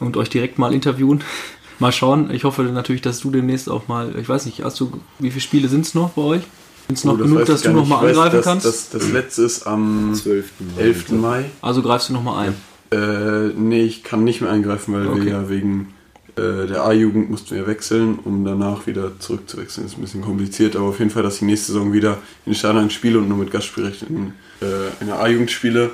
und 0.00 0.16
euch 0.16 0.30
direkt 0.30 0.58
mal 0.58 0.72
interviewen. 0.72 1.22
Mal 1.78 1.90
schauen. 1.90 2.30
Ich 2.30 2.44
hoffe 2.44 2.62
natürlich, 2.62 3.02
dass 3.02 3.18
du 3.20 3.30
demnächst 3.32 3.68
auch 3.68 3.88
mal, 3.88 4.14
ich 4.16 4.28
weiß 4.28 4.46
nicht, 4.46 4.62
hast 4.62 4.78
du, 4.78 4.92
wie 5.18 5.30
viele 5.30 5.40
Spiele 5.40 5.68
sind 5.68 5.84
es 5.84 5.94
noch 5.94 6.10
bei 6.10 6.22
euch? 6.22 6.42
Sind 6.86 6.98
es 6.98 7.04
noch 7.04 7.14
Oh, 7.14 7.16
das 7.16 7.26
genug, 7.26 7.40
weiß 7.40 7.48
dass 7.48 7.62
du 7.62 7.68
gar 7.68 7.74
noch 7.74 7.80
nicht. 7.80 7.88
mal 7.90 7.96
Ich 7.96 8.02
weiß, 8.02 8.16
angreifen 8.18 8.36
dass, 8.36 8.44
kannst? 8.44 8.66
Das, 8.66 8.90
das 8.90 9.10
letzte 9.10 9.42
ist 9.42 9.66
am 9.66 10.14
12. 10.14 10.50
11. 10.78 11.10
Mai. 11.12 11.46
also 11.60 11.82
greifst 11.82 12.10
du 12.10 12.12
noch 12.12 12.22
mal 12.22 12.38
ein. 12.38 12.54
Äh, 12.96 13.52
nee, 13.58 13.82
ich 13.82 14.04
kann 14.04 14.22
nicht 14.22 14.42
mehr 14.42 14.50
eingreifen, 14.52 14.94
weil 14.94 15.08
Okay. 15.08 15.24
wir 15.24 15.32
ja 15.32 15.48
wegen 15.48 15.91
äh, 16.36 16.66
der 16.66 16.84
A-Jugend 16.84 17.30
mussten 17.30 17.54
wir 17.54 17.66
wechseln, 17.66 18.18
um 18.24 18.44
danach 18.44 18.86
wieder 18.86 19.18
zurückzuwechseln. 19.18 19.86
Ist 19.86 19.98
ein 19.98 20.00
bisschen 20.00 20.22
kompliziert, 20.22 20.76
aber 20.76 20.86
auf 20.86 20.98
jeden 20.98 21.10
Fall, 21.10 21.22
dass 21.22 21.36
ich 21.36 21.42
nächste 21.42 21.72
Saison 21.72 21.92
wieder 21.92 22.18
in 22.46 22.54
Steinhagen 22.54 22.90
spiele 22.90 23.18
und 23.18 23.28
nur 23.28 23.38
mit 23.38 23.50
Gastspielrecht 23.50 24.02
in, 24.02 24.32
äh, 24.62 24.88
in 25.00 25.08
der 25.08 25.20
A-Jugend 25.20 25.50
spiele. 25.50 25.90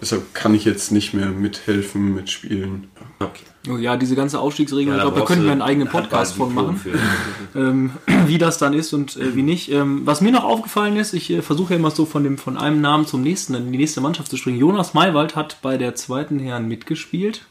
Deshalb 0.00 0.34
kann 0.34 0.54
ich 0.54 0.64
jetzt 0.64 0.90
nicht 0.90 1.14
mehr 1.14 1.26
mithelfen, 1.26 2.14
mitspielen. 2.14 2.88
Ja. 3.20 3.26
Okay. 3.26 3.42
Oh 3.70 3.76
Ja, 3.76 3.96
diese 3.96 4.16
ganze 4.16 4.40
Aufstiegsregelung, 4.40 4.96
Ja, 4.96 4.96
ich 4.96 5.02
glaube, 5.02 5.20
da 5.20 5.26
könnten 5.26 5.44
wir 5.44 5.52
einen 5.52 5.62
eigenen 5.62 5.88
Podcast 5.88 6.34
von 6.34 6.52
machen. 6.52 6.80
ähm, 7.54 7.92
wie 8.26 8.38
das 8.38 8.58
dann 8.58 8.72
ist 8.72 8.92
und 8.94 9.16
äh, 9.16 9.36
wie 9.36 9.42
nicht. 9.42 9.70
Ähm, 9.70 10.02
was 10.04 10.20
mir 10.20 10.32
noch 10.32 10.42
aufgefallen 10.42 10.96
ist, 10.96 11.12
ich 11.12 11.30
äh, 11.30 11.42
versuche 11.42 11.74
ja 11.74 11.78
immer 11.78 11.92
so 11.92 12.04
von, 12.04 12.24
dem, 12.24 12.38
von 12.38 12.56
einem 12.56 12.80
Namen 12.80 13.06
zum 13.06 13.22
nächsten 13.22 13.54
in 13.54 13.70
die 13.70 13.78
nächste 13.78 14.00
Mannschaft 14.00 14.30
zu 14.30 14.36
springen. 14.36 14.58
Jonas 14.58 14.94
Maywald 14.94 15.36
hat 15.36 15.58
bei 15.62 15.76
der 15.76 15.94
zweiten 15.94 16.40
Herren 16.40 16.66
mitgespielt 16.66 17.42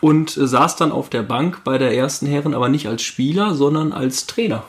und 0.00 0.36
äh, 0.36 0.46
saß 0.46 0.76
dann 0.76 0.92
auf 0.92 1.10
der 1.10 1.22
Bank 1.22 1.62
bei 1.64 1.78
der 1.78 1.94
ersten 1.94 2.26
Herren, 2.26 2.54
aber 2.54 2.68
nicht 2.68 2.86
als 2.88 3.02
Spieler, 3.02 3.54
sondern 3.54 3.92
als 3.92 4.26
Trainer. 4.26 4.64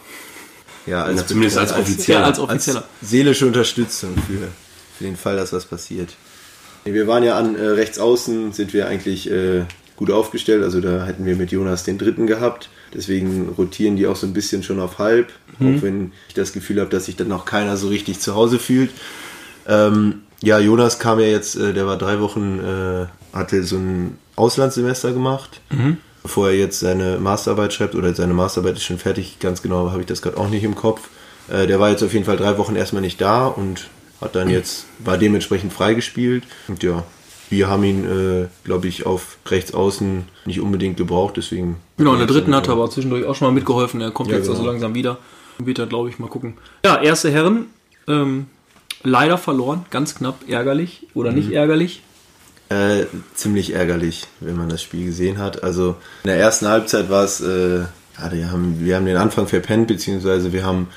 Ja, 0.86 1.10
Ja, 1.10 1.26
zumindest 1.26 1.58
als 1.58 1.74
Offizieller. 1.74 2.20
Ja, 2.20 2.26
als 2.26 2.40
als 2.40 2.50
Offizieller. 2.50 2.84
seelische 3.02 3.46
Unterstützung 3.46 4.16
für, 4.16 4.48
für 4.98 5.04
den 5.04 5.16
Fall, 5.16 5.36
dass 5.36 5.54
was 5.54 5.66
passiert. 5.66 6.16
Wir 6.86 7.08
waren 7.08 7.24
ja 7.24 7.38
an 7.38 7.56
äh, 7.56 7.66
rechts 7.68 8.00
außen, 8.00 8.54
sind 8.54 8.74
wir 8.74 8.88
eigentlich 8.88 9.30
äh, 9.30 9.66
gut 9.98 10.10
aufgestellt. 10.12 10.64
Also 10.64 10.82
da 10.82 11.06
hätten 11.06 11.26
wir 11.26 11.36
mit 11.36 11.52
Jonas 11.52 11.84
den 11.84 11.98
dritten 11.98 12.26
gehabt. 12.26 12.70
Deswegen 12.94 13.50
rotieren 13.50 13.98
die 13.98 14.08
auch 14.08 14.16
so 14.16 14.26
ein 14.26 14.34
bisschen 14.34 14.64
schon 14.64 14.80
auf 14.80 14.98
halb. 14.98 15.32
Auch 15.60 15.82
wenn 15.82 16.14
ich 16.30 16.36
das 16.36 16.54
Gefühl 16.54 16.80
habe, 16.80 16.90
dass 16.90 17.06
sich 17.06 17.18
dann 17.18 17.28
noch 17.28 17.44
keiner 17.44 17.76
so 17.76 17.90
richtig 17.90 18.22
zu 18.22 18.34
Hause 18.34 18.60
fühlt. 18.60 18.92
Ähm, 19.68 20.22
ja, 20.42 20.58
Jonas 20.58 21.00
kam 21.00 21.20
ja 21.20 21.26
jetzt, 21.26 21.58
äh, 21.58 21.74
der 21.74 21.86
war 21.86 21.98
drei 21.98 22.22
Wochen, 22.22 22.60
äh, 22.60 23.08
hatte 23.34 23.64
so 23.64 23.78
ein 23.78 24.18
Auslandssemester 24.36 25.12
gemacht, 25.14 25.62
bevor 26.24 26.50
er 26.50 26.56
jetzt 26.56 26.80
seine 26.80 27.18
Masterarbeit 27.20 27.74
schreibt, 27.74 27.96
oder 27.96 28.14
seine 28.14 28.34
Masterarbeit 28.34 28.76
ist 28.78 28.84
schon 28.84 28.98
fertig, 29.00 29.38
ganz 29.40 29.62
genau 29.62 29.92
habe 29.92 30.02
ich 30.02 30.08
das 30.08 30.22
gerade 30.22 30.38
auch 30.38 30.50
nicht 30.50 30.64
im 30.64 30.76
Kopf. 30.76 31.10
Äh, 31.50 31.68
der 31.68 31.80
war 31.80 31.90
jetzt 31.90 32.04
auf 32.04 32.14
jeden 32.14 32.26
Fall 32.26 32.38
drei 32.38 32.58
Wochen 32.58 32.76
erstmal 32.76 33.02
nicht 33.02 33.20
da 33.22 33.48
und 33.48 33.90
hat 34.22 34.36
dann 34.36 34.50
jetzt, 34.50 34.86
war 35.00 35.18
dementsprechend 35.18 35.74
freigespielt. 35.74 36.44
Und 36.68 36.84
ja, 36.84 37.04
wir 37.50 37.68
haben 37.68 37.84
ihn, 37.84 38.06
äh, 38.06 38.48
glaube 38.64 38.88
ich, 38.88 39.06
auf 39.06 39.38
rechts 39.48 39.74
außen 39.74 40.24
nicht 40.46 40.60
unbedingt 40.60 40.98
gebraucht, 40.98 41.38
deswegen. 41.38 41.78
Genau, 41.98 42.14
in 42.14 42.20
der 42.20 42.28
dritten 42.28 42.54
hat 42.56 42.68
er 42.68 42.74
aber 42.74 42.90
zwischendurch 42.90 43.26
auch 43.26 43.36
schon 43.36 43.48
mal 43.48 43.54
mitgeholfen. 43.54 44.02
Er 44.02 44.12
kommt 44.12 44.30
Ja, 44.30 44.36
jetzt 44.38 44.46
genau. 44.48 44.60
also 44.60 44.70
langsam 44.70 44.94
wieder. 44.94 45.18
Wird 45.58 45.80
er, 45.80 45.88
glaube 45.88 46.10
ich, 46.10 46.20
mal 46.20 46.28
gucken. 46.30 46.54
Ja, 46.86 47.02
erste 47.02 47.32
Herren. 47.32 47.66
Ähm, 48.08 48.46
leider 49.04 49.38
verloren, 49.38 49.86
ganz 49.90 50.16
knapp, 50.16 50.48
ärgerlich 50.48 51.08
oder 51.14 51.32
nicht 51.32 51.52
ärgerlich. 51.52 52.02
Äh, 52.70 53.06
ziemlich 53.34 53.74
ärgerlich, 53.74 54.28
wenn 54.40 54.56
man 54.56 54.70
das 54.70 54.84
Spiel 54.84 55.06
gesehen 55.06 55.40
hat. 55.40 55.64
Also 55.64 55.96
in 56.24 56.30
der 56.30 56.38
ersten 56.38 56.68
Halbzeit 56.68 57.10
war 57.10 57.24
es, 57.24 57.42
äh, 57.42 57.80
ja, 57.80 58.32
wir 58.32 58.52
haben, 58.52 58.86
wir 58.86 58.96
haben 58.96 59.08
den 59.08 59.18
Anfang 59.18 59.48
verpennt, 59.48 59.88
beziehungsweise 59.88 60.54
wir 60.54 60.64
haben 60.64 60.88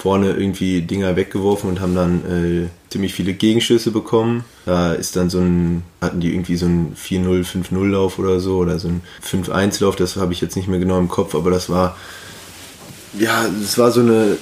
vorne 0.00 0.32
irgendwie 0.32 0.82
Dinger 0.82 1.14
weggeworfen 1.14 1.68
und 1.68 1.80
haben 1.80 1.94
dann 1.94 2.24
äh, 2.24 2.68
ziemlich 2.88 3.12
viele 3.12 3.34
Gegenschüsse 3.34 3.90
bekommen. 3.90 4.44
Da 4.64 4.94
ist 4.94 5.14
dann 5.14 5.28
so 5.30 5.38
ein, 5.38 5.82
hatten 6.00 6.20
die 6.20 6.32
irgendwie 6.32 6.56
so 6.56 6.66
ein 6.66 6.96
4-0, 6.96 7.44
5-0-Lauf 7.44 8.18
oder 8.18 8.40
so 8.40 8.56
oder 8.56 8.78
so 8.78 8.88
ein 8.88 9.02
5-1-Lauf, 9.22 9.96
das 9.96 10.16
habe 10.16 10.32
ich 10.32 10.40
jetzt 10.40 10.56
nicht 10.56 10.68
mehr 10.68 10.80
genau 10.80 10.98
im 10.98 11.08
Kopf, 11.08 11.34
aber 11.34 11.50
das 11.50 11.68
war, 11.68 11.96
ja, 13.18 13.44
es 13.62 13.76
war 13.76 13.92
so 13.92 14.00
eine, 14.00 14.36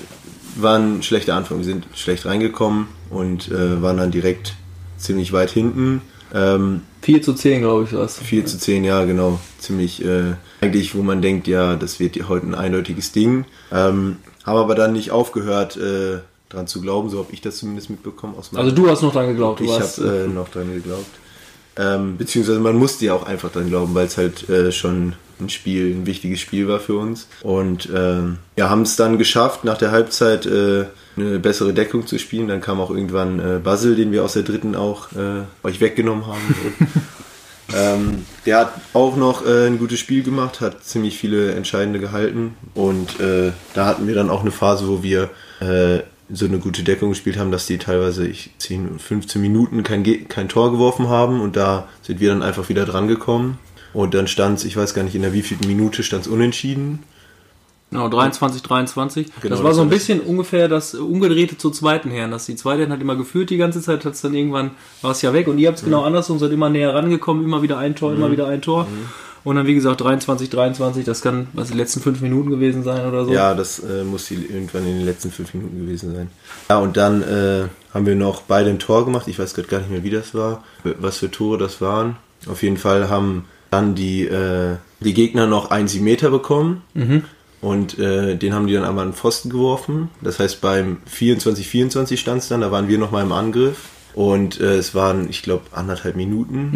war 0.55 0.79
ein 0.79 1.03
schlechter 1.03 1.35
Anfang. 1.35 1.59
Wir 1.59 1.64
sind 1.64 1.87
schlecht 1.94 2.24
reingekommen 2.24 2.87
und 3.11 3.51
äh, 3.51 3.83
waren 3.83 3.96
dann 3.96 4.11
direkt 4.11 4.55
ziemlich 4.96 5.33
weit 5.33 5.51
hinten. 5.51 6.03
Ähm, 6.34 6.82
4 7.02 7.22
zu 7.22 7.32
10, 7.32 7.60
glaube 7.60 7.84
ich, 7.84 7.92
war 7.92 8.02
es. 8.02 8.18
4 8.18 8.46
zu 8.46 8.58
10, 8.58 8.84
ja, 8.84 9.04
genau. 9.04 9.38
Ziemlich, 9.58 10.04
äh, 10.04 10.34
eigentlich, 10.60 10.94
wo 10.94 11.02
man 11.02 11.22
denkt, 11.22 11.46
ja, 11.46 11.76
das 11.76 12.00
wird 12.00 12.16
ja 12.16 12.28
heute 12.28 12.46
ein 12.46 12.54
eindeutiges 12.54 13.12
Ding. 13.12 13.44
Ähm, 13.72 14.16
haben 14.44 14.56
aber 14.56 14.74
dann 14.74 14.92
nicht 14.92 15.10
aufgehört, 15.10 15.76
äh, 15.76 16.18
dran 16.48 16.66
zu 16.66 16.80
glauben, 16.80 17.10
so 17.10 17.18
habe 17.18 17.32
ich 17.32 17.40
das 17.40 17.58
zumindest 17.58 17.90
mitbekommen 17.90 18.34
Also 18.54 18.70
du 18.70 18.88
hast 18.88 19.02
noch 19.02 19.12
dran 19.12 19.28
geglaubt. 19.28 19.60
Du 19.60 19.64
ich 19.64 19.70
habe 19.72 20.24
äh, 20.24 20.28
noch 20.28 20.48
dran 20.48 20.72
geglaubt. 20.72 21.06
Ähm, 21.76 22.16
beziehungsweise 22.16 22.58
man 22.58 22.76
musste 22.76 23.04
ja 23.06 23.14
auch 23.14 23.24
einfach 23.24 23.52
dran 23.52 23.68
glauben, 23.68 23.94
weil 23.94 24.06
es 24.06 24.16
halt 24.16 24.48
äh, 24.48 24.72
schon 24.72 25.14
ein 25.40 25.48
Spiel, 25.48 25.94
ein 25.94 26.07
wichtiges 26.07 26.40
Spiel 26.40 26.68
war 26.68 26.81
für 26.81 26.96
uns. 26.96 27.29
Und 27.42 27.88
ähm, 27.94 28.38
ja, 28.57 28.70
haben 28.70 28.83
es 28.83 28.96
dann 28.96 29.18
geschafft, 29.18 29.64
nach 29.64 29.79
der 29.79 29.90
Halbzeit 29.90 30.46
äh, 30.46 30.87
eine 31.16 31.38
bessere 31.38 31.72
Deckung 31.72 32.07
zu 32.07 32.18
spielen. 32.18 32.48
Dann 32.48 32.61
kam 32.61 32.81
auch 32.81 32.90
irgendwann 32.90 33.38
äh, 33.38 33.59
Basel, 33.59 33.96
den 33.96 34.12
wir 34.12 34.24
aus 34.24 34.35
der 34.35 34.42
dritten 34.42 34.74
auch 34.74 35.12
äh, 35.12 35.42
euch 35.62 35.81
weggenommen 35.81 36.27
haben. 36.27 36.55
ähm, 37.74 38.27
der 38.46 38.59
hat 38.59 38.72
auch 38.94 39.16
noch 39.16 39.46
äh, 39.46 39.66
ein 39.66 39.79
gutes 39.79 39.98
Spiel 39.98 40.22
gemacht, 40.22 40.61
hat 40.61 40.85
ziemlich 40.85 41.18
viele 41.18 41.53
entscheidende 41.53 42.01
gehalten. 42.01 42.57
Und 42.74 43.20
äh, 43.20 43.53
da 43.74 43.87
hatten 43.87 44.07
wir 44.07 44.14
dann 44.14 44.31
auch 44.31 44.42
eine 44.42 44.51
Phase, 44.51 44.88
wo 44.88 45.03
wir 45.03 45.31
äh, 45.61 46.01
so 46.31 46.44
eine 46.44 46.59
gute 46.59 46.83
Deckung 46.83 47.11
gespielt 47.11 47.38
haben, 47.38 47.51
dass 47.51 47.66
die 47.66 47.79
teilweise 47.79 48.27
ich, 48.27 48.51
10, 48.59 48.98
15 48.98 49.40
Minuten 49.40 49.83
kein, 49.83 50.29
kein 50.29 50.48
Tor 50.48 50.70
geworfen 50.70 51.09
haben 51.09 51.40
und 51.40 51.57
da 51.57 51.88
sind 52.03 52.20
wir 52.20 52.29
dann 52.29 52.42
einfach 52.42 52.68
wieder 52.68 52.85
dran 52.85 53.09
gekommen. 53.09 53.59
Und 53.92 54.14
dann 54.14 54.27
stand 54.27 54.59
es, 54.59 54.64
ich 54.64 54.77
weiß 54.77 54.94
gar 54.94 55.03
nicht 55.03 55.14
in 55.14 55.22
der 55.22 55.33
wievielten 55.33 55.66
Minute, 55.66 56.03
stand 56.03 56.27
es 56.27 56.29
unentschieden. 56.29 57.03
Genau, 57.90 58.09
23, 58.09 58.62
23. 58.62 59.27
Genau, 59.40 59.55
das 59.55 59.64
war 59.64 59.72
so 59.72 59.81
ein 59.81 59.88
bisschen 59.88 60.20
ungefähr 60.20 60.68
das 60.68 60.94
Umgedrehte 60.94 61.57
zur 61.57 61.72
zweiten 61.72 62.11
Herren. 62.11 62.31
Dass 62.31 62.44
die 62.44 62.55
zweite 62.55 62.81
Herren 62.81 62.92
hat 62.92 63.01
immer 63.01 63.16
geführt 63.16 63.48
die 63.48 63.57
ganze 63.57 63.81
Zeit, 63.81 64.05
hat 64.05 64.22
dann 64.22 64.35
irgendwann 64.35 64.72
war 65.01 65.12
es 65.12 65.22
ja 65.22 65.33
weg 65.33 65.48
und 65.48 65.59
ihr 65.59 65.68
habt 65.68 65.79
es 65.79 65.85
genau 65.85 66.03
andersrum, 66.03 66.38
seid 66.38 66.53
immer 66.53 66.68
näher 66.68 66.94
rangekommen, 66.94 67.42
immer 67.44 67.62
wieder 67.62 67.79
ein 67.79 67.96
Tor, 67.96 68.12
immer 68.12 68.31
wieder 68.31 68.46
ein 68.46 68.61
Tor. 68.61 68.87
Und 69.44 69.57
dann 69.57 69.66
wie 69.66 69.74
gesagt 69.74 70.03
23, 70.03 70.51
23, 70.51 71.07
das 71.07 71.22
kann 71.22 71.46
was 71.55 71.68
die 71.68 71.77
letzten 71.79 72.01
fünf 72.01 72.20
Minuten 72.20 72.51
gewesen 72.51 72.83
sein 72.83 73.07
oder 73.07 73.24
so. 73.24 73.33
Ja, 73.33 73.55
das 73.55 73.79
äh, 73.79 74.05
muss 74.05 74.27
die 74.27 74.35
irgendwann 74.35 74.87
in 74.87 74.98
den 74.98 75.07
letzten 75.07 75.31
fünf 75.31 75.55
Minuten 75.55 75.79
gewesen 75.79 76.14
sein. 76.14 76.31
Ja, 76.68 76.79
und 76.81 76.98
dann 76.98 77.22
äh, 77.22 77.68
haben 77.94 78.05
wir 78.05 78.16
noch 78.16 78.42
beide 78.42 78.68
ein 78.68 78.79
Tor 78.79 79.07
gemacht. 79.07 79.29
Ich 79.29 79.38
weiß 79.38 79.55
gerade 79.55 79.68
gar 79.68 79.79
nicht 79.79 79.90
mehr, 79.90 80.05
wie 80.05 80.11
das 80.11 80.35
war, 80.35 80.64
was 80.85 81.18
für 81.18 81.31
Tore 81.31 81.57
das 81.57 81.81
waren. 81.81 82.16
Auf 82.46 82.62
jeden 82.62 82.77
Fall 82.77 83.09
haben 83.09 83.46
dann 83.70 83.94
die, 83.94 84.24
äh, 84.24 84.76
die 85.00 85.14
Gegner 85.14 85.46
noch 85.46 85.70
einen 85.70 85.88
7 85.88 86.04
Meter 86.04 86.31
bekommen. 86.31 86.83
Und 87.61 87.98
äh, 87.98 88.37
den 88.37 88.54
haben 88.54 88.66
die 88.68 88.74
dann 88.74 88.85
aber 88.85 89.02
an 89.02 89.09
den 89.09 89.14
Pfosten 89.14 89.50
geworfen. 89.50 90.11
Das 90.22 90.38
heißt, 90.38 90.61
beim 90.61 90.98
24-24 91.12 92.16
stand 92.16 92.42
es 92.42 92.48
dann, 92.48 92.61
da 92.61 92.70
waren 92.70 92.88
wir 92.88 92.98
nochmal 92.98 93.24
im 93.24 93.33
Angriff. 93.33 93.88
Und 94.14 94.61
äh, 94.61 94.76
es 94.76 94.94
waren, 94.94 95.28
ich 95.28 95.42
glaube, 95.42 95.64
anderthalb 95.72 96.16
Minuten. 96.16 96.70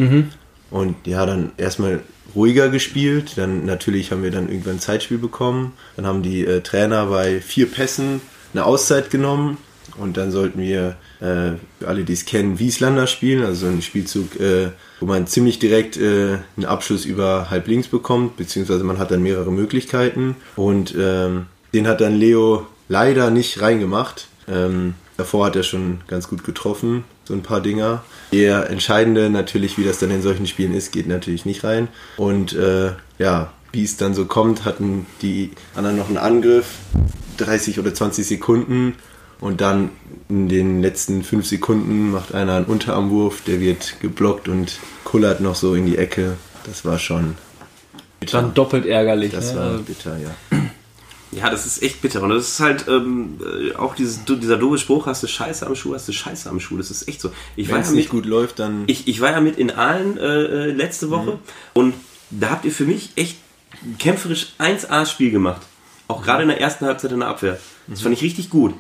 Und 0.70 1.06
ja, 1.06 1.24
dann 1.26 1.52
erstmal 1.56 2.00
ruhiger 2.34 2.68
gespielt. 2.68 3.32
Dann 3.36 3.64
natürlich 3.64 4.10
haben 4.10 4.22
wir 4.22 4.30
dann 4.30 4.48
irgendwann 4.48 4.76
ein 4.76 4.80
Zeitspiel 4.80 5.18
bekommen. 5.18 5.72
Dann 5.96 6.06
haben 6.06 6.22
die 6.22 6.44
äh, 6.44 6.62
Trainer 6.62 7.06
bei 7.06 7.40
vier 7.40 7.70
Pässen 7.70 8.20
eine 8.52 8.64
Auszeit 8.64 9.10
genommen. 9.10 9.58
Und 9.98 10.16
dann 10.16 10.30
sollten 10.30 10.60
wir, 10.60 10.96
äh, 11.22 11.52
für 11.78 11.86
alle, 11.88 12.04
die 12.04 12.12
es 12.12 12.24
kennen, 12.24 12.58
Wieslander 12.58 13.06
spielen. 13.06 13.44
Also 13.44 13.66
so 13.66 13.72
ein 13.72 13.80
Spielzug, 13.80 14.40
äh, 14.40 14.70
wo 15.00 15.06
man 15.06 15.26
ziemlich 15.26 15.58
direkt 15.58 15.96
äh, 15.96 16.38
einen 16.56 16.66
Abschluss 16.66 17.04
über 17.04 17.48
halb 17.48 17.68
links 17.68 17.88
bekommt. 17.88 18.36
Beziehungsweise 18.36 18.82
man 18.82 18.98
hat 18.98 19.10
dann 19.12 19.22
mehrere 19.22 19.52
Möglichkeiten. 19.52 20.36
Und 20.56 20.94
ähm, 20.98 21.46
den 21.72 21.86
hat 21.86 22.00
dann 22.00 22.16
Leo 22.16 22.66
leider 22.88 23.30
nicht 23.30 23.60
reingemacht. 23.60 24.26
Ähm, 24.48 24.94
davor 25.16 25.46
hat 25.46 25.56
er 25.56 25.62
schon 25.62 26.00
ganz 26.08 26.28
gut 26.28 26.42
getroffen, 26.42 27.04
so 27.24 27.34
ein 27.34 27.42
paar 27.42 27.60
Dinger. 27.60 28.02
Der 28.32 28.68
Entscheidende 28.68 29.30
natürlich, 29.30 29.78
wie 29.78 29.84
das 29.84 29.98
dann 29.98 30.10
in 30.10 30.22
solchen 30.22 30.46
Spielen 30.46 30.74
ist, 30.74 30.90
geht 30.90 31.06
natürlich 31.06 31.46
nicht 31.46 31.62
rein. 31.62 31.88
Und 32.16 32.52
äh, 32.54 32.92
ja, 33.18 33.52
wie 33.72 33.84
es 33.84 33.96
dann 33.96 34.14
so 34.14 34.26
kommt, 34.26 34.64
hatten 34.64 35.06
die 35.22 35.52
anderen 35.74 35.96
noch 35.96 36.08
einen 36.08 36.18
Angriff, 36.18 36.66
30 37.38 37.78
oder 37.78 37.94
20 37.94 38.26
Sekunden. 38.26 38.96
Und 39.42 39.60
dann 39.60 39.90
in 40.28 40.48
den 40.48 40.82
letzten 40.82 41.24
5 41.24 41.44
Sekunden 41.44 42.12
macht 42.12 42.32
einer 42.32 42.54
einen 42.54 42.66
Unterarmwurf, 42.66 43.42
der 43.42 43.60
wird 43.60 43.96
geblockt 44.00 44.46
und 44.46 44.78
kullert 45.02 45.40
noch 45.40 45.56
so 45.56 45.74
in 45.74 45.84
die 45.84 45.98
Ecke. 45.98 46.36
Das 46.64 46.84
war 46.84 47.00
schon 47.00 47.34
bitter. 48.20 48.40
Dann 48.40 48.54
doppelt 48.54 48.86
ärgerlich. 48.86 49.32
das 49.32 49.52
ne? 49.52 49.60
war 49.60 49.78
bitter, 49.78 50.16
ja. 50.18 50.30
Ja, 51.34 51.48
das 51.48 51.64
ist 51.64 51.82
echt 51.82 52.02
bitter. 52.02 52.22
Und 52.22 52.28
das 52.28 52.46
ist 52.46 52.60
halt 52.60 52.86
ähm, 52.88 53.38
äh, 53.40 53.74
auch 53.74 53.94
dieses, 53.94 54.22
dieser 54.26 54.58
doofe 54.58 54.76
Spruch, 54.76 55.06
hast 55.06 55.22
du 55.22 55.26
Scheiße 55.26 55.66
am 55.66 55.74
Schuh, 55.74 55.94
hast 55.94 56.06
du 56.06 56.12
Scheiße 56.12 56.48
am 56.50 56.60
Schuh. 56.60 56.76
Das 56.76 56.90
ist 56.90 57.08
echt 57.08 57.22
so. 57.22 57.30
Ich 57.56 57.70
Wenn 57.70 57.80
es 57.80 57.88
ja 57.88 57.94
nicht 57.94 58.10
gut 58.10 58.26
läuft, 58.26 58.58
dann 58.58 58.84
ich, 58.86 59.08
ich 59.08 59.22
war 59.22 59.30
ja 59.30 59.40
mit 59.40 59.56
in 59.56 59.70
Aalen 59.70 60.18
äh, 60.18 60.22
äh, 60.24 60.72
letzte 60.72 61.08
Woche 61.08 61.38
und 61.72 61.94
da 62.30 62.50
habt 62.50 62.66
ihr 62.66 62.70
für 62.70 62.84
mich 62.84 63.12
echt 63.16 63.38
kämpferisch 63.98 64.48
1A-Spiel 64.58 65.30
gemacht. 65.30 65.62
Auch 66.12 66.22
gerade 66.22 66.42
in 66.42 66.48
der 66.48 66.60
ersten 66.60 66.86
Halbzeit 66.86 67.12
in 67.12 67.20
der 67.20 67.28
Abwehr. 67.28 67.58
Das 67.88 68.00
fand 68.02 68.14
ich 68.14 68.22
richtig 68.22 68.50
gut. 68.50 68.74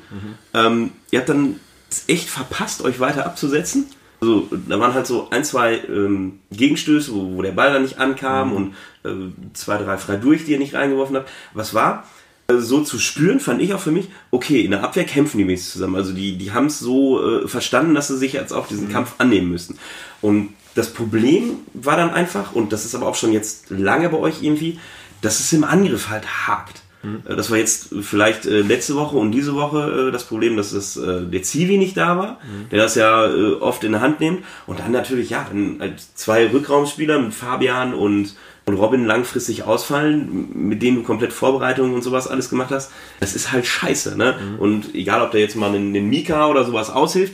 Ähm, 0.54 0.90
ihr 1.10 1.18
habt 1.18 1.28
dann 1.28 1.60
es 1.90 2.04
echt 2.08 2.28
verpasst, 2.28 2.82
euch 2.84 3.00
weiter 3.00 3.26
abzusetzen. 3.26 3.86
Also, 4.20 4.48
da 4.68 4.78
waren 4.78 4.94
halt 4.94 5.06
so 5.06 5.28
ein, 5.30 5.44
zwei 5.44 5.80
ähm, 5.88 6.38
Gegenstöße, 6.52 7.12
wo, 7.12 7.36
wo 7.36 7.42
der 7.42 7.50
Ball 7.52 7.72
dann 7.72 7.82
nicht 7.82 7.98
ankam 7.98 8.52
und 8.52 8.74
äh, 9.04 9.30
zwei, 9.52 9.78
drei 9.78 9.98
frei 9.98 10.16
durch, 10.16 10.44
die 10.44 10.52
ihr 10.52 10.58
nicht 10.58 10.74
reingeworfen 10.74 11.16
habt. 11.16 11.28
Was 11.54 11.74
war? 11.74 12.06
Äh, 12.46 12.58
So 12.58 12.82
zu 12.82 13.00
spüren, 13.00 13.40
fand 13.40 13.60
ich 13.60 13.74
auch 13.74 13.80
für 13.80 13.90
mich, 13.90 14.08
okay, 14.30 14.64
in 14.64 14.70
der 14.70 14.84
Abwehr 14.84 15.04
kämpfen 15.04 15.38
die 15.38 15.44
wenigstens 15.44 15.72
zusammen. 15.72 15.96
Also 15.96 16.12
die, 16.12 16.38
die 16.38 16.52
haben 16.52 16.66
es 16.66 16.78
so 16.78 17.42
äh, 17.42 17.48
verstanden, 17.48 17.94
dass 17.96 18.08
sie 18.08 18.16
sich 18.16 18.34
jetzt 18.34 18.52
auch 18.52 18.68
diesen 18.68 18.90
Kampf 18.92 19.14
annehmen 19.18 19.50
müssen. 19.50 19.76
Und 20.20 20.50
das 20.76 20.92
Problem 20.92 21.56
war 21.74 21.96
dann 21.96 22.10
einfach, 22.10 22.52
und 22.52 22.72
das 22.72 22.84
ist 22.84 22.94
aber 22.94 23.06
auch 23.08 23.16
schon 23.16 23.32
jetzt 23.32 23.70
lange 23.70 24.08
bei 24.08 24.18
euch 24.18 24.42
irgendwie, 24.42 24.78
dass 25.20 25.40
es 25.40 25.52
im 25.52 25.64
Angriff 25.64 26.08
halt 26.10 26.46
hakt. 26.46 26.82
Äh, 27.02 27.34
Das 27.36 27.50
war 27.50 27.58
jetzt 27.58 27.90
vielleicht 28.02 28.46
äh, 28.46 28.60
letzte 28.62 28.94
Woche 28.94 29.16
und 29.16 29.32
diese 29.32 29.54
Woche 29.54 30.08
äh, 30.08 30.12
das 30.12 30.24
Problem, 30.24 30.56
dass 30.56 30.72
es, 30.72 30.96
äh, 30.96 31.22
der 31.22 31.42
Zivi 31.42 31.78
nicht 31.78 31.96
da 31.96 32.16
war, 32.18 32.40
der 32.70 32.78
das 32.82 32.94
ja 32.94 33.28
oft 33.60 33.84
in 33.84 33.92
der 33.92 34.00
Hand 34.00 34.20
nimmt. 34.20 34.44
Und 34.66 34.78
dann 34.80 34.92
natürlich, 34.92 35.30
ja, 35.30 35.46
wenn 35.50 35.80
halt 35.80 36.00
zwei 36.14 36.50
Rückraumspieler 36.52 37.18
mit 37.18 37.34
Fabian 37.34 37.94
und, 37.94 38.34
und 38.66 38.74
Robin 38.74 39.04
langfristig 39.06 39.64
ausfallen, 39.64 40.48
mit 40.54 40.82
denen 40.82 40.98
du 40.98 41.02
komplett 41.02 41.32
Vorbereitungen 41.32 41.94
und 41.94 42.02
sowas 42.02 42.28
alles 42.28 42.48
gemacht 42.50 42.70
hast, 42.70 42.90
das 43.20 43.34
ist 43.34 43.52
halt 43.52 43.66
scheiße. 43.66 44.16
Ne? 44.16 44.34
Und 44.58 44.94
egal, 44.94 45.22
ob 45.22 45.32
der 45.32 45.40
jetzt 45.40 45.56
mal 45.56 45.68
einen, 45.70 45.94
einen 45.94 46.08
Mika 46.08 46.46
oder 46.48 46.64
sowas 46.64 46.90
aushilft, 46.90 47.32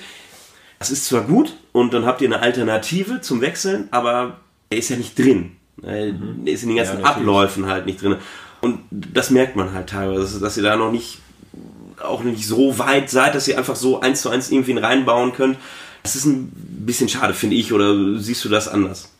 das 0.79 0.91
ist 0.91 1.07
zwar 1.07 1.23
gut 1.23 1.55
und 1.73 1.93
dann 1.93 2.07
habt 2.07 2.21
ihr 2.23 2.29
eine 2.29 2.41
Alternative 2.41 3.21
zum 3.21 3.41
Wechseln, 3.41 3.89
aber 3.91 4.39
er 4.71 4.79
ist 4.79 4.91
ja 4.91 4.97
nicht 4.97 5.19
drin. 5.19 5.53
Er 5.83 6.07
ist 6.45 6.63
in 6.63 6.69
den 6.71 6.77
ganzen 6.77 7.01
Ja. 7.01 7.07
Abläufen 7.07 7.67
halt 7.67 7.87
nicht 7.87 8.01
drin. 8.03 8.17
Und 8.61 8.81
das 8.91 9.31
merkt 9.31 9.57
man 9.57 9.73
halt 9.73 9.91
teilweise, 9.91 10.41
dass 10.41 10.57
ihr 10.57 10.63
da 10.63 10.77
noch 10.77 10.93
nicht 10.93 11.19
auch 12.03 12.23
nicht 12.23 12.47
so 12.47 12.79
weit 12.79 13.11
seid, 13.11 13.35
dass 13.35 13.49
ihr 13.49 13.59
einfach 13.59 13.77
so 13.77 14.01
eins 14.01 14.23
zu 14.23 14.31
eins 14.31 14.51
irgendwie 14.51 14.77
reinbauen 14.79 15.33
könnt. 15.33 15.59
Das 16.03 16.17
ist 16.17 16.27
ein 16.27 16.53
bisschen 16.87 17.09
schade, 17.09 17.35
finde 17.35 17.57
ich, 17.57 17.73
oder 17.73 18.19
siehst 18.19 18.45
du 18.45 18.49
das 18.49 18.69
anders? 18.69 19.11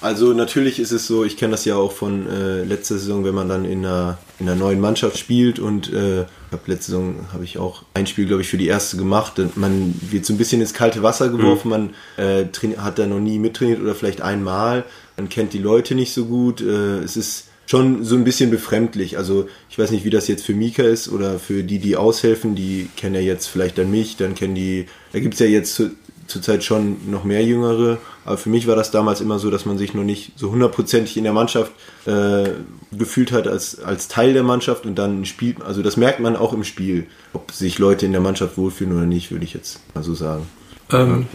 Also 0.00 0.32
natürlich 0.32 0.78
ist 0.78 0.92
es 0.92 1.06
so, 1.06 1.24
ich 1.24 1.36
kenne 1.36 1.50
das 1.50 1.66
ja 1.66 1.76
auch 1.76 1.92
von 1.92 2.26
äh, 2.26 2.64
letzter 2.64 2.96
Saison, 2.96 3.24
wenn 3.24 3.34
man 3.34 3.50
dann 3.50 3.66
in 3.66 3.84
einer, 3.84 4.16
in 4.38 4.48
einer 4.48 4.58
neuen 4.58 4.80
Mannschaft 4.80 5.18
spielt 5.18 5.58
und 5.58 5.92
äh, 5.92 6.24
hab 6.50 6.66
letzte 6.68 6.92
Saison 6.92 7.26
habe 7.34 7.44
ich 7.44 7.58
auch 7.58 7.82
ein 7.92 8.06
Spiel, 8.06 8.26
glaube 8.26 8.40
ich, 8.40 8.48
für 8.48 8.56
die 8.56 8.66
erste 8.66 8.96
gemacht. 8.96 9.38
Und 9.38 9.58
Man 9.58 9.94
wird 10.10 10.24
so 10.24 10.32
ein 10.32 10.38
bisschen 10.38 10.62
ins 10.62 10.72
kalte 10.72 11.02
Wasser 11.02 11.28
geworfen, 11.28 11.68
man 11.68 11.90
äh, 12.16 12.46
hat 12.78 12.98
da 12.98 13.06
noch 13.06 13.20
nie 13.20 13.38
mittrainiert 13.38 13.80
oder 13.80 13.94
vielleicht 13.94 14.22
einmal, 14.22 14.84
man 15.18 15.28
kennt 15.28 15.52
die 15.52 15.58
Leute 15.58 15.94
nicht 15.94 16.14
so 16.14 16.24
gut. 16.24 16.62
Äh, 16.62 17.00
es 17.00 17.18
ist 17.18 17.49
schon 17.70 18.02
so 18.02 18.16
ein 18.16 18.24
bisschen 18.24 18.50
befremdlich. 18.50 19.16
Also 19.16 19.46
ich 19.70 19.78
weiß 19.78 19.92
nicht, 19.92 20.04
wie 20.04 20.10
das 20.10 20.26
jetzt 20.26 20.44
für 20.44 20.54
Mika 20.54 20.82
ist 20.82 21.08
oder 21.08 21.38
für 21.38 21.62
die, 21.62 21.78
die 21.78 21.96
aushelfen, 21.96 22.56
die 22.56 22.88
kennen 22.96 23.14
ja 23.14 23.20
jetzt 23.20 23.46
vielleicht 23.46 23.78
dann 23.78 23.92
mich, 23.92 24.16
dann 24.16 24.34
kennen 24.34 24.56
die, 24.56 24.86
da 25.12 25.20
gibt 25.20 25.34
es 25.34 25.40
ja 25.40 25.46
jetzt 25.46 25.76
zu, 25.76 25.92
zurzeit 26.26 26.64
schon 26.64 26.96
noch 27.08 27.22
mehr 27.22 27.44
Jüngere, 27.44 27.98
aber 28.24 28.38
für 28.38 28.48
mich 28.48 28.66
war 28.66 28.74
das 28.74 28.90
damals 28.90 29.20
immer 29.20 29.38
so, 29.38 29.52
dass 29.52 29.66
man 29.66 29.78
sich 29.78 29.94
noch 29.94 30.02
nicht 30.02 30.32
so 30.34 30.50
hundertprozentig 30.50 31.16
in 31.16 31.22
der 31.22 31.32
Mannschaft 31.32 31.70
äh, 32.06 32.48
gefühlt 32.90 33.30
hat 33.30 33.46
als, 33.46 33.78
als 33.78 34.08
Teil 34.08 34.32
der 34.32 34.42
Mannschaft 34.42 34.84
und 34.84 34.96
dann 34.96 35.24
spielt, 35.24 35.62
also 35.62 35.80
das 35.80 35.96
merkt 35.96 36.18
man 36.18 36.34
auch 36.34 36.52
im 36.52 36.64
Spiel, 36.64 37.06
ob 37.34 37.52
sich 37.52 37.78
Leute 37.78 38.04
in 38.04 38.10
der 38.10 38.20
Mannschaft 38.20 38.58
wohlfühlen 38.58 38.96
oder 38.96 39.06
nicht, 39.06 39.30
würde 39.30 39.44
ich 39.44 39.54
jetzt 39.54 39.78
mal 39.94 40.02
so 40.02 40.14
sagen. 40.14 40.48
ähm, 40.90 41.28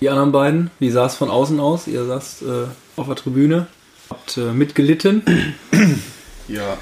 die 0.00 0.08
anderen 0.08 0.32
beiden, 0.32 0.72
wie 0.80 0.90
sah 0.90 1.06
es 1.06 1.14
von 1.14 1.30
außen 1.30 1.60
aus? 1.60 1.86
Ihr 1.86 2.04
saßt 2.06 2.42
äh, 2.42 2.46
auf 2.96 3.06
der 3.06 3.14
Tribüne, 3.14 3.68
habt 4.10 4.36
äh, 4.36 4.52
mitgelitten. 4.52 5.22
Ja, 6.48 6.78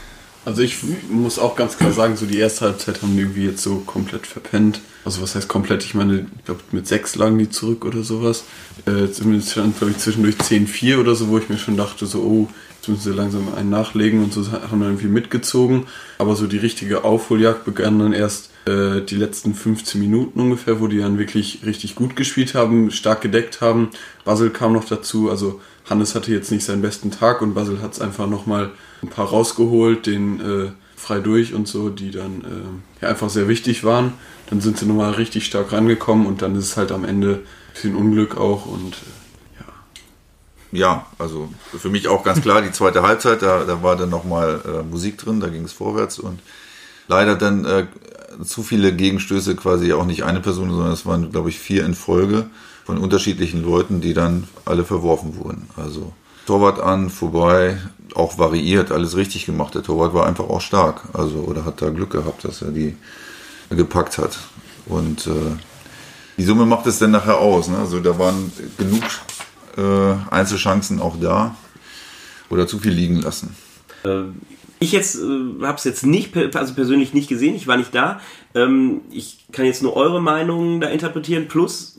also 0.46 0.62
ich 0.62 0.78
muss 1.10 1.38
auch 1.38 1.54
ganz 1.54 1.76
klar 1.76 1.92
sagen, 1.92 2.16
so 2.16 2.24
die 2.24 2.38
erste 2.38 2.64
Halbzeit 2.64 3.02
haben 3.02 3.14
die 3.14 3.20
irgendwie 3.20 3.44
jetzt 3.44 3.62
so 3.62 3.80
komplett 3.80 4.26
verpennt. 4.26 4.80
Also 5.04 5.20
was 5.20 5.34
heißt 5.34 5.46
komplett? 5.46 5.84
Ich 5.84 5.94
meine, 5.94 6.26
ich 6.38 6.44
glaube 6.46 6.60
mit 6.72 6.86
sechs 6.88 7.16
lagen 7.16 7.38
die 7.38 7.50
zurück 7.50 7.84
oder 7.84 8.02
sowas. 8.02 8.44
Äh, 8.86 9.10
zumindest 9.10 9.50
stand, 9.50 9.76
glaube 9.76 9.90
ich, 9.90 9.98
zwischendurch 9.98 10.36
10-4 10.36 11.00
oder 11.00 11.14
so, 11.14 11.28
wo 11.28 11.36
ich 11.36 11.50
mir 11.50 11.58
schon 11.58 11.76
dachte, 11.76 12.06
so, 12.06 12.20
oh, 12.20 12.48
jetzt 12.76 12.88
müssen 12.88 13.02
sie 13.02 13.12
langsam 13.12 13.52
einen 13.54 13.68
nachlegen 13.68 14.24
und 14.24 14.32
so 14.32 14.50
haben 14.50 14.80
dann 14.80 14.92
irgendwie 14.92 15.08
mitgezogen. 15.08 15.84
Aber 16.16 16.34
so 16.34 16.46
die 16.46 16.56
richtige 16.56 17.04
Aufholjagd 17.04 17.66
begann 17.66 17.98
dann 17.98 18.14
erst 18.14 18.48
äh, 18.64 19.02
die 19.02 19.16
letzten 19.16 19.54
15 19.54 20.00
Minuten 20.00 20.40
ungefähr, 20.40 20.80
wo 20.80 20.86
die 20.86 20.98
dann 20.98 21.18
wirklich 21.18 21.60
richtig 21.66 21.94
gut 21.94 22.16
gespielt 22.16 22.54
haben, 22.54 22.90
stark 22.90 23.20
gedeckt 23.20 23.60
haben. 23.60 23.90
Basel 24.24 24.48
kam 24.48 24.72
noch 24.72 24.84
dazu, 24.86 25.28
also 25.30 25.60
Hannes 25.88 26.14
hatte 26.14 26.32
jetzt 26.32 26.50
nicht 26.50 26.64
seinen 26.64 26.82
besten 26.82 27.10
Tag 27.10 27.42
und 27.42 27.54
Basel 27.54 27.80
hat 27.80 27.92
es 27.92 28.00
einfach 28.00 28.26
nochmal 28.26 28.70
ein 29.02 29.08
paar 29.08 29.26
rausgeholt, 29.26 30.06
den 30.06 30.40
äh, 30.40 30.70
frei 30.96 31.20
durch 31.20 31.54
und 31.54 31.68
so, 31.68 31.88
die 31.88 32.10
dann 32.10 32.42
äh, 32.42 33.02
ja, 33.02 33.08
einfach 33.08 33.30
sehr 33.30 33.48
wichtig 33.48 33.84
waren. 33.84 34.12
Dann 34.50 34.60
sind 34.60 34.78
sie 34.78 34.86
nochmal 34.86 35.12
richtig 35.12 35.46
stark 35.46 35.72
rangekommen 35.72 36.26
und 36.26 36.42
dann 36.42 36.54
ist 36.56 36.64
es 36.64 36.76
halt 36.76 36.92
am 36.92 37.04
Ende 37.04 37.34
ein 37.34 37.72
bisschen 37.72 37.96
Unglück 37.96 38.36
auch 38.36 38.66
und 38.66 38.94
äh, 38.94 39.60
ja. 39.60 40.78
Ja, 40.78 41.06
also 41.18 41.48
für 41.76 41.88
mich 41.88 42.08
auch 42.08 42.24
ganz 42.24 42.42
klar, 42.42 42.60
die 42.60 42.72
zweite 42.72 43.02
Halbzeit, 43.02 43.42
da, 43.42 43.64
da 43.64 43.82
war 43.82 43.96
dann 43.96 44.10
nochmal 44.10 44.60
äh, 44.66 44.82
Musik 44.82 45.18
drin, 45.18 45.40
da 45.40 45.48
ging 45.48 45.64
es 45.64 45.72
vorwärts 45.72 46.18
und 46.18 46.40
leider 47.06 47.36
dann 47.36 47.64
äh, 47.64 47.86
zu 48.44 48.62
viele 48.62 48.92
Gegenstöße, 48.92 49.56
quasi 49.56 49.92
auch 49.92 50.04
nicht 50.04 50.24
eine 50.24 50.40
Person, 50.40 50.70
sondern 50.70 50.92
es 50.92 51.06
waren, 51.06 51.30
glaube 51.30 51.48
ich, 51.48 51.58
vier 51.58 51.84
in 51.84 51.94
Folge 51.94 52.50
von 52.88 52.96
unterschiedlichen 52.96 53.62
Leuten, 53.62 54.00
die 54.00 54.14
dann 54.14 54.48
alle 54.64 54.82
verworfen 54.82 55.36
wurden. 55.36 55.68
Also 55.76 56.14
Torwart 56.46 56.80
an, 56.80 57.10
vorbei, 57.10 57.76
auch 58.14 58.38
variiert, 58.38 58.90
alles 58.90 59.14
richtig 59.14 59.44
gemacht. 59.44 59.74
Der 59.74 59.82
Torwart 59.82 60.14
war 60.14 60.24
einfach 60.24 60.48
auch 60.48 60.62
stark, 60.62 61.02
also 61.12 61.40
oder 61.40 61.66
hat 61.66 61.82
da 61.82 61.90
Glück 61.90 62.08
gehabt, 62.08 62.46
dass 62.46 62.62
er 62.62 62.70
die 62.70 62.96
gepackt 63.68 64.16
hat. 64.16 64.38
Und 64.86 65.26
äh, 65.26 65.30
die 66.38 66.44
Summe 66.44 66.64
macht 66.64 66.86
es 66.86 66.98
dann 66.98 67.10
nachher 67.10 67.36
aus. 67.36 67.68
Ne? 67.68 67.76
Also 67.76 68.00
da 68.00 68.18
waren 68.18 68.50
genug 68.78 69.02
äh, 69.76 70.34
Einzelchancen 70.34 70.98
auch 70.98 71.20
da 71.20 71.56
oder 72.48 72.66
zu 72.66 72.78
viel 72.78 72.92
liegen 72.92 73.20
lassen. 73.20 73.54
Äh, 74.04 74.22
ich 74.78 74.92
jetzt 74.92 75.16
äh, 75.16 75.62
habe 75.62 75.76
es 75.76 75.84
jetzt 75.84 76.06
nicht, 76.06 76.34
also 76.56 76.72
persönlich 76.72 77.12
nicht 77.12 77.28
gesehen, 77.28 77.54
ich 77.54 77.66
war 77.66 77.76
nicht 77.76 77.94
da. 77.94 78.22
Ähm, 78.54 79.02
ich 79.10 79.44
kann 79.52 79.66
jetzt 79.66 79.82
nur 79.82 79.94
eure 79.94 80.22
Meinungen 80.22 80.80
da 80.80 80.88
interpretieren. 80.88 81.48
Plus, 81.48 81.98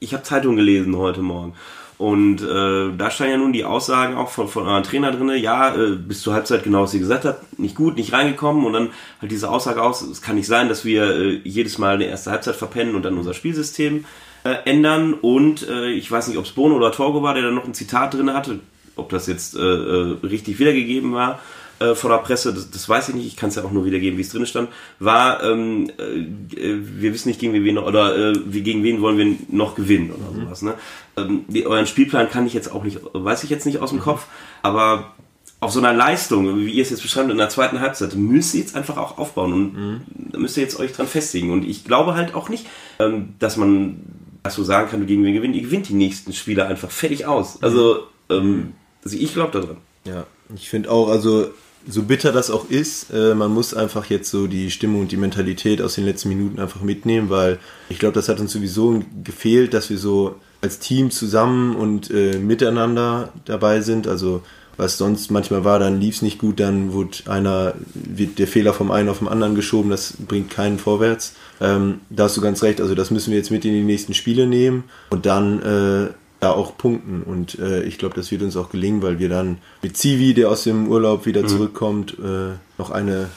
ich 0.00 0.14
habe 0.14 0.22
Zeitung 0.22 0.56
gelesen 0.56 0.96
heute 0.96 1.22
Morgen. 1.22 1.54
Und 1.98 2.40
äh, 2.40 2.96
da 2.96 3.10
standen 3.10 3.32
ja 3.32 3.36
nun 3.36 3.52
die 3.52 3.66
Aussagen 3.66 4.16
auch 4.16 4.30
von, 4.30 4.48
von 4.48 4.66
eurem 4.66 4.82
Trainer 4.82 5.12
drin, 5.12 5.30
ja, 5.36 5.74
äh, 5.74 5.96
bis 5.96 6.22
zur 6.22 6.32
Halbzeit 6.32 6.64
genau, 6.64 6.84
was 6.84 6.92
sie 6.92 6.98
gesagt 6.98 7.26
hat, 7.26 7.58
nicht 7.58 7.74
gut, 7.74 7.96
nicht 7.96 8.14
reingekommen. 8.14 8.64
Und 8.64 8.72
dann 8.72 8.88
halt 9.20 9.30
diese 9.30 9.50
Aussage 9.50 9.82
aus, 9.82 10.00
es 10.00 10.22
kann 10.22 10.36
nicht 10.36 10.46
sein, 10.46 10.70
dass 10.70 10.86
wir 10.86 11.04
äh, 11.14 11.40
jedes 11.44 11.76
Mal 11.76 11.96
eine 11.96 12.06
erste 12.06 12.30
Halbzeit 12.30 12.56
verpennen 12.56 12.94
und 12.94 13.04
dann 13.04 13.18
unser 13.18 13.34
Spielsystem 13.34 14.06
äh, 14.44 14.54
ändern. 14.64 15.12
Und 15.12 15.68
äh, 15.68 15.90
ich 15.90 16.10
weiß 16.10 16.28
nicht, 16.28 16.38
ob 16.38 16.46
es 16.46 16.52
Bono 16.52 16.76
oder 16.76 16.90
Torgo 16.90 17.22
war, 17.22 17.34
der 17.34 17.42
da 17.42 17.50
noch 17.50 17.66
ein 17.66 17.74
Zitat 17.74 18.14
drin 18.14 18.32
hatte, 18.32 18.60
ob 18.96 19.10
das 19.10 19.26
jetzt 19.26 19.54
äh, 19.54 19.60
äh, 19.60 20.16
richtig 20.22 20.58
wiedergegeben 20.58 21.12
war 21.12 21.38
äh, 21.80 21.94
von 21.94 22.10
der 22.10 22.18
Presse, 22.18 22.54
das, 22.54 22.70
das 22.70 22.88
weiß 22.88 23.08
ich 23.08 23.14
nicht, 23.14 23.26
ich 23.26 23.36
kann 23.36 23.48
es 23.48 23.56
ja 23.56 23.64
auch 23.64 23.72
nur 23.72 23.84
wiedergeben, 23.84 24.18
wie 24.18 24.22
es 24.22 24.28
drin 24.28 24.46
stand, 24.46 24.68
war, 24.98 25.42
ähm, 25.42 25.90
äh, 25.98 26.54
wir 26.54 27.12
wissen 27.12 27.28
nicht, 27.28 27.40
gegen 27.40 27.52
wen 27.52 27.78
oder 27.78 28.32
äh, 28.32 28.32
gegen 28.32 28.82
wen 28.84 29.00
wollen 29.00 29.18
wir 29.18 29.36
noch 29.48 29.74
gewinnen 29.74 30.12
oder 30.12 30.30
mhm. 30.30 30.44
sowas. 30.44 30.62
Ne? 30.62 30.74
Ähm, 31.16 31.44
die, 31.48 31.66
euren 31.66 31.86
Spielplan 31.86 32.30
kann 32.30 32.46
ich 32.46 32.52
jetzt 32.52 32.70
auch 32.70 32.84
nicht, 32.84 33.00
weiß 33.12 33.44
ich 33.44 33.50
jetzt 33.50 33.66
nicht 33.66 33.78
aus 33.80 33.90
dem 33.90 33.98
mhm. 33.98 34.02
Kopf, 34.02 34.26
aber 34.62 35.14
auf 35.60 35.72
so 35.72 35.78
einer 35.78 35.92
Leistung, 35.92 36.58
wie 36.64 36.70
ihr 36.70 36.82
es 36.82 36.90
jetzt 36.90 37.02
beschreibt, 37.02 37.30
in 37.30 37.36
der 37.36 37.50
zweiten 37.50 37.80
Halbzeit, 37.80 38.14
müsst 38.14 38.54
ihr 38.54 38.60
jetzt 38.60 38.76
einfach 38.76 38.96
auch 38.96 39.18
aufbauen 39.18 39.52
und 39.52 39.74
mhm. 39.74 40.00
da 40.32 40.38
müsst 40.38 40.56
ihr 40.56 40.62
jetzt 40.62 40.78
euch 40.78 40.92
dran 40.92 41.06
festigen. 41.06 41.50
Und 41.50 41.66
ich 41.66 41.84
glaube 41.84 42.14
halt 42.14 42.34
auch 42.34 42.48
nicht, 42.48 42.66
ähm, 42.98 43.34
dass 43.38 43.56
man 43.56 44.00
das 44.42 44.54
so 44.54 44.64
sagen 44.64 44.90
kann, 44.90 45.06
gegen 45.06 45.24
wen 45.24 45.34
gewinnt. 45.34 45.54
Ihr 45.54 45.62
gewinnt 45.62 45.88
die 45.88 45.94
nächsten 45.94 46.32
Spiele 46.32 46.66
einfach 46.66 46.90
fertig 46.90 47.26
aus. 47.26 47.62
Also, 47.62 48.04
ähm, 48.30 48.72
also 49.04 49.16
ich 49.16 49.34
glaube 49.34 49.60
daran. 49.60 49.76
Ja, 50.04 50.26
ich 50.54 50.70
finde 50.70 50.90
auch, 50.90 51.08
also 51.08 51.50
so 51.88 52.02
bitter 52.02 52.32
das 52.32 52.50
auch 52.50 52.68
ist, 52.68 53.10
äh, 53.12 53.34
man 53.34 53.52
muss 53.52 53.74
einfach 53.74 54.06
jetzt 54.06 54.30
so 54.30 54.46
die 54.46 54.70
Stimmung 54.70 55.02
und 55.02 55.12
die 55.12 55.16
Mentalität 55.16 55.80
aus 55.80 55.94
den 55.94 56.04
letzten 56.04 56.28
Minuten 56.28 56.60
einfach 56.60 56.82
mitnehmen, 56.82 57.30
weil 57.30 57.58
ich 57.88 57.98
glaube, 57.98 58.14
das 58.14 58.28
hat 58.28 58.40
uns 58.40 58.52
sowieso 58.52 59.02
gefehlt, 59.24 59.74
dass 59.74 59.90
wir 59.90 59.98
so 59.98 60.36
als 60.60 60.78
Team 60.78 61.10
zusammen 61.10 61.76
und 61.76 62.10
äh, 62.10 62.38
miteinander 62.38 63.32
dabei 63.44 63.80
sind. 63.80 64.06
Also 64.06 64.42
was 64.76 64.96
sonst 64.96 65.30
manchmal 65.30 65.64
war, 65.64 65.78
dann 65.78 66.00
lief 66.00 66.16
es 66.16 66.22
nicht 66.22 66.38
gut, 66.38 66.58
dann 66.58 66.92
wurde 66.92 67.18
einer, 67.26 67.74
wird 67.94 68.38
der 68.38 68.46
Fehler 68.46 68.72
vom 68.72 68.90
einen 68.90 69.08
auf 69.08 69.18
den 69.18 69.28
anderen 69.28 69.54
geschoben, 69.54 69.90
das 69.90 70.14
bringt 70.26 70.50
keinen 70.50 70.78
vorwärts. 70.78 71.34
Ähm, 71.60 72.00
da 72.08 72.24
hast 72.24 72.36
du 72.36 72.40
ganz 72.40 72.62
recht, 72.62 72.80
also 72.80 72.94
das 72.94 73.10
müssen 73.10 73.30
wir 73.30 73.38
jetzt 73.38 73.50
mit 73.50 73.64
in 73.64 73.72
die 73.72 73.82
nächsten 73.82 74.14
Spiele 74.14 74.46
nehmen 74.46 74.84
und 75.10 75.26
dann 75.26 75.62
äh, 75.62 76.10
da 76.40 76.52
auch 76.52 76.76
punkten. 76.76 77.22
Und 77.22 77.58
äh, 77.58 77.82
ich 77.84 77.98
glaube, 77.98 78.14
das 78.14 78.30
wird 78.30 78.42
uns 78.42 78.56
auch 78.56 78.70
gelingen, 78.70 79.02
weil 79.02 79.18
wir 79.18 79.28
dann 79.28 79.58
mit 79.82 79.96
Zivi, 79.96 80.34
der 80.34 80.50
aus 80.50 80.64
dem 80.64 80.88
Urlaub 80.88 81.26
wieder 81.26 81.42
mhm. 81.42 81.48
zurückkommt, 81.48 82.16
äh, 82.18 82.56
noch 82.78 82.90
eine 82.90 83.30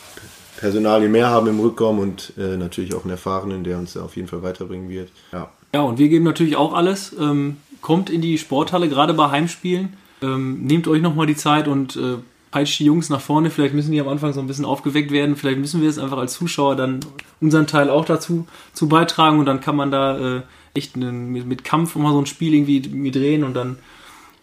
Personalie 0.58 1.10
mehr 1.10 1.30
haben 1.30 1.48
im 1.48 1.60
Rückkommen 1.60 2.00
und 2.00 2.34
äh, 2.38 2.56
natürlich 2.56 2.94
auch 2.96 3.02
einen 3.02 3.12
Erfahrenen, 3.12 3.64
der 3.66 3.78
uns 3.78 3.94
da 3.94 4.04
auf 4.04 4.16
jeden 4.16 4.30
Fall 4.30 4.44
weiterbringen 4.44 4.90
wird. 4.90 5.10
Ja, 5.34 5.50
ja 5.76 5.82
und 5.82 6.00
wir 6.00 6.08
geben 6.08 6.24
natürlich 6.24 6.56
auch 6.56 6.74
alles. 6.74 7.14
Ähm, 7.20 7.58
kommt 7.82 8.10
in 8.10 8.22
die 8.22 8.38
Sporthalle, 8.38 8.88
gerade 8.88 9.14
bei 9.14 9.30
Heimspielen. 9.30 9.94
Ähm, 10.22 10.64
nehmt 10.64 10.88
euch 10.88 11.02
nochmal 11.02 11.28
die 11.28 11.36
Zeit 11.36 11.68
und 11.68 11.98
äh, 11.98 12.16
peitscht 12.54 12.80
die 12.80 12.86
Jungs 12.86 13.10
nach 13.10 13.20
vorne. 13.20 13.50
Vielleicht 13.50 13.74
müssen 13.74 13.92
die 13.92 14.00
am 14.00 14.08
Anfang 14.08 14.32
so 14.32 14.40
ein 14.40 14.46
bisschen 14.46 14.64
aufgeweckt 14.64 15.10
werden. 15.10 15.36
Vielleicht 15.36 15.58
müssen 15.58 15.82
wir 15.82 15.90
es 15.90 15.98
einfach 15.98 16.20
als 16.20 16.34
Zuschauer 16.34 16.76
dann 16.76 17.00
unseren 17.42 17.66
Teil 17.66 17.90
auch 17.90 18.06
dazu 18.06 18.46
zu 18.74 18.88
beitragen 18.88 19.40
und 19.40 19.48
dann 19.48 19.60
kann 19.60 19.76
man 19.76 19.90
da 19.90 20.38
äh, 20.38 20.42
echt 20.76 20.96
einen, 20.96 21.32
mit, 21.32 21.48
mit 21.48 21.64
Kampf 21.64 21.96
immer 21.96 22.12
so 22.12 22.20
ein 22.20 22.28
Spiel 22.28 22.54
irgendwie 22.54 23.10
drehen 23.10 23.44
und 23.44 23.56
dann 23.56 23.80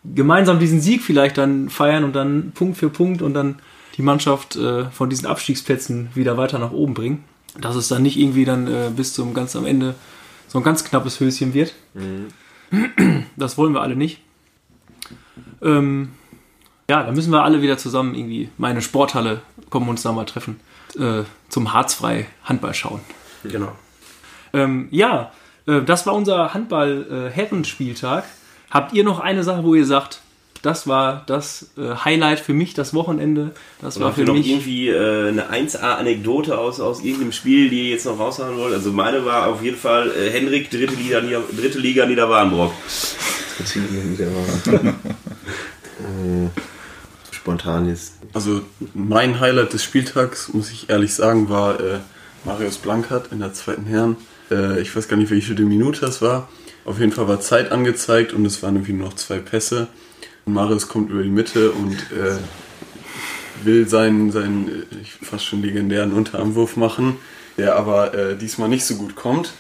gemeinsam 0.05 0.59
diesen 0.59 0.81
Sieg 0.81 1.03
vielleicht 1.03 1.39
dann 1.39 1.71
feiern 1.71 2.03
und 2.03 2.17
dann 2.17 2.51
Punkt 2.53 2.79
für 2.79 2.91
Punkt 2.91 3.23
und 3.23 3.33
dann 3.33 3.61
die 3.97 4.03
Mannschaft 4.03 4.57
äh, 4.57 4.91
von 4.91 5.09
diesen 5.09 5.27
Abstiegsplätzen 5.27 6.09
wieder 6.15 6.37
weiter 6.37 6.59
nach 6.59 6.73
oben 6.73 6.95
bringen. 6.95 7.23
Dass 7.61 7.77
es 7.77 7.87
dann 7.87 8.03
nicht 8.03 8.19
irgendwie 8.19 8.45
dann 8.45 8.67
äh, 8.67 8.91
bis 8.95 9.15
zum 9.15 9.35
ganz 9.35 9.55
am 9.55 9.67
Ende 9.67 9.95
so 10.49 10.59
ein 10.59 10.65
ganz 10.65 10.83
knappes 10.83 11.21
Höschen 11.21 11.55
wird. 11.55 11.75
Mhm. 11.95 12.27
Das 13.37 13.57
wollen 13.57 13.73
wir 13.73 13.83
alle 13.83 13.95
nicht. 13.95 14.21
Ähm, 15.63 16.11
ja, 16.91 17.05
da 17.05 17.13
müssen 17.13 17.31
wir 17.31 17.45
alle 17.45 17.63
wieder 17.63 17.79
zusammen 17.79 18.17
irgendwie 18.17 18.49
meine 18.59 18.83
Sporthalle 18.83 19.43
kommen 19.71 19.89
uns 19.89 20.03
da 20.03 20.11
mal 20.11 20.25
treffen. 20.25 20.59
Äh, 20.99 21.23
zum 21.49 21.73
Harzfrei 21.73 22.27
Handball 22.43 22.75
schauen. 22.75 23.01
Genau. 23.45 23.71
Ähm, 24.53 24.89
ja, 24.91 25.31
äh, 25.69 25.83
das 25.83 26.05
war 26.07 26.15
unser 26.17 26.53
Handball-Herrenspieltag. 26.53 28.25
Habt 28.73 28.93
ihr 28.93 29.05
noch 29.05 29.21
eine 29.21 29.45
Sache, 29.45 29.63
wo 29.63 29.77
ihr 29.77 29.87
sagt, 29.87 30.21
das 30.63 30.89
war 30.89 31.23
das 31.29 31.71
äh, 31.79 31.95
Highlight 31.95 32.41
für 32.41 32.55
mich, 32.55 32.75
das 32.75 32.93
Wochenende. 32.93 33.53
Das 33.81 33.97
Oder 33.97 34.07
war 34.07 34.13
für 34.13 34.25
noch 34.25 34.35
mich. 34.35 34.51
irgendwie 34.51 34.89
äh, 34.89 35.29
eine 35.29 35.49
1A-Anekdote 35.49 36.59
aus, 36.59 36.81
aus 36.81 37.05
irgendeinem 37.05 37.31
Spiel, 37.31 37.71
die 37.71 37.85
ihr 37.85 37.91
jetzt 37.91 38.05
noch 38.05 38.19
raushauen 38.19 38.57
wollt. 38.57 38.75
Also 38.75 38.91
meine 38.91 39.25
war 39.25 39.47
auf 39.47 39.63
jeden 39.63 39.77
Fall 39.77 40.11
äh, 40.11 40.29
Henrik, 40.31 40.73
dritte 40.73 40.97
Liga, 40.97 41.21
Nieder 41.21 41.43
dritte 41.57 41.79
Liga 41.79 42.05
Niederwarnbrock. 42.05 42.73
Dritte 43.59 43.79
Liga 43.79 44.03
Niederwarnbrock. 44.03 44.95
spontan 47.41 47.89
jetzt. 47.89 48.15
Also 48.33 48.61
mein 48.95 49.41
Highlight 49.41 49.73
des 49.73 49.83
Spieltags, 49.83 50.53
muss 50.53 50.71
ich 50.71 50.91
ehrlich 50.91 51.15
sagen, 51.15 51.49
war 51.49 51.81
äh, 51.81 51.99
Marius 52.45 52.79
Blankert 52.79 53.33
in 53.33 53.41
der 53.41 53.55
zweiten 53.55 53.87
Herren. 53.87 54.17
Äh, 54.51 54.81
ich 54.81 54.95
weiß 54.95 55.09
gar 55.09 55.17
nicht, 55.17 55.31
welche 55.31 55.55
Minute 55.55 56.01
das 56.01 56.21
war. 56.21 56.49
Auf 56.85 56.99
jeden 56.99 57.13
Fall 57.13 57.29
war 57.29 57.41
Zeit 57.41 57.73
angezeigt 57.73 58.33
und 58.33 58.45
es 58.45 58.63
waren 58.63 58.77
irgendwie 58.77 58.93
nur 58.93 59.09
noch 59.09 59.15
zwei 59.15 59.39
Pässe. 59.39 59.89
Und 60.45 60.55
Marius 60.55 60.89
kommt 60.89 61.11
über 61.11 61.23
die 61.23 61.31
Mitte 61.31 61.73
und 61.73 61.95
äh, 62.13 62.37
will 63.65 63.89
seinen, 63.89 64.33
seinen 64.33 64.69
äh, 64.69 65.25
fast 65.25 65.45
schon 65.45 65.63
legendären 65.63 66.13
Unterarmwurf 66.13 66.77
machen, 66.77 67.17
der 67.57 67.77
aber 67.77 68.15
äh, 68.15 68.37
diesmal 68.37 68.69
nicht 68.69 68.85
so 68.85 68.97
gut 68.97 69.17
kommt. 69.17 69.53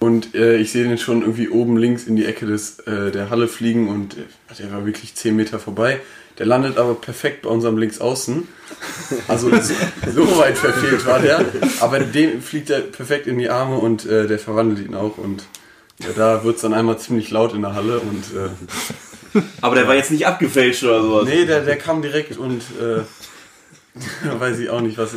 Und 0.00 0.34
äh, 0.34 0.56
ich 0.56 0.72
sehe 0.72 0.82
den 0.82 0.98
schon 0.98 1.20
irgendwie 1.20 1.48
oben 1.48 1.76
links 1.76 2.04
in 2.08 2.16
die 2.16 2.24
Ecke 2.24 2.46
des, 2.46 2.80
äh, 2.80 3.12
der 3.12 3.30
Halle 3.30 3.46
fliegen 3.46 3.88
und 3.88 4.16
äh, 4.16 4.54
der 4.58 4.72
war 4.72 4.84
wirklich 4.84 5.14
10 5.14 5.36
Meter 5.36 5.60
vorbei. 5.60 6.00
Der 6.38 6.46
landet 6.46 6.78
aber 6.78 6.94
perfekt 6.94 7.42
bei 7.42 7.50
unserem 7.50 7.76
Linksaußen. 7.78 8.48
Also 9.28 9.50
so, 9.50 10.38
weit 10.38 10.56
verfehlt 10.56 11.04
war 11.06 11.20
der. 11.20 11.44
Aber 11.80 12.00
dem 12.00 12.40
fliegt 12.40 12.70
er 12.70 12.80
perfekt 12.80 13.26
in 13.26 13.38
die 13.38 13.50
Arme 13.50 13.76
und 13.76 14.06
äh, 14.06 14.26
der 14.26 14.38
verwandelt 14.38 14.86
ihn 14.86 14.94
auch. 14.94 15.18
Und 15.18 15.44
ja, 16.00 16.08
da 16.16 16.44
wird 16.44 16.56
es 16.56 16.62
dann 16.62 16.72
einmal 16.72 16.98
ziemlich 16.98 17.30
laut 17.30 17.52
in 17.52 17.62
der 17.62 17.74
Halle. 17.74 18.00
Und, 18.00 18.24
äh, 18.34 19.40
aber 19.60 19.74
der 19.74 19.86
war 19.86 19.94
jetzt 19.94 20.10
nicht 20.10 20.26
abgefälscht 20.26 20.84
oder 20.84 21.02
sowas? 21.02 21.24
Nee, 21.26 21.44
der, 21.44 21.60
der 21.60 21.76
kam 21.76 22.00
direkt 22.00 22.38
und 22.38 22.62
äh, 22.80 23.02
weiß 24.40 24.58
ich 24.58 24.70
auch 24.70 24.80
nicht, 24.80 24.96
was 24.96 25.10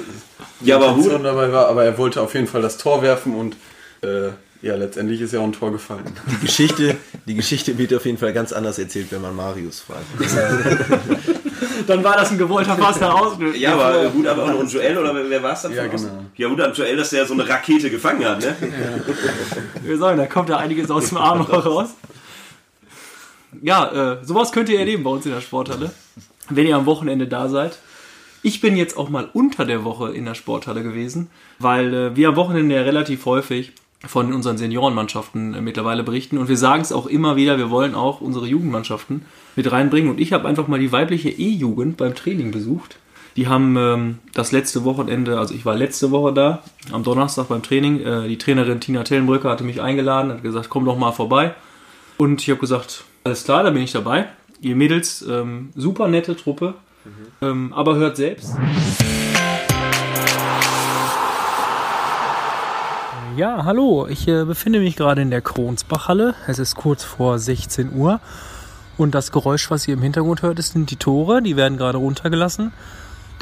ja, 0.61 0.75
aber 0.75 1.19
dabei 1.19 1.51
war. 1.51 1.67
Aber 1.69 1.85
er 1.85 1.97
wollte 1.97 2.21
auf 2.21 2.33
jeden 2.33 2.47
Fall 2.47 2.61
das 2.61 2.77
Tor 2.77 3.01
werfen 3.01 3.33
und 3.35 3.55
äh, 4.01 4.31
ja, 4.65 4.75
letztendlich 4.75 5.21
ist 5.21 5.31
ja 5.31 5.41
auch 5.41 5.43
ein 5.43 5.53
Tor 5.53 5.71
gefallen. 5.71 6.05
Die 6.25 6.47
Geschichte, 6.47 6.97
die 7.27 7.35
Geschichte 7.35 7.77
wird 7.77 7.93
auf 7.93 8.03
jeden 8.03 8.17
Fall 8.17 8.33
ganz 8.33 8.51
anders 8.51 8.79
erzählt, 8.79 9.11
wenn 9.11 9.21
man 9.21 9.35
Marius 9.35 9.81
fragt. 9.81 10.05
dann 11.87 12.03
war 12.03 12.17
das 12.17 12.31
ein 12.31 12.39
gewollter 12.39 12.75
Pass 12.75 12.99
nach 12.99 13.13
außen. 13.13 13.53
Ja, 13.53 13.73
aber 13.73 14.09
gut, 14.09 14.25
aber 14.25 14.43
auch 14.43 14.63
noch 14.63 14.67
Joel 14.67 14.97
oder 14.97 15.29
wer 15.29 15.43
war 15.43 15.53
es 15.53 15.61
dann? 15.61 15.71
Ja, 15.71 15.85
genau. 15.85 16.25
Ja, 16.35 16.47
gut, 16.47 16.59
an 16.61 16.73
Joel, 16.73 16.97
dass 16.97 17.11
der 17.11 17.27
so 17.27 17.35
eine 17.35 17.47
Rakete 17.47 17.91
gefangen 17.91 18.25
hat, 18.25 18.39
ne? 18.39 18.55
Ja. 18.59 19.83
Wir 19.83 19.97
sagen, 19.99 20.17
da 20.17 20.25
kommt 20.25 20.49
ja 20.49 20.57
einiges 20.57 20.89
aus 20.89 21.09
dem 21.09 21.19
Arm 21.19 21.41
raus. 21.41 21.89
Ja, 23.61 24.13
äh, 24.13 24.25
sowas 24.25 24.51
könnt 24.51 24.69
ihr 24.69 24.79
erleben 24.79 25.03
bei 25.03 25.11
uns 25.11 25.27
in 25.27 25.31
der 25.31 25.41
Sporthalle, 25.41 25.91
wenn 26.49 26.65
ihr 26.65 26.75
am 26.75 26.87
Wochenende 26.87 27.27
da 27.27 27.49
seid. 27.49 27.77
Ich 28.41 28.61
bin 28.61 28.75
jetzt 28.75 28.97
auch 28.97 29.09
mal 29.09 29.29
unter 29.31 29.63
der 29.65 29.83
Woche 29.83 30.11
in 30.11 30.25
der 30.25 30.33
Sporthalle 30.33 30.81
gewesen, 30.81 31.29
weil 31.59 31.93
äh, 31.93 32.15
wir 32.15 32.29
am 32.29 32.35
Wochenende 32.35 32.73
ja 32.73 32.81
relativ 32.81 33.27
häufig 33.27 33.71
von 34.07 34.33
unseren 34.33 34.57
Seniorenmannschaften 34.57 35.53
äh, 35.53 35.61
mittlerweile 35.61 36.03
berichten. 36.03 36.37
Und 36.37 36.49
wir 36.49 36.57
sagen 36.57 36.81
es 36.81 36.91
auch 36.91 37.07
immer 37.07 37.35
wieder, 37.35 37.57
wir 37.57 37.69
wollen 37.69 37.95
auch 37.95 38.21
unsere 38.21 38.47
Jugendmannschaften 38.47 39.25
mit 39.55 39.71
reinbringen. 39.71 40.09
Und 40.09 40.19
ich 40.19 40.33
habe 40.33 40.47
einfach 40.47 40.67
mal 40.67 40.79
die 40.79 40.91
weibliche 40.91 41.29
E-Jugend 41.29 41.97
beim 41.97 42.15
Training 42.15 42.51
besucht. 42.51 42.97
Die 43.35 43.47
haben 43.47 43.75
ähm, 43.77 44.19
das 44.33 44.51
letzte 44.51 44.85
Wochenende, 44.85 45.37
also 45.37 45.53
ich 45.53 45.65
war 45.65 45.75
letzte 45.75 46.11
Woche 46.11 46.33
da, 46.33 46.63
am 46.91 47.03
Donnerstag 47.03 47.49
beim 47.49 47.63
Training. 47.63 48.01
Äh, 48.01 48.27
die 48.29 48.37
Trainerin 48.37 48.79
Tina 48.79 49.03
Tellenbrücker 49.03 49.49
hatte 49.49 49.65
mich 49.65 49.81
eingeladen, 49.81 50.31
hat 50.31 50.43
gesagt, 50.43 50.69
komm 50.69 50.85
doch 50.85 50.97
mal 50.97 51.11
vorbei. 51.11 51.53
Und 52.17 52.41
ich 52.41 52.49
habe 52.49 52.61
gesagt, 52.61 53.03
alles 53.25 53.43
klar, 53.43 53.63
da 53.63 53.71
bin 53.71 53.81
ich 53.81 53.91
dabei. 53.91 54.27
Ihr 54.61 54.75
Mädels, 54.75 55.21
ähm, 55.29 55.69
super 55.75 56.07
nette 56.07 56.37
Truppe, 56.37 56.75
mhm. 57.03 57.09
ähm, 57.41 57.73
aber 57.73 57.95
hört 57.95 58.15
selbst. 58.15 58.55
Ja, 63.35 63.65
hallo, 63.65 64.07
ich 64.07 64.29
äh, 64.29 64.45
befinde 64.45 64.79
mich 64.79 64.95
gerade 64.95 65.21
in 65.21 65.29
der 65.29 65.41
Kronsbachhalle. 65.41 66.35
Es 66.47 66.57
ist 66.57 66.75
kurz 66.75 67.03
vor 67.03 67.37
16 67.37 67.91
Uhr 67.91 68.21
und 68.95 69.13
das 69.13 69.33
Geräusch, 69.33 69.69
was 69.69 69.85
ihr 69.89 69.95
im 69.95 70.01
Hintergrund 70.01 70.41
hört, 70.41 70.61
sind 70.63 70.89
die 70.89 70.95
Tore. 70.95 71.41
Die 71.41 71.57
werden 71.57 71.77
gerade 71.77 71.97
runtergelassen, 71.97 72.71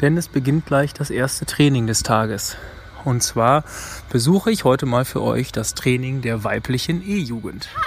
denn 0.00 0.16
es 0.16 0.26
beginnt 0.26 0.66
gleich 0.66 0.94
das 0.94 1.10
erste 1.10 1.46
Training 1.46 1.86
des 1.86 2.02
Tages. 2.02 2.56
Und 3.04 3.22
zwar 3.22 3.62
besuche 4.10 4.50
ich 4.50 4.64
heute 4.64 4.84
mal 4.84 5.04
für 5.04 5.22
euch 5.22 5.52
das 5.52 5.74
Training 5.74 6.22
der 6.22 6.42
weiblichen 6.42 7.00
E-Jugend. 7.06 7.68
Hallo! 7.76 7.84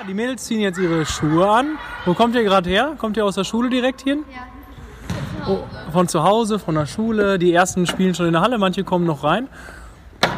Ja, 0.00 0.06
die 0.08 0.14
Mädels 0.14 0.44
ziehen 0.44 0.60
jetzt 0.60 0.78
ihre 0.78 1.04
Schuhe 1.04 1.50
an. 1.50 1.78
Wo 2.06 2.14
kommt 2.14 2.34
ihr 2.36 2.42
gerade 2.42 2.70
her? 2.70 2.94
Kommt 2.96 3.18
ihr 3.18 3.26
aus 3.26 3.34
der 3.34 3.44
Schule 3.44 3.68
direkt 3.68 4.00
hin? 4.00 4.24
Ja. 4.32 5.58
von 5.92 6.08
zu 6.08 6.22
Hause, 6.22 6.58
von 6.58 6.74
der 6.74 6.86
Schule. 6.86 7.38
Die 7.38 7.52
ersten 7.52 7.86
spielen 7.86 8.14
schon 8.14 8.26
in 8.26 8.32
der 8.32 8.40
Halle, 8.40 8.56
manche 8.56 8.82
kommen 8.82 9.04
noch 9.04 9.24
rein. 9.24 9.48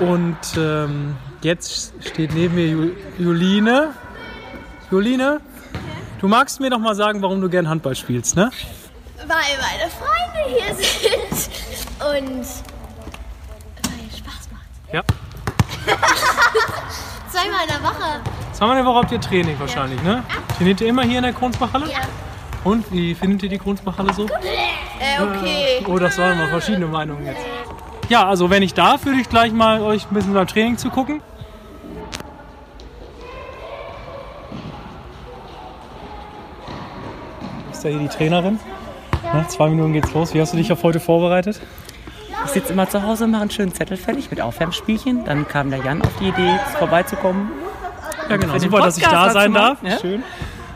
Und 0.03 0.37
ähm, 0.57 1.17
jetzt 1.43 1.93
steht 2.05 2.35
neben 2.35 2.55
mir 2.55 2.67
Ju- 2.67 2.93
Juline. 3.19 3.91
Juline, 4.91 5.41
du 6.21 6.29
magst 6.29 6.61
mir 6.61 6.71
doch 6.71 6.79
mal 6.79 6.95
sagen, 6.95 7.23
warum 7.23 7.41
du 7.41 7.49
gern 7.49 7.69
Handball 7.69 7.95
spielst, 7.95 8.37
ne? 8.37 8.51
weil 9.19 9.29
meine 9.29 9.89
Freunde 9.91 10.59
hier 10.59 10.75
sind 10.75 11.51
und 12.01 12.45
weil 13.85 14.09
es 14.11 14.19
Spaß 14.19 14.49
macht. 14.53 14.67
Ja. 14.93 15.03
Zweimal 17.31 17.61
in 17.63 17.69
der 17.69 17.83
Woche. 17.83 18.21
Zweimal 18.53 18.79
in 18.79 18.85
der 18.85 18.93
Woche 18.93 18.99
habt 19.03 19.13
ihr 19.13 19.21
Training 19.21 19.59
wahrscheinlich, 19.59 20.03
ne? 20.03 20.23
Trainiert 20.59 20.81
ihr 20.81 20.89
immer 20.89 21.03
hier 21.05 21.19
in 21.19 21.25
der 21.25 21.33
Kronzbachhalle? 21.33 21.87
Ja. 21.91 22.01
Und 22.65 22.91
wie 22.93 23.15
findet 23.15 23.45
ihr 23.45 23.49
die 23.49 23.59
Kronzbachhalle 23.59 24.13
so? 24.13 24.27
Äh, 24.27 25.21
okay. 25.23 25.85
Oh, 25.89 25.99
das 25.99 26.19
waren 26.19 26.37
mal 26.39 26.49
verschiedene 26.49 26.87
Meinungen 26.87 27.25
jetzt. 27.27 27.41
Ja, 28.13 28.29
also 28.29 28.51
wenn 28.51 28.63
ich 28.63 28.75
darf, 28.75 29.07
würde 29.07 29.21
ich 29.23 29.31
gleich 29.31 29.53
mal 29.53 29.81
euch 29.81 30.05
ein 30.05 30.13
bisschen 30.13 30.35
beim 30.35 30.47
Training 30.47 30.77
zugucken. 30.77 31.23
Ist 37.73 37.83
da 37.83 37.89
hier 37.89 38.01
die 38.01 38.09
Trainerin? 38.09 38.61
Ja, 39.25 39.49
zwei 39.49 39.71
Minuten 39.71 39.95
geht's 39.95 40.13
los. 40.13 40.35
Wie 40.35 40.43
hast 40.43 40.53
du 40.53 40.59
dich 40.59 40.71
auf 40.71 40.83
heute 40.83 41.01
vorbereitet? 41.01 41.59
Ich 42.45 42.51
sitze 42.51 42.75
immer 42.75 42.87
zu 42.87 43.03
Hause 43.03 43.25
und 43.25 43.31
mache 43.31 43.41
einen 43.41 43.51
schönen 43.51 43.73
Zettel 43.73 43.97
fertig 43.97 44.31
mit 44.31 44.43
Aufwärmspielchen. 44.43 45.25
Dann 45.25 45.49
kam 45.49 45.71
der 45.71 45.79
Jan 45.79 46.03
auf 46.03 46.13
die 46.21 46.29
Idee, 46.29 46.61
vorbeizukommen. 46.79 47.51
Ja, 48.29 48.37
genau. 48.37 48.59
Super, 48.59 48.81
dass 48.81 48.99
ich 48.99 49.05
da 49.05 49.31
sein 49.31 49.55
darf. 49.55 49.81
ne? 49.81 49.97
Schön. 49.99 50.23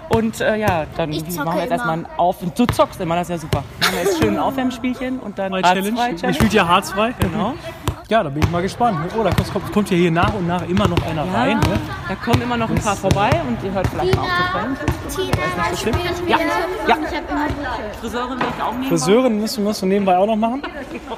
Und 0.08 0.40
äh, 0.40 0.56
ja, 0.56 0.86
dann 0.96 1.12
Ich 1.12 1.22
machen 1.36 1.54
wir 1.54 1.62
jetzt 1.62 1.72
erstmal 1.72 1.98
immer. 1.98 2.08
ein 2.08 2.18
Auf... 2.18 2.36
Du 2.54 2.66
zockst 2.66 3.00
immer, 3.00 3.16
das 3.16 3.28
ist 3.28 3.30
ja 3.30 3.38
super. 3.38 3.64
Machen 3.80 3.94
wir 3.94 4.02
jetzt 4.04 4.18
schön 4.18 4.34
ein 4.34 4.38
Aufwärmspielchen 4.38 5.18
und 5.18 5.38
dann 5.38 5.50
Bei 5.52 5.62
Challenge. 5.62 6.16
Ihr 6.22 6.34
spielt 6.34 6.52
ja 6.52 6.66
harzfrei. 6.68 7.14
Genau. 7.18 7.54
Ja, 8.08 8.22
da 8.22 8.28
bin 8.28 8.40
ich 8.40 8.50
mal 8.52 8.62
gespannt. 8.62 8.96
Oh, 9.18 9.24
da 9.24 9.30
kommt, 9.32 9.72
kommt 9.72 9.90
ja 9.90 9.96
hier 9.96 10.12
nach 10.12 10.32
und 10.32 10.46
nach 10.46 10.62
immer 10.68 10.86
noch 10.86 11.04
einer 11.04 11.26
Ja, 11.26 11.32
rein. 11.32 11.58
Ne? 11.58 11.80
da 12.08 12.14
kommen 12.14 12.40
immer 12.40 12.56
noch 12.56 12.70
ein 12.70 12.76
paar 12.76 12.94
vorbei 12.94 13.30
und 13.48 13.58
ihr 13.64 13.72
hört 13.72 13.88
vielleicht 13.88 14.14
mal 14.14 14.22
auf 14.22 14.28
zu 14.28 14.52
freuen. 14.52 15.32
Tina, 15.32 15.36
was 15.72 15.80
spielen 15.80 15.96
wir? 15.96 16.28
Ja. 16.30 16.38
Ja. 16.38 16.44
Ich 16.86 17.16
habe 17.16 17.26
immer 17.28 17.46
gute. 17.48 17.98
Friseurin 18.00 18.38
will 18.38 18.46
ich 18.56 18.62
auch 18.62 18.72
nehmen. 18.74 18.84
Friseurin 18.84 19.40
musst 19.40 19.56
du, 19.56 19.60
musst 19.62 19.82
du 19.82 19.86
nebenbei 19.86 20.16
auch 20.18 20.26
noch 20.26 20.36
machen. 20.36 20.62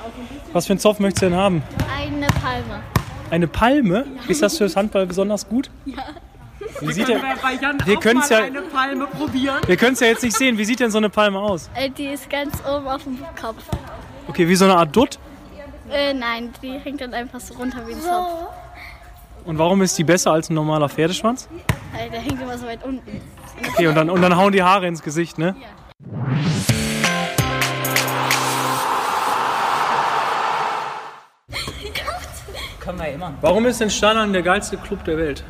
Was 0.55 0.66
für 0.66 0.72
einen 0.72 0.80
Zopf 0.80 0.99
möchtest 0.99 1.24
du 1.24 1.28
denn 1.28 1.39
haben? 1.39 1.62
Eine 1.95 2.26
Palme. 2.28 2.80
Eine 3.30 3.49
Palme? 3.49 4.07
Ist 4.26 4.41
das 4.41 4.57
fürs 4.57 4.74
Handball 4.74 5.05
besonders 5.05 5.47
gut? 5.47 5.68
Ja. 5.84 5.97
Wie 6.81 6.93
sieht 6.93 7.07
bei 7.07 7.55
Jan 7.61 7.79
Wir 7.85 8.14
mal 8.14 8.29
ja- 8.31 8.39
eine 8.39 8.62
Palme 8.62 9.07
probieren. 9.07 9.59
wir 9.66 9.77
können 9.77 9.95
es 9.95 10.01
ja 10.01 10.07
jetzt 10.09 10.23
nicht 10.23 10.37
sehen. 10.37 10.57
Wie 10.59 10.64
sieht 10.64 10.81
denn 10.81 10.91
so 10.91 10.99
eine 10.99 11.11
Palme 11.11 11.39
aus? 11.39 11.71
Äh, 11.75 11.91
die 11.91 12.07
ist 12.07 12.29
ganz 12.31 12.55
oben 12.64 12.87
auf 12.87 13.03
dem 13.05 13.19
Kopf. 13.41 13.62
Okay, 14.29 14.47
wie 14.49 14.55
so 14.55 14.64
eine 14.66 14.77
Art 14.77 14.95
Dutt. 14.95 15.19
Äh, 15.91 16.12
nein, 16.14 16.53
die 16.62 16.73
hängt 16.79 17.01
dann 17.01 17.14
einfach 17.14 17.41
so 17.41 17.55
runter 17.55 17.79
wie 17.87 17.93
ein 17.93 18.01
Zopf. 18.01 18.49
Und 19.45 19.59
warum 19.59 19.81
ist 19.83 19.97
die 19.97 20.05
besser 20.05 20.33
als 20.33 20.51
ein 20.51 20.55
normaler 20.55 20.89
Pferdeschwanz? 20.89 21.49
Äh, 21.97 22.11
der 22.11 22.21
hängt 22.21 22.41
immer 22.43 22.59
so 22.59 22.66
weit 22.66 22.85
unten. 22.85 23.21
Okay, 23.73 23.87
und 23.89 23.95
dann, 23.95 24.11
und 24.11 24.21
dann 24.21 24.37
hauen 24.37 24.53
die 24.53 24.62
Haare 24.62 24.87
ins 24.87 25.03
Gesicht, 25.03 25.39
ne? 25.39 25.57
Können 32.81 32.99
wir 32.99 33.09
ja 33.09 33.14
immer. 33.14 33.35
Warum 33.41 33.66
ist 33.66 33.81
denn 33.81 33.91
Steinhagen 33.91 34.33
der 34.33 34.43
geilste 34.43 34.77
Club 34.77 35.05
der 35.05 35.19
Welt? 35.19 35.45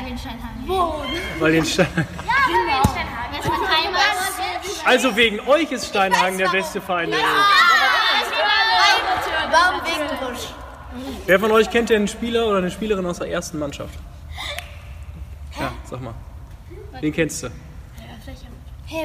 Weil 0.00 0.06
wir 0.06 0.12
in 0.12 0.18
Steinhagen 0.18 0.68
wohnen. 0.68 1.20
Weil 1.38 1.52
den 1.52 1.64
Stein 1.64 1.86
Ja, 1.96 2.04
weil 2.46 2.66
wir 2.66 2.76
in 2.76 2.84
Steinhagen. 2.88 3.60
Mein 3.60 3.84
Heimat. 3.84 4.86
also 4.86 5.16
wegen 5.16 5.40
euch 5.40 5.70
ist 5.72 5.86
Steinhagen 5.88 6.38
der 6.38 6.48
beste 6.48 6.80
Verein 6.80 7.10
der 7.10 7.18
Welt. 7.18 7.26
Warum 9.50 9.80
wegen 9.84 10.26
Busch? 10.32 10.46
Wer 11.26 11.40
von 11.40 11.50
euch 11.52 11.70
kennt 11.70 11.90
denn 11.90 11.96
einen 11.96 12.08
Spieler 12.08 12.46
oder 12.46 12.58
eine 12.58 12.70
Spielerin 12.70 13.04
aus 13.04 13.18
der 13.18 13.28
ersten 13.30 13.58
Mannschaft? 13.58 13.98
Ja, 15.58 15.72
sag 15.84 16.00
mal. 16.00 16.14
Wen 17.00 17.12
kennst 17.12 17.42
du? 17.42 17.48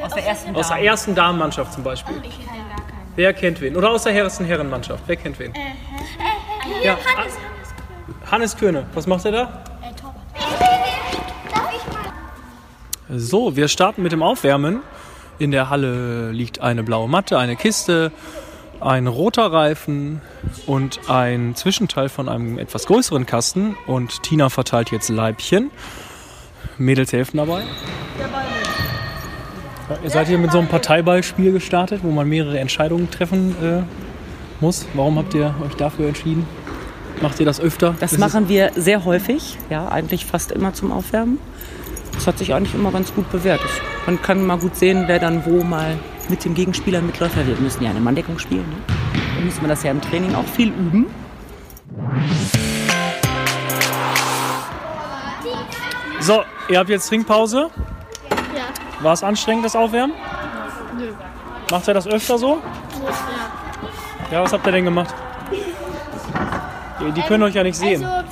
Aus 0.03 0.13
der 0.13 0.25
ersten 0.25 0.55
Aus 0.55 0.67
der 0.69 0.77
ersten 0.77 1.13
Damenmannschaft 1.15 1.73
zum 1.73 1.83
Beispiel. 1.83 2.21
Wer 3.15 3.33
kennt 3.33 3.59
wen? 3.61 3.75
Oder 3.75 3.91
aus 3.91 4.03
der 4.03 4.13
ersten 4.13 4.45
Herrenmannschaft. 4.45 5.03
Wer 5.07 5.15
kennt 5.17 5.37
wen? 5.39 5.53
Ja, 6.83 6.97
Hannes, 7.17 7.33
Hannes 8.31 8.57
Köhne. 8.57 8.85
Was 8.93 9.07
macht 9.07 9.25
er 9.25 9.31
da? 9.31 9.63
Darf 11.53 11.71
ich 11.73 11.93
mal? 11.93 12.03
So, 13.17 13.55
wir 13.55 13.67
starten 13.69 14.03
mit 14.03 14.11
dem 14.11 14.21
Aufwärmen. 14.21 14.81
In 15.39 15.51
der 15.51 15.69
Halle 15.69 16.31
liegt 16.31 16.61
eine 16.61 16.83
blaue 16.83 17.07
Matte, 17.07 17.37
eine 17.37 17.55
Kiste, 17.55 18.11
ein 18.81 19.07
roter 19.07 19.51
Reifen 19.51 20.21
und 20.65 21.09
ein 21.09 21.55
Zwischenteil 21.55 22.09
von 22.09 22.27
einem 22.27 22.57
etwas 22.57 22.85
größeren 22.87 23.25
Kasten. 23.25 23.77
Und 23.87 24.23
Tina 24.23 24.49
verteilt 24.49 24.91
jetzt 24.91 25.09
Leibchen. 25.09 25.71
Mädels 26.77 27.13
helfen 27.13 27.37
dabei. 27.37 27.63
Ihr 30.03 30.09
seid 30.09 30.27
hier 30.27 30.37
mit 30.37 30.51
so 30.51 30.57
einem 30.57 30.67
Parteiballspiel 30.67 31.53
gestartet, 31.53 32.01
wo 32.03 32.11
man 32.11 32.27
mehrere 32.27 32.59
Entscheidungen 32.59 33.09
treffen 33.11 33.55
äh, 33.63 33.83
muss. 34.59 34.87
Warum 34.93 35.17
habt 35.17 35.33
ihr 35.35 35.53
euch 35.65 35.75
dafür 35.75 36.07
entschieden? 36.07 36.45
Macht 37.21 37.39
ihr 37.39 37.45
das 37.45 37.61
öfter? 37.61 37.95
Das 37.99 38.13
Ist 38.13 38.19
machen 38.19 38.49
wir 38.49 38.71
sehr 38.75 39.05
häufig, 39.05 39.57
ja, 39.69 39.87
eigentlich 39.87 40.25
fast 40.25 40.51
immer 40.51 40.73
zum 40.73 40.91
Aufwärmen. 40.91 41.39
Das 42.15 42.27
hat 42.27 42.37
sich 42.37 42.53
eigentlich 42.53 42.73
immer 42.73 42.91
ganz 42.91 43.13
gut 43.13 43.29
bewährt. 43.31 43.61
Das, 43.61 43.71
man 44.05 44.21
kann 44.21 44.45
mal 44.45 44.57
gut 44.57 44.75
sehen, 44.75 45.03
wer 45.07 45.19
dann 45.19 45.45
wo 45.45 45.63
mal 45.63 45.97
mit 46.29 46.43
dem 46.43 46.55
Gegenspieler 46.55 47.01
mitläuft. 47.01 47.35
Wir 47.35 47.55
müssen 47.57 47.83
ja 47.83 47.91
eine 47.91 47.99
Manndeckung 47.99 48.39
spielen. 48.39 48.67
Ne? 48.67 48.77
Dann 49.35 49.45
müssen 49.45 49.61
wir 49.61 49.67
das 49.67 49.83
ja 49.83 49.91
im 49.91 50.01
Training 50.01 50.33
auch 50.33 50.45
viel 50.45 50.69
üben. 50.69 51.05
So, 56.19 56.43
ihr 56.69 56.79
habt 56.79 56.89
jetzt 56.89 57.07
Trinkpause. 57.07 57.69
Ja. 58.31 59.03
War 59.03 59.13
es 59.13 59.23
anstrengend, 59.23 59.65
das 59.65 59.75
Aufwärmen? 59.75 60.15
Nö. 60.97 61.09
Macht 61.69 61.87
ihr 61.87 61.93
das 61.93 62.07
öfter 62.07 62.37
so? 62.37 62.59
Ja, 64.31 64.41
was 64.41 64.53
habt 64.53 64.65
ihr 64.65 64.71
denn 64.71 64.85
gemacht? 64.85 65.13
Die, 66.99 67.11
die 67.11 67.21
können 67.21 67.43
euch 67.43 67.53
ja 67.53 67.61
nicht 67.61 67.75
sehen. 67.75 68.03
Also 68.03 68.27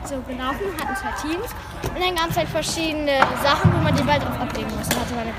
halt 0.00 0.08
so 0.08 0.20
gelaufen, 0.32 0.60
hatten 0.80 0.96
zwei 0.96 1.28
Teams 1.28 1.46
und 1.94 2.00
dann 2.04 2.14
gab 2.14 2.30
es 2.30 2.36
halt 2.36 2.48
verschiedene 2.48 3.18
Sachen, 3.42 3.72
wo 3.74 3.78
man 3.82 3.94
den 3.96 4.06
Ball 4.06 4.18
drauf 4.18 4.40
ablegen 4.40 4.68
muss. 4.76 4.86
Hatte 4.88 5.14
man 5.14 5.22
eine 5.24 5.32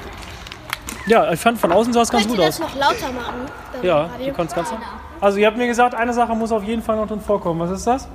Ja, 1.08 1.32
ich 1.32 1.40
fand 1.40 1.60
von 1.60 1.72
außen 1.72 1.94
sah 1.94 2.02
es 2.02 2.10
ganz 2.10 2.28
gut 2.28 2.38
ihr 2.38 2.46
das 2.46 2.62
aus. 2.62 2.68
noch 2.70 2.76
lauter 2.76 3.12
machen? 3.12 3.46
Das 3.74 3.84
Ja, 3.84 4.10
du 4.24 4.34
kannst 4.34 4.56
ganz. 4.56 4.74
Also 5.20 5.38
ihr 5.38 5.48
habt 5.48 5.58
mir 5.58 5.68
gesagt, 5.68 5.94
eine 5.96 6.14
Sache 6.14 6.34
muss 6.36 6.52
auf 6.52 6.64
jeden 6.64 6.82
Fall 6.82 6.96
noch 6.96 7.08
drin 7.08 7.22
vorkommen. 7.22 7.60
Was 7.60 7.72
ist 7.72 7.86
das? 7.88 8.08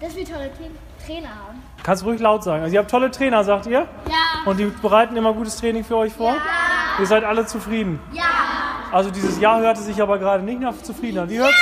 Dass 0.00 0.14
wir 0.14 0.24
tolle 0.24 0.44
Tra- 0.46 1.06
Trainer 1.06 1.28
haben. 1.28 1.62
Kannst 1.82 2.04
ruhig 2.04 2.20
laut 2.20 2.44
sagen. 2.44 2.62
Also 2.62 2.74
ihr 2.74 2.80
habt 2.80 2.90
tolle 2.90 3.10
Trainer, 3.10 3.42
sagt 3.44 3.66
ihr? 3.66 3.80
Ja. 4.08 4.16
Und 4.44 4.58
die 4.58 4.66
bereiten 4.66 5.16
immer 5.16 5.32
gutes 5.32 5.56
Training 5.56 5.84
für 5.84 5.96
euch 5.96 6.12
vor? 6.12 6.34
Ihr 6.98 7.06
seid 7.06 7.24
alle 7.24 7.46
zufrieden? 7.46 7.98
Ja. 8.12 8.24
Also 8.92 9.10
dieses 9.10 9.40
Ja 9.40 9.58
hörte 9.58 9.80
sich 9.80 10.00
aber 10.02 10.18
gerade 10.18 10.42
nicht 10.42 10.60
nach 10.60 10.74
zufrieden 10.82 11.18
an. 11.20 11.28
Wie 11.30 11.38
hört? 11.38 11.54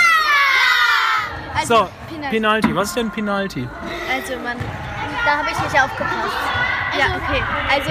Also, 1.54 1.74
So, 1.74 1.88
Penalty. 2.08 2.36
Penalty. 2.36 2.74
Was 2.76 2.88
ist 2.88 2.96
denn 2.96 3.10
Penalty? 3.10 3.68
Also 4.18 4.34
man, 4.42 4.56
da 5.24 5.38
habe 5.38 5.48
ich 5.52 5.58
nicht 5.62 5.78
aufgepasst. 5.80 6.34
ja, 6.98 7.06
okay. 7.14 7.42
Also 7.70 7.90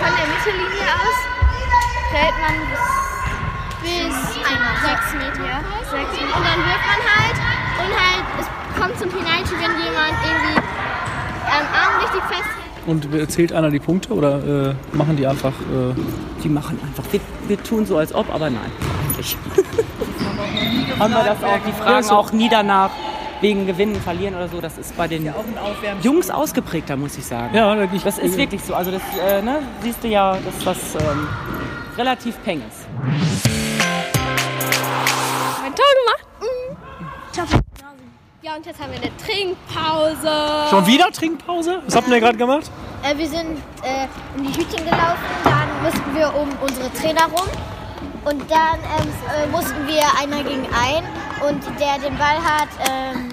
von 0.00 0.12
der 0.16 0.26
Mittellinie 0.32 0.88
aus 0.96 1.18
fällt 2.10 2.36
man 2.40 2.56
bis, 3.82 4.16
bis 4.32 4.80
sechs 4.80 5.12
Meter. 5.12 5.60
Sechs 5.92 6.12
Meter. 6.16 6.36
Und 6.36 6.44
dann 6.46 6.60
wirft 6.64 6.86
man 6.88 7.00
halt 7.12 7.36
und 7.84 7.92
halt 8.00 8.24
es 8.40 8.80
kommt 8.80 8.98
zum 8.98 9.10
Penalty, 9.10 9.52
wenn 9.60 9.84
jemand 9.84 10.16
irgendwie 10.24 10.56
am 11.46 11.66
Arm 11.74 12.00
richtig 12.00 12.22
fest 12.30 12.48
Und 12.86 13.30
zählt 13.30 13.52
einer 13.52 13.70
die 13.70 13.78
Punkte 13.78 14.14
oder 14.14 14.70
äh, 14.70 14.74
machen 14.96 15.16
die 15.16 15.26
einfach... 15.26 15.52
Äh, 15.52 15.94
Die 16.42 16.48
machen 16.48 16.78
einfach. 16.82 17.04
Wir, 17.12 17.20
wir 17.48 17.62
tun 17.62 17.84
so, 17.84 17.98
als 17.98 18.14
ob, 18.14 18.32
aber 18.32 18.48
nein, 18.50 18.70
eigentlich. 19.08 19.36
Haben 20.98 21.12
wir 21.12 21.24
das 21.24 21.42
auch? 21.44 21.58
Die 21.66 21.70
Ja, 21.70 21.84
fragen 21.84 22.02
so. 22.04 22.14
auch 22.16 22.32
nie 22.32 22.48
danach 22.48 22.90
wegen 23.40 23.66
Gewinnen, 23.66 23.96
Verlieren 24.00 24.34
oder 24.34 24.48
so. 24.48 24.60
Das 24.60 24.78
ist 24.78 24.96
bei 24.96 25.08
den 25.08 25.32
Jungs 26.02 26.30
ausgeprägter, 26.30 26.96
muss 26.96 27.16
ich 27.18 27.26
sagen. 27.26 27.54
ja, 27.54 27.82
ich, 27.84 28.02
Das 28.02 28.18
ist 28.18 28.36
wirklich 28.36 28.62
so. 28.62 28.74
Also 28.74 28.90
das 28.90 29.02
äh, 29.20 29.42
ne, 29.42 29.62
siehst 29.82 30.02
du 30.02 30.08
ja, 30.08 30.36
dass 30.44 30.64
das 30.64 30.94
ähm, 31.02 31.28
relativ 31.96 32.42
peng 32.44 32.62
ist. 32.68 32.86
ein 35.64 35.74
Tor 35.74 35.86
gemacht. 36.04 36.26
Mhm. 36.40 36.76
Ja, 38.42 38.54
und 38.54 38.64
jetzt 38.64 38.80
haben 38.80 38.92
wir 38.92 39.00
eine 39.00 39.10
Trinkpause. 39.16 40.68
Schon 40.70 40.86
wieder 40.86 41.10
Trinkpause? 41.10 41.82
Was 41.84 41.96
habt 41.96 42.08
ihr 42.08 42.20
gerade 42.20 42.38
gemacht? 42.38 42.70
Äh, 43.02 43.18
wir 43.18 43.28
sind 43.28 43.58
äh, 43.82 44.06
in 44.36 44.44
die 44.44 44.50
Hütchen 44.50 44.84
gelaufen, 44.84 45.18
dann 45.44 45.82
mussten 45.82 46.14
wir 46.14 46.32
um 46.34 46.48
unsere 46.60 46.92
Trainer 46.92 47.24
rum 47.26 47.46
und 48.24 48.50
dann 48.50 48.78
ähm, 48.98 49.08
äh, 49.42 49.46
mussten 49.48 49.86
wir 49.86 50.02
einer 50.20 50.42
gegen 50.42 50.66
einen 50.74 51.06
und 51.46 51.62
der 51.78 51.98
den 51.98 52.16
Ball 52.18 52.38
hat, 52.38 52.68
ähm, 52.88 53.25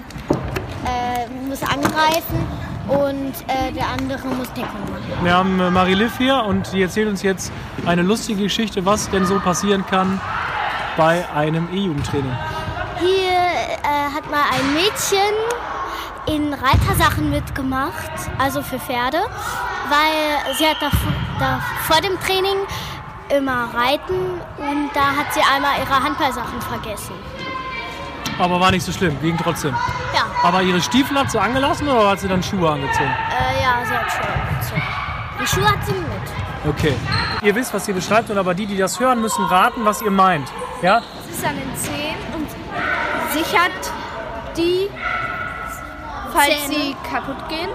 äh, 0.84 1.28
muss 1.48 1.62
angreifen 1.62 2.46
und 2.88 3.32
äh, 3.48 3.72
der 3.72 3.88
andere 3.88 4.28
muss 4.28 4.48
Deckung 4.52 4.80
machen. 4.90 5.24
Wir 5.24 5.34
haben 5.34 5.60
äh, 5.60 5.70
Marie-Liv 5.70 6.18
hier 6.18 6.42
und 6.44 6.72
die 6.72 6.82
erzählt 6.82 7.08
uns 7.08 7.22
jetzt 7.22 7.52
eine 7.86 8.02
lustige 8.02 8.42
Geschichte, 8.42 8.84
was 8.84 9.08
denn 9.10 9.24
so 9.24 9.38
passieren 9.40 9.84
kann, 9.86 10.20
bei 10.96 11.24
einem 11.34 11.68
E-Jugendtraining? 11.72 12.36
Hier 13.00 13.32
äh, 13.32 14.14
hat 14.14 14.30
mal 14.30 14.44
ein 14.52 14.74
Mädchen 14.74 15.34
in 16.26 16.54
Reitersachen 16.54 17.30
mitgemacht, 17.30 18.10
also 18.38 18.62
für 18.62 18.78
Pferde, 18.78 19.18
weil 19.88 20.54
sie 20.56 20.66
hat 20.66 20.76
da, 20.80 20.90
da 21.38 21.60
vor 21.82 22.00
dem 22.00 22.18
Training 22.20 22.56
immer 23.28 23.68
reiten 23.74 24.14
und 24.58 24.90
da 24.94 25.16
hat 25.16 25.32
sie 25.32 25.40
einmal 25.40 25.72
ihre 25.80 26.02
Handballsachen 26.02 26.60
vergessen. 26.62 27.14
Aber 28.38 28.60
war 28.60 28.70
nicht 28.70 28.84
so 28.84 28.92
schlimm, 28.92 29.18
ging 29.20 29.36
trotzdem. 29.38 29.74
Ja, 30.14 30.24
Aber 30.42 30.62
ihre 30.62 30.80
Stiefel 30.80 31.16
hat 31.18 31.30
sie 31.30 31.40
angelassen 31.40 31.88
oder 31.88 32.10
hat 32.10 32.20
sie 32.20 32.28
dann 32.28 32.42
Schuhe 32.42 32.70
angezogen? 32.70 33.04
äh, 33.30 33.62
ja, 33.62 33.84
sie 33.86 33.94
hat 33.94 34.10
Schuhe 34.10 34.32
angezogen. 34.32 34.82
Die 35.40 35.46
Schuhe 35.46 35.68
hat 35.70 35.86
sie 35.86 35.92
mit. 35.92 36.74
Okay. 36.76 36.94
Ihr 37.42 37.54
wisst, 37.54 37.74
was 37.74 37.86
ihr 37.88 37.94
beschreibt, 37.94 38.30
und 38.30 38.38
aber 38.38 38.54
die, 38.54 38.66
die 38.66 38.76
das 38.76 38.98
hören, 38.98 39.20
müssen 39.20 39.44
raten, 39.44 39.84
was 39.84 40.00
ihr 40.02 40.10
meint. 40.10 40.48
Ja? 40.82 41.02
Es 41.30 41.36
ist 41.38 41.44
an 41.46 41.54
den 41.56 41.76
Zehen 41.76 42.16
und 42.34 42.48
sichert 43.32 43.70
die, 44.56 44.88
falls 46.32 46.68
sie 46.68 46.96
kaputt 47.10 47.48
gehen. 47.48 47.68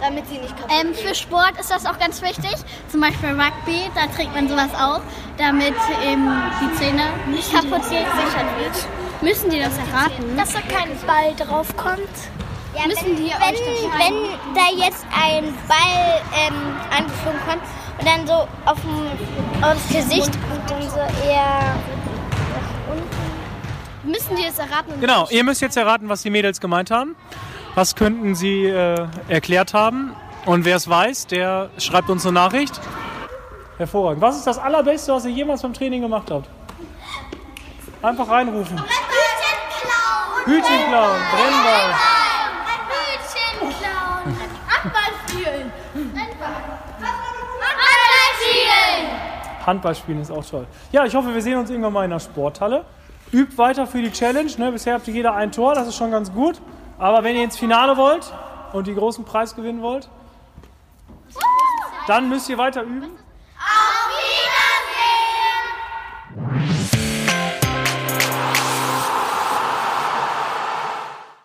Damit 0.00 0.26
sie 0.28 0.38
nicht 0.38 0.56
kaputt 0.56 0.72
Ähm, 0.80 0.94
für 0.94 1.14
Sport 1.14 1.52
ist 1.60 1.70
das 1.70 1.84
auch 1.84 1.98
ganz 1.98 2.22
wichtig. 2.22 2.54
Zum 2.90 3.00
Beispiel 3.00 3.30
Rugby, 3.30 3.90
da 3.94 4.06
trägt 4.14 4.32
man 4.34 4.48
sowas 4.48 4.70
auch, 4.74 5.00
damit 5.38 5.74
eben 6.08 6.30
die 6.62 6.72
Zähne 6.78 7.02
nicht 7.26 7.52
kaputt 7.52 7.88
gehen. 7.90 8.04
gesichert 8.04 8.46
wird. 8.58 8.86
Müssen 9.20 9.50
die 9.50 9.58
das 9.58 9.76
erraten? 9.76 10.36
Dass 10.36 10.52
da 10.52 10.60
kein 10.60 10.90
Ball 11.06 11.34
drauf 11.36 11.76
kommt. 11.76 11.98
Ja, 12.76 12.86
müssen 12.86 13.16
die 13.16 13.30
wenn, 13.30 13.54
euch 13.54 13.60
das 13.60 13.98
wenn 13.98 14.54
da 14.54 14.84
jetzt 14.86 15.04
ein 15.12 15.54
Ball 15.66 16.20
ähm, 16.36 16.54
angeflogen 16.96 17.40
kommt 17.48 17.62
und 17.98 18.06
dann 18.06 18.26
so 18.26 18.46
auf 18.64 18.80
dem, 18.80 19.64
aufs 19.64 19.88
Gesicht 19.88 20.30
und 20.52 20.70
dann 20.70 20.82
so 20.82 20.98
eher 21.26 21.74
nach 22.54 22.94
unten. 22.94 24.10
Müssen 24.10 24.36
die 24.36 24.44
das 24.44 24.58
erraten? 24.58 25.00
Genau, 25.00 25.26
ihr 25.30 25.42
müsst 25.42 25.60
jetzt 25.62 25.76
erraten, 25.76 26.08
was 26.08 26.22
die 26.22 26.30
Mädels 26.30 26.60
gemeint 26.60 26.90
haben. 26.90 27.16
Was 27.74 27.96
könnten 27.96 28.36
sie 28.36 28.66
äh, 28.66 29.06
erklärt 29.28 29.74
haben? 29.74 30.14
Und 30.46 30.64
wer 30.64 30.76
es 30.76 30.88
weiß, 30.88 31.26
der 31.26 31.70
schreibt 31.78 32.08
uns 32.08 32.24
eine 32.24 32.34
Nachricht. 32.34 32.80
Hervorragend. 33.78 34.22
Was 34.22 34.36
ist 34.36 34.46
das 34.46 34.58
Allerbeste, 34.58 35.12
was 35.12 35.24
ihr 35.24 35.32
jemals 35.32 35.62
beim 35.62 35.72
Training 35.72 36.02
gemacht 36.02 36.30
habt? 36.30 36.48
Einfach 38.00 38.28
reinrufen. 38.28 38.78
Hütchen 40.44 40.62
klauen, 40.88 41.20
Brennball. 41.30 41.94
Hütchen 42.88 43.74
klauen. 43.80 44.36
Handball 44.68 45.12
spielen. 45.26 45.72
Handball 49.66 49.94
spielen 49.94 50.20
ist 50.20 50.30
auch 50.30 50.44
toll. 50.44 50.66
Ja, 50.92 51.04
ich 51.04 51.14
hoffe, 51.14 51.34
wir 51.34 51.42
sehen 51.42 51.58
uns 51.58 51.70
irgendwann 51.70 51.92
mal 51.92 52.04
in 52.04 52.10
der 52.10 52.20
Sporthalle. 52.20 52.84
Übt 53.32 53.58
weiter 53.58 53.86
für 53.86 54.00
die 54.00 54.12
Challenge. 54.12 54.50
Ne? 54.56 54.72
Bisher 54.72 54.94
habt 54.94 55.06
ihr 55.08 55.14
jeder 55.14 55.34
ein 55.34 55.52
Tor, 55.52 55.74
das 55.74 55.88
ist 55.88 55.96
schon 55.96 56.10
ganz 56.10 56.32
gut. 56.32 56.60
Aber 56.98 57.24
wenn 57.24 57.36
ihr 57.36 57.44
ins 57.44 57.58
Finale 57.58 57.96
wollt 57.96 58.32
und 58.72 58.86
die 58.86 58.94
großen 58.94 59.24
Preis 59.24 59.54
gewinnen 59.54 59.82
wollt, 59.82 60.08
dann 62.06 62.28
müsst 62.28 62.48
ihr 62.48 62.58
weiter 62.58 62.82
üben. 62.82 63.10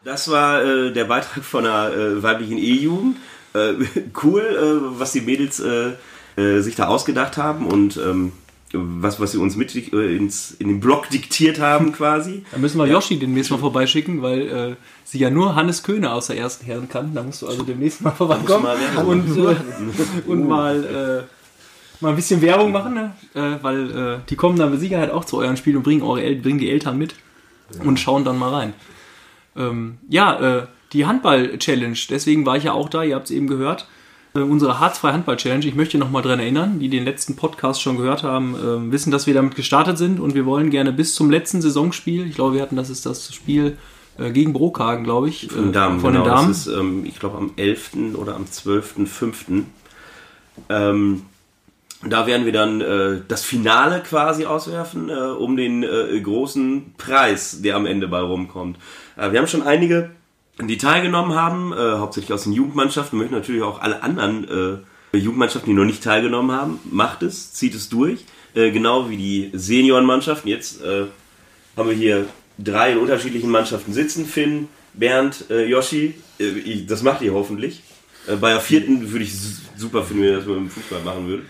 Das 0.03 0.29
war 0.29 0.63
äh, 0.63 0.91
der 0.91 1.05
Beitrag 1.05 1.43
von 1.43 1.65
einer 1.65 1.93
äh, 1.93 2.23
weiblichen 2.23 2.57
E-Jugend. 2.57 3.17
Äh, 3.53 3.73
cool, 4.23 4.41
äh, 4.41 4.99
was 4.99 5.13
die 5.13 5.21
Mädels 5.21 5.59
äh, 5.59 5.93
äh, 6.35 6.61
sich 6.61 6.75
da 6.75 6.87
ausgedacht 6.87 7.37
haben 7.37 7.67
und 7.67 7.97
ähm, 7.97 8.33
was, 8.75 9.19
was 9.19 9.33
sie 9.33 9.37
uns 9.37 9.55
mit 9.55 9.75
ins, 9.75 10.51
in 10.51 10.67
den 10.67 10.79
Blog 10.79 11.07
diktiert 11.09 11.59
haben 11.59 11.91
quasi. 11.93 12.43
Da 12.51 12.57
müssen 12.57 12.79
wir 12.79 12.87
Yoshi 12.87 13.19
demnächst 13.19 13.51
mal 13.51 13.59
vorbeischicken, 13.59 14.23
weil 14.23 14.77
sie 15.03 15.19
ja 15.19 15.29
nur 15.29 15.53
Hannes 15.53 15.83
Köhne 15.83 16.11
aus 16.11 16.25
der 16.25 16.37
ersten 16.37 16.65
Herren 16.65 16.89
kann. 16.89 17.13
Da 17.13 17.21
musst 17.21 17.43
du 17.43 17.47
also 17.47 17.61
demnächst 17.61 18.01
mal 18.01 18.09
vorbeikommen 18.09 18.63
mal 18.63 19.05
und, 19.05 19.29
und 20.25 20.47
mal, 20.47 21.27
mal 21.99 22.09
ein 22.09 22.15
bisschen 22.15 22.41
Werbung 22.41 22.71
machen, 22.71 22.95
ne? 22.95 23.13
äh, 23.35 23.63
weil 23.63 23.91
äh, 23.91 24.17
die 24.27 24.35
kommen 24.35 24.57
dann 24.57 24.71
mit 24.71 24.79
Sicherheit 24.79 25.11
auch 25.11 25.25
zu 25.25 25.37
euren 25.37 25.55
Spielen 25.55 25.77
und 25.77 25.83
bringen, 25.83 26.01
eure 26.01 26.23
El 26.23 26.37
bringen 26.37 26.57
die 26.57 26.71
Eltern 26.71 26.97
mit 26.97 27.13
und 27.83 27.99
schauen 27.99 28.23
dann 28.23 28.39
mal 28.39 28.49
rein. 28.49 28.73
Ähm, 29.55 29.97
ja, 30.09 30.57
äh, 30.59 30.67
die 30.93 31.05
Handball-Challenge, 31.05 31.97
deswegen 32.09 32.45
war 32.45 32.57
ich 32.57 32.65
ja 32.65 32.73
auch 32.73 32.89
da, 32.89 33.03
ihr 33.03 33.15
habt 33.15 33.25
es 33.25 33.31
eben 33.31 33.47
gehört. 33.47 33.87
Äh, 34.35 34.39
unsere 34.39 34.79
harzfreie 34.79 35.13
Handball-Challenge, 35.13 35.65
ich 35.65 35.75
möchte 35.75 35.97
nochmal 35.97 36.21
dran 36.21 36.39
erinnern, 36.39 36.79
die 36.79 36.89
den 36.89 37.03
letzten 37.03 37.35
Podcast 37.35 37.81
schon 37.81 37.97
gehört 37.97 38.23
haben, 38.23 38.55
äh, 38.55 38.91
wissen, 38.91 39.11
dass 39.11 39.27
wir 39.27 39.33
damit 39.33 39.55
gestartet 39.55 39.97
sind 39.97 40.19
und 40.19 40.35
wir 40.35 40.45
wollen 40.45 40.69
gerne 40.69 40.91
bis 40.91 41.15
zum 41.15 41.29
letzten 41.29 41.61
Saisonspiel, 41.61 42.27
ich 42.27 42.35
glaube, 42.35 42.55
wir 42.55 42.61
hatten, 42.61 42.75
das 42.75 42.89
ist 42.89 43.05
das 43.05 43.33
Spiel 43.33 43.77
äh, 44.17 44.31
gegen 44.31 44.53
Brokhagen, 44.53 45.03
glaube 45.03 45.29
ich, 45.29 45.47
Von 45.47 45.63
den 45.63 45.69
äh, 45.69 45.73
Damen, 45.73 45.99
von 45.99 46.13
genau. 46.13 46.25
den 46.25 46.31
Damen. 46.31 46.47
Das 46.49 46.67
ist, 46.67 46.67
ähm, 46.67 47.05
ich 47.05 47.19
glaube, 47.19 47.37
am 47.37 47.51
11. 47.55 48.15
oder 48.15 48.35
am 48.35 48.45
12.05. 48.45 49.63
Ähm, 50.69 51.23
da 52.05 52.27
werden 52.27 52.45
wir 52.45 52.51
dann 52.51 52.81
äh, 52.81 53.21
das 53.27 53.43
Finale 53.43 54.01
quasi 54.01 54.45
auswerfen, 54.45 55.09
äh, 55.09 55.13
um 55.13 55.55
den 55.55 55.83
äh, 55.83 56.19
großen 56.19 56.95
Preis, 56.97 57.61
der 57.61 57.75
am 57.75 57.85
Ende 57.85 58.07
bei 58.07 58.19
rumkommt. 58.19 58.77
Äh, 59.17 59.31
wir 59.31 59.39
haben 59.39 59.47
schon 59.47 59.63
einige, 59.63 60.11
die 60.61 60.77
teilgenommen 60.77 61.35
haben, 61.35 61.71
äh, 61.73 61.97
hauptsächlich 61.97 62.33
aus 62.33 62.43
den 62.43 62.53
Jugendmannschaften. 62.53 63.17
Möchten 63.17 63.35
natürlich 63.35 63.61
auch 63.61 63.81
alle 63.81 64.03
anderen 64.03 64.81
äh, 65.13 65.17
Jugendmannschaften, 65.17 65.69
die 65.69 65.75
noch 65.75 65.85
nicht 65.85 66.03
teilgenommen 66.03 66.51
haben, 66.51 66.79
macht 66.91 67.23
es, 67.23 67.53
zieht 67.53 67.75
es 67.75 67.89
durch. 67.89 68.25
Genau 68.55 69.09
wie 69.09 69.17
die 69.17 69.49
Seniorenmannschaften. 69.53 70.47
Jetzt 70.47 70.83
haben 70.83 71.89
wir 71.89 71.95
hier 71.95 72.27
drei 72.59 72.91
in 72.91 72.99
unterschiedlichen 72.99 73.49
Mannschaften 73.49 73.93
sitzen. 73.93 74.27
Finn, 74.27 74.67
Bernd, 74.93 75.45
Yoshi. 75.49 76.13
Das 76.87 77.01
macht 77.01 77.23
ihr 77.23 77.33
hoffentlich. 77.33 77.81
Bei 78.39 78.51
der 78.51 78.59
vierten 78.59 79.11
würde 79.11 79.25
ich 79.25 79.33
super 79.75 80.03
finden, 80.03 80.21
wenn 80.21 80.29
ihr 80.29 80.37
das 80.37 80.45
mit 80.45 80.55
dem 80.55 80.69
Fußball 80.69 81.01
machen 81.01 81.27
würdet. 81.27 81.45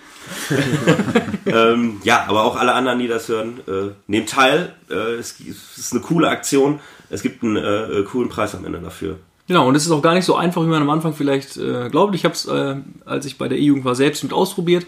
ähm, 1.45 2.01
ja, 2.03 2.25
aber 2.27 2.43
auch 2.43 2.55
alle 2.55 2.73
anderen, 2.73 2.99
die 2.99 3.07
das 3.07 3.27
hören, 3.27 3.59
äh, 3.67 3.91
nehmt 4.07 4.29
teil. 4.29 4.73
Äh, 4.89 5.15
es, 5.15 5.35
es 5.39 5.77
ist 5.77 5.93
eine 5.93 6.01
coole 6.01 6.29
Aktion. 6.29 6.79
Es 7.09 7.21
gibt 7.21 7.43
einen 7.43 7.57
äh, 7.57 7.83
äh, 7.99 8.03
coolen 8.03 8.29
Preis 8.29 8.55
am 8.55 8.65
Ende 8.65 8.79
dafür. 8.79 9.17
Genau, 9.47 9.67
und 9.67 9.75
es 9.75 9.85
ist 9.85 9.91
auch 9.91 10.01
gar 10.01 10.13
nicht 10.13 10.25
so 10.25 10.35
einfach, 10.35 10.63
wie 10.63 10.67
man 10.67 10.81
am 10.81 10.89
Anfang 10.89 11.13
vielleicht 11.13 11.57
äh, 11.57 11.89
glaubt. 11.89 12.15
Ich 12.15 12.23
habe 12.23 12.33
es, 12.33 12.45
äh, 12.45 12.75
als 13.05 13.25
ich 13.25 13.37
bei 13.37 13.47
der 13.47 13.57
E-Jugend 13.57 13.85
war, 13.85 13.95
selbst 13.95 14.23
mit 14.23 14.33
ausprobiert. 14.33 14.85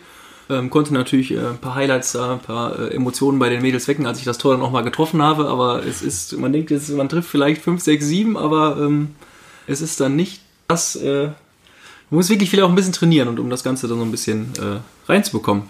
Ähm, 0.48 0.70
konnte 0.70 0.94
natürlich 0.94 1.32
äh, 1.32 1.40
ein 1.40 1.58
paar 1.58 1.76
Highlights 1.76 2.12
da, 2.12 2.34
ein 2.34 2.40
paar 2.40 2.80
äh, 2.80 2.94
Emotionen 2.94 3.40
bei 3.40 3.50
den 3.50 3.64
Mädels 3.64 3.88
wecken, 3.88 4.06
als 4.06 4.20
ich 4.20 4.26
das 4.26 4.38
Tor 4.38 4.54
dann 4.54 4.62
auch 4.62 4.72
mal 4.72 4.84
getroffen 4.84 5.22
habe. 5.22 5.48
Aber 5.48 5.84
es 5.84 6.02
ist, 6.02 6.38
man 6.38 6.54
denkt 6.54 6.72
jetzt, 6.72 6.90
man 6.92 7.10
trifft 7.10 7.30
vielleicht 7.30 7.62
5, 7.62 7.82
6, 7.82 8.06
7, 8.06 8.38
aber 8.38 8.78
ähm, 8.80 9.16
es 9.68 9.82
ist 9.82 10.00
dann 10.00 10.16
nicht 10.16 10.42
das. 10.68 10.96
Äh, 10.96 11.30
man 12.10 12.18
muss 12.18 12.30
wirklich 12.30 12.50
vielleicht 12.50 12.66
auch 12.66 12.70
ein 12.70 12.76
bisschen 12.76 12.94
trainieren 12.94 13.28
und 13.28 13.40
um 13.40 13.50
das 13.50 13.64
Ganze 13.64 13.88
dann 13.88 13.98
so 13.98 14.04
ein 14.04 14.12
bisschen 14.12 14.54
äh, 14.60 15.10
reinzubekommen. 15.12 15.64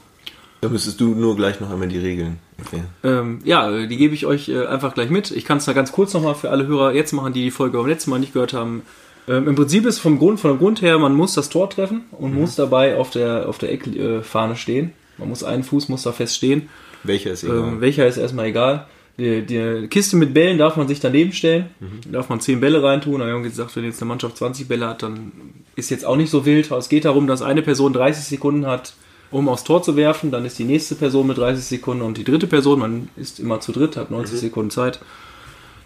Da 0.61 0.69
müsstest 0.69 0.99
du 0.99 1.13
nur 1.13 1.35
gleich 1.35 1.59
noch 1.59 1.69
einmal 1.69 1.87
die 1.87 1.99
Regeln 1.99 2.39
erklären. 2.57 2.87
Ähm, 3.03 3.39
ja, 3.43 3.69
äh, 3.69 3.87
die 3.87 3.97
gebe 3.97 4.15
ich 4.15 4.25
euch 4.25 4.49
äh, 4.49 4.65
einfach 4.65 4.93
gleich 4.93 5.09
mit. 5.09 5.31
Ich 5.31 5.45
kann 5.45 5.59
es 5.59 5.65
da 5.65 5.73
ganz 5.73 5.91
kurz 5.91 6.13
nochmal 6.13 6.35
für 6.35 6.49
alle 6.49 6.65
Hörer 6.65 6.93
jetzt 6.93 7.11
machen, 7.11 7.33
die 7.33 7.43
die 7.43 7.51
Folge 7.51 7.77
beim 7.77 7.87
letzten 7.87 8.09
Mal 8.09 8.19
nicht 8.19 8.33
gehört 8.33 8.53
haben. 8.53 8.81
Ähm, 9.27 9.47
Im 9.47 9.55
Prinzip 9.55 9.85
ist 9.85 9.99
vom 9.99 10.17
Grund, 10.17 10.39
von 10.39 10.51
dem 10.51 10.59
Grund 10.59 10.81
her, 10.81 10.97
man 10.97 11.13
muss 11.13 11.33
das 11.33 11.49
Tor 11.49 11.69
treffen 11.69 12.05
und 12.11 12.33
muss 12.33 12.55
dabei 12.55 12.97
auf 12.97 13.09
der, 13.09 13.47
auf 13.49 13.57
der 13.57 13.71
Eckfahne 13.71 14.55
stehen. 14.55 14.93
Man 15.17 15.29
muss 15.29 15.43
einen 15.43 15.63
Fuß 15.63 15.89
muss 15.89 16.03
da 16.03 16.11
fest 16.11 16.35
stehen. 16.35 16.69
Welcher 17.03 17.31
ist 17.31 17.43
egal? 17.43 17.57
Ähm, 17.57 17.81
welcher 17.81 18.07
ist 18.07 18.17
erstmal 18.17 18.47
egal. 18.47 18.87
Die, 19.17 19.45
die 19.45 19.87
Kiste 19.87 20.17
mit 20.17 20.33
Bällen 20.33 20.57
darf 20.57 20.75
man 20.75 20.87
sich 20.87 20.99
daneben 20.99 21.31
stellen. 21.31 21.67
Da 22.05 22.11
darf 22.19 22.29
man 22.29 22.41
10 22.41 22.59
Bälle 22.59 22.83
reintun. 22.83 23.21
Aber 23.21 23.27
wir 23.29 23.35
haben 23.35 23.43
gesagt, 23.43 23.75
wenn 23.75 23.85
jetzt 23.85 24.01
eine 24.01 24.09
Mannschaft 24.09 24.37
20 24.37 24.67
Bälle 24.67 24.87
hat, 24.87 25.03
dann 25.03 25.31
ist 25.75 25.89
jetzt 25.89 26.05
auch 26.05 26.17
nicht 26.17 26.29
so 26.29 26.45
wild. 26.45 26.71
Aber 26.71 26.79
es 26.79 26.89
geht 26.89 27.05
darum, 27.05 27.27
dass 27.27 27.41
eine 27.41 27.61
Person 27.61 27.93
30 27.93 28.25
Sekunden 28.25 28.65
hat, 28.65 28.93
um 29.31 29.47
aufs 29.47 29.63
Tor 29.63 29.81
zu 29.83 29.95
werfen. 29.95 30.31
Dann 30.31 30.45
ist 30.45 30.59
die 30.59 30.65
nächste 30.65 30.95
Person 30.95 31.27
mit 31.27 31.37
30 31.37 31.63
Sekunden 31.63 32.03
und 32.03 32.17
die 32.17 32.25
dritte 32.25 32.47
Person, 32.47 32.79
man 32.79 33.09
ist 33.15 33.39
immer 33.39 33.61
zu 33.61 33.71
dritt, 33.71 33.95
hat 33.95 34.11
90 34.11 34.39
Sekunden 34.39 34.69
Zeit, 34.69 34.99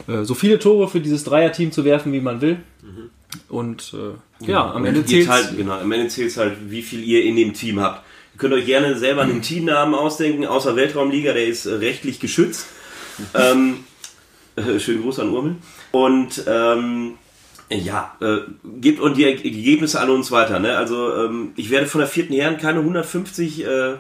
äh, 0.08 0.24
so 0.24 0.34
viele 0.34 0.58
Tore 0.58 0.88
für 0.88 1.00
dieses 1.00 1.24
Dreierteam 1.24 1.72
zu 1.72 1.86
werfen, 1.86 2.12
wie 2.14 2.22
man 2.22 2.42
will. 2.42 2.58
Und 3.48 3.94
äh, 3.94 4.48
ja, 4.48 4.72
am 4.72 4.82
Und 4.82 4.88
Ende 4.88 5.02
ihr 5.02 5.06
zählt 5.06 5.30
halt, 5.30 5.56
genau, 5.56 5.74
am 5.74 5.92
Ende 5.92 6.08
zählt 6.08 6.36
halt, 6.38 6.58
wie 6.70 6.82
viel 6.82 7.04
ihr 7.04 7.24
in 7.24 7.36
dem 7.36 7.54
Team 7.54 7.80
habt. 7.80 8.04
Ihr 8.34 8.40
könnt 8.40 8.54
euch 8.54 8.66
gerne 8.66 8.98
selber 8.98 9.22
einen 9.22 9.42
Teamnamen 9.42 9.94
ausdenken, 9.94 10.46
außer 10.46 10.76
Weltraumliga, 10.76 11.34
der 11.34 11.46
ist 11.46 11.68
rechtlich 11.68 12.20
geschützt. 12.20 12.68
Ähm, 13.34 13.84
äh, 14.56 14.80
schönen 14.80 15.02
Gruß 15.02 15.20
an 15.20 15.30
Urmel. 15.30 15.56
Und 15.92 16.44
ähm, 16.48 17.14
ja, 17.70 18.16
äh, 18.20 18.38
gebt 18.80 19.00
und 19.00 19.18
die 19.18 19.26
Ergebnisse 19.26 20.00
an 20.00 20.10
uns 20.10 20.32
weiter. 20.32 20.60
Ne? 20.60 20.78
Also 20.78 21.16
ähm, 21.16 21.52
ich 21.56 21.70
werde 21.70 21.88
von 21.88 22.00
der 22.00 22.08
vierten 22.08 22.34
Herren 22.34 22.58
keine 22.58 22.80
150 22.80 23.66
äh, 23.66 23.94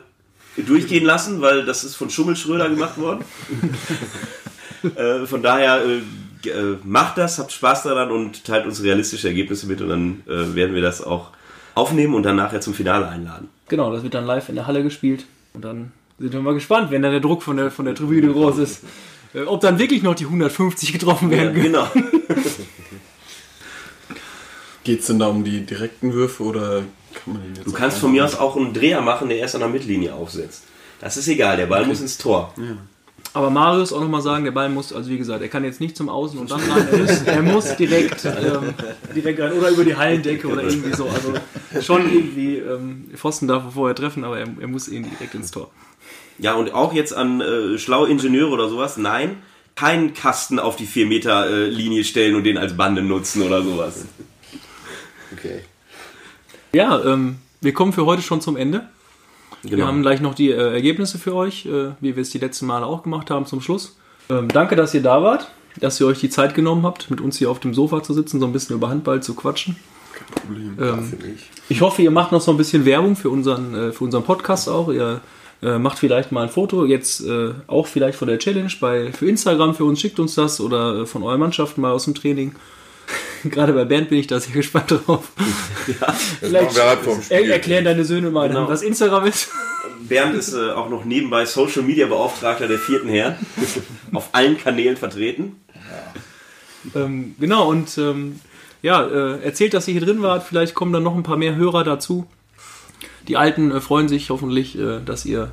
durchgehen 0.58 1.06
lassen, 1.06 1.42
weil 1.42 1.66
das 1.66 1.84
ist 1.84 1.96
von 1.96 2.10
Schummel 2.10 2.36
Schröder 2.36 2.70
gemacht 2.70 2.98
worden. 2.98 3.24
äh, 4.96 5.26
von 5.26 5.44
daher 5.44 5.84
äh, 5.86 6.50
äh, 6.50 6.78
macht 6.84 7.18
das, 7.18 7.38
habt 7.38 7.52
Spaß 7.52 7.84
daran 7.84 8.12
und 8.12 8.44
teilt 8.44 8.66
uns 8.66 8.82
realistische 8.82 9.28
Ergebnisse 9.28 9.68
mit 9.68 9.82
und 9.82 9.90
dann 9.90 10.24
werden 10.26 10.74
wir 10.74 10.82
das 10.82 11.04
auch 11.04 11.32
aufnehmen 11.76 12.16
und 12.16 12.24
dann 12.24 12.36
nachher 12.36 12.62
zum 12.62 12.74
Finale 12.74 13.08
einladen. 13.08 13.50
Genau, 13.68 13.92
das 13.92 14.04
wird 14.04 14.14
dann 14.14 14.26
live 14.26 14.50
in 14.50 14.56
der 14.56 14.68
Halle 14.68 14.84
gespielt. 14.84 15.26
Und 15.54 15.64
dann 15.64 15.92
Sind 16.18 16.34
wir 16.34 16.42
mal 16.42 16.54
gespannt, 16.54 16.92
wenn 16.92 17.02
dann 17.02 17.12
der 17.12 17.22
Druck 17.22 17.44
von 17.44 17.58
der, 17.58 17.72
von 17.72 17.86
der 17.86 17.96
Tribüne 17.96 18.32
groß 18.32 18.58
ist. 18.58 18.84
Äh, 19.34 19.42
ob 19.44 19.62
dann 19.62 19.78
wirklich 19.80 20.02
noch 20.04 20.16
die 20.16 20.26
150 20.26 20.92
getroffen 20.94 21.32
Ja, 21.32 21.38
werden. 21.38 21.62
genau. 21.62 21.88
Geht 24.84 25.02
es 25.02 25.08
denn 25.08 25.20
da 25.20 25.28
um 25.28 25.44
die 25.44 25.66
direkten 25.66 26.14
Würfe 26.14 26.44
oder 26.44 26.84
kann 27.14 27.34
man 27.34 27.44
den 27.44 27.56
jetzt 27.56 27.68
Du 27.68 27.72
kannst 27.74 27.98
von 28.00 28.12
mir 28.12 28.26
aus 28.26 28.36
auch 28.36 28.56
einen 28.56 28.74
Dreher 28.74 29.02
machen, 29.02 29.30
der 29.30 29.38
erst 29.40 29.56
an 29.56 29.62
der 29.62 29.70
Mittellinie 29.70 30.14
aufsetzt. 30.14 30.64
Das 31.00 31.18
ist 31.18 31.28
egal, 31.28 31.58
der 31.58 31.66
Ball 31.68 31.86
muss 31.86 32.02
ins 32.02 32.18
Tor. 32.18 32.54
Aber 33.34 33.50
Marius 33.52 33.94
auch 33.94 34.02
nochmal 34.02 34.22
sagen, 34.22 34.44
der 34.44 34.52
Ball 34.52 34.70
muss, 34.70 34.92
also 34.92 35.10
wie 35.10 35.18
gesagt, 35.18 35.42
er 35.42 35.50
kann 35.50 35.64
jetzt 35.64 35.80
nicht 35.80 35.96
zum 35.96 36.10
Außen 36.10 36.40
und 36.40 36.50
dann 36.50 36.60
rein. 36.62 36.88
Er 36.92 36.98
muss, 36.98 37.22
er 37.22 37.42
muss 37.44 37.76
direkt, 37.76 38.26
ähm, 38.26 38.74
direkt 39.16 39.40
rein 39.40 39.54
oder 39.54 39.70
über 39.70 39.86
die 39.86 39.96
Hallendecke 39.96 40.48
oder 40.48 40.64
irgendwie 40.64 40.94
so. 40.94 41.08
Also 41.08 41.34
schon 41.82 42.12
irgendwie, 42.12 42.58
ähm, 42.58 43.06
Pfosten 43.16 43.48
darf 43.48 43.66
er 43.66 43.72
vorher 43.72 43.96
treffen, 43.96 44.24
aber 44.24 44.40
er, 44.40 44.48
er 44.60 44.68
muss 44.68 44.88
ihn 44.88 45.08
direkt 45.10 45.36
ins 45.36 45.52
Tor. 45.52 45.70
Ja, 46.40 46.54
und 46.54 46.74
auch 46.74 46.94
jetzt 46.94 47.14
an 47.14 47.42
äh, 47.42 47.78
schlaue 47.78 48.10
Ingenieure 48.10 48.50
oder 48.52 48.68
sowas, 48.68 48.98
nein, 48.98 49.38
keinen 49.76 50.14
Kasten 50.14 50.58
auf 50.58 50.76
die 50.76 50.88
4 50.88 51.06
Meter 51.06 51.50
äh, 51.50 51.70
Linie 51.70 52.04
stellen 52.04 52.36
und 52.36 52.46
den 52.46 52.58
als 52.58 52.76
Bande 52.76 53.04
nutzen 53.04 53.44
oder 53.44 53.62
sowas. 53.62 54.06
Okay. 55.32 55.62
Ja, 56.74 57.04
ähm, 57.06 57.38
wir 57.62 57.74
kommen 57.74 57.94
für 57.94 58.06
heute 58.06 58.22
schon 58.22 58.42
zum 58.42 58.58
Ende. 58.58 58.90
Wir 59.64 59.72
Genau. 59.72 59.88
haben 59.88 60.01
gleich 60.01 60.22
noch 60.22 60.34
die 60.36 60.49
äh, 60.51 60.74
Ergebnisse 60.74 61.18
für 61.18 61.36
euch, 61.36 61.66
äh, 61.66 61.89
wie 61.99 62.16
wir 62.16 62.22
es 62.22 62.30
die 62.30 62.38
letzten 62.39 62.66
Male 62.66 62.86
auch 62.86 63.03
gemacht 63.03 63.30
haben 63.30 63.45
zum 63.45 63.62
Schluss. 63.62 63.97
Ähm, 64.30 64.47
danke, 64.47 64.76
dass 64.76 64.93
ihr 64.93 65.01
da 65.01 65.22
wart, 65.22 65.49
dass 65.80 65.99
ihr 65.99 66.07
euch 66.07 66.20
die 66.20 66.30
Zeit 66.30 66.55
genommen 66.55 66.84
habt, 66.86 67.10
mit 67.12 67.20
uns 67.22 67.38
hier 67.38 67.49
auf 67.51 67.60
dem 67.60 67.74
Sofa 67.74 68.01
zu 68.03 68.14
sitzen, 68.14 68.39
so 68.39 68.45
ein 68.45 68.53
bisschen 68.53 68.76
über 68.76 68.89
Handball 68.89 69.22
zu 69.22 69.34
quatschen. 69.36 69.76
Problem. 70.45 70.78
Ähm, 70.80 71.14
ich 71.70 71.82
hoffe, 71.82 72.01
ihr 72.01 72.12
macht 72.12 72.32
noch 72.32 72.41
so 72.41 72.51
ein 72.51 72.57
bisschen 72.57 72.86
Werbung 72.86 73.16
für 73.16 73.30
unseren, 73.30 73.74
äh, 73.74 73.91
für 73.91 74.03
unseren 74.03 74.24
Podcast 74.24 74.68
auch. 74.70 74.89
Ihr 74.91 75.22
äh, 75.62 75.78
macht 75.80 75.97
vielleicht 75.99 76.32
mal 76.32 76.43
ein 76.43 76.49
Foto, 76.49 76.86
jetzt 76.86 77.22
äh, 77.26 77.51
auch 77.68 77.88
vielleicht 77.88 78.18
von 78.18 78.28
der 78.28 78.38
Challenge 78.39 78.72
bei, 78.80 79.12
für 79.12 79.28
Instagram 79.30 79.74
für 79.76 79.86
uns, 79.86 79.99
schickt 79.99 80.20
uns 80.20 80.36
das 80.36 80.62
oder 80.62 81.01
äh, 81.01 81.05
von 81.05 81.24
euren 81.24 81.39
Mannschaften 81.39 81.82
mal 81.82 81.91
aus 81.91 82.05
dem 82.05 82.16
Training. 82.16 82.53
Gerade 83.50 83.74
bei 83.74 83.86
Bernd 83.86 84.10
bin 84.10 84.18
ich 84.20 84.28
da 84.28 84.40
sehr 84.40 84.54
gespannt 84.54 84.92
drauf. 84.92 85.30
Machen 85.38 86.52
wir 86.52 86.84
halt 86.84 87.00
vom 87.00 87.18
er, 87.18 87.24
Spiel. 87.40 87.52
erklären 87.52 87.86
deine 87.86 88.04
Söhne 88.06 88.30
mal, 88.32 88.48
Genau. 88.50 88.68
was 88.68 88.82
Instagram 88.82 89.26
ist. 89.26 89.50
Bernd 90.02 90.36
ist 90.36 90.54
äh, 90.54 90.72
auch 90.72 90.90
noch 90.90 91.06
nebenbei 91.06 91.46
Social 91.46 91.84
Media 91.84 92.08
Beauftragter 92.08 92.68
der 92.68 92.80
vierten 92.80 93.10
Herren. 93.10 93.36
Auf 94.14 94.30
allen 94.32 94.58
Kanälen 94.58 94.98
vertreten. 94.98 95.56
Ähm, 96.96 97.36
genau, 97.40 97.70
und 97.70 97.98
ähm, 97.98 98.40
ja, 98.82 99.06
äh, 99.06 99.44
erzählt, 99.44 99.74
dass 99.74 99.88
ihr 99.88 99.94
hier 99.94 100.06
drin 100.06 100.22
wart. 100.22 100.44
Vielleicht 100.44 100.74
kommen 100.74 100.94
dann 100.94 101.04
noch 101.04 101.16
ein 101.16 101.24
paar 101.24 101.38
mehr 101.38 101.56
Hörer 101.56 101.84
dazu. 101.84 102.26
Die 103.28 103.38
Alten 103.38 103.72
äh, 103.72 103.82
freuen 103.82 104.08
sich 104.08 104.30
hoffentlich, 104.30 104.78
äh, 104.80 105.00
dass 105.06 105.26
ihr 105.26 105.52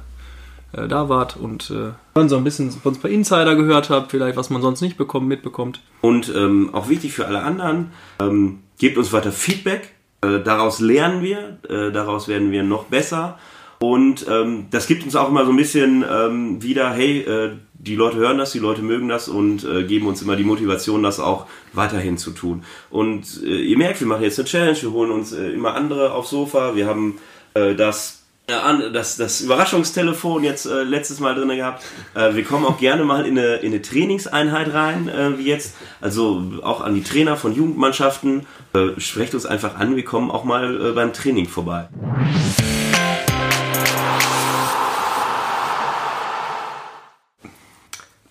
äh, 0.73 0.87
da 0.89 1.09
wart 1.09 1.37
und 1.37 1.73
hören 2.17 2.29
so 2.29 2.37
ein 2.37 2.45
bisschen 2.45 2.71
von 2.71 2.95
ein 2.95 3.01
paar 3.01 3.11
Insider 3.11 3.55
gehört 3.55 3.91
habt, 3.91 4.11
vielleicht 4.11 4.37
was 4.37 4.51
man 4.51 4.63
sonst 4.63 4.81
nicht 4.81 4.97
bekommt, 4.97 5.29
mitbekommt. 5.29 5.81
Und 6.01 6.33
ähm, 6.35 6.75
auch 6.75 6.89
wichtig 6.89 7.13
für 7.13 7.27
alle 7.27 7.43
anderen, 7.43 7.93
ähm, 8.21 8.61
gebt 8.79 8.99
uns 8.99 9.13
weiter 9.13 9.33
Feedback. 9.33 9.95
Äh, 10.23 10.41
daraus 10.41 10.81
lernen 10.81 11.23
wir, 11.23 11.59
äh, 11.69 11.93
daraus 11.93 12.27
werden 12.27 12.51
wir 12.51 12.63
noch 12.63 12.85
besser. 12.85 13.39
Und 13.79 14.27
ähm, 14.29 14.67
das 14.71 14.87
gibt 14.87 15.05
uns 15.05 15.15
auch 15.17 15.29
immer 15.29 15.45
so 15.45 15.51
ein 15.51 15.57
bisschen 15.57 16.03
ähm, 16.11 16.63
wieder, 16.63 16.91
hey, 16.93 17.21
äh, 17.21 17.53
die 17.75 17.95
Leute 17.95 18.17
hören 18.17 18.39
das, 18.39 18.53
die 18.53 18.59
Leute 18.59 18.81
mögen 18.81 19.09
das 19.09 19.29
und 19.29 19.65
äh, 19.65 19.85
geben 19.85 20.07
uns 20.07 20.23
immer 20.23 20.35
die 20.35 20.45
Motivation, 20.45 21.03
das 21.03 21.21
auch 21.21 21.47
weiterhin 21.75 22.17
zu 22.17 22.31
tun. 22.31 22.65
Und 22.89 23.43
äh, 23.45 23.61
ihr 23.61 23.77
merkt, 23.77 24.01
wir 24.01 24.07
machen 24.07 24.23
jetzt 24.23 24.39
eine 24.39 24.49
Challenge, 24.49 24.81
wir 24.81 24.93
holen 24.93 25.11
uns 25.11 25.33
äh, 25.33 25.51
immer 25.51 25.75
andere 25.75 26.13
aufs 26.13 26.31
Sofa, 26.31 26.75
wir 26.75 26.87
haben 26.87 27.19
äh, 27.53 27.75
das 27.75 28.16
das, 28.47 29.17
das 29.17 29.41
Überraschungstelefon 29.41 30.45
jetzt 30.45 30.67
äh, 30.67 30.85
letztes 30.85 31.19
Mal 31.19 31.35
drin 31.35 31.49
gehabt. 31.49 31.85
Äh, 32.15 32.35
wir 32.35 32.45
kommen 32.45 32.65
auch 32.65 32.79
gerne 32.79 33.05
mal 33.05 33.27
in 33.27 33.37
eine, 33.37 33.57
in 33.57 33.73
eine 33.73 33.83
Trainingseinheit 33.83 34.73
rein, 34.73 35.09
äh, 35.09 35.37
wie 35.37 35.47
jetzt. 35.47 35.75
Also 36.01 36.45
auch 36.63 36.81
an 36.81 36.95
die 36.95 37.03
Trainer 37.03 37.37
von 37.37 37.53
Jugendmannschaften. 37.53 38.47
Äh, 38.73 39.01
sprecht 39.01 39.35
uns 39.35 39.47
einfach 39.47 39.77
an, 39.77 39.97
wir 39.97 40.05
kommen 40.05 40.31
auch 40.31 40.45
mal 40.45 40.91
äh, 40.91 40.93
beim 40.93 41.13
Training 41.13 41.49
vorbei. 41.49 41.89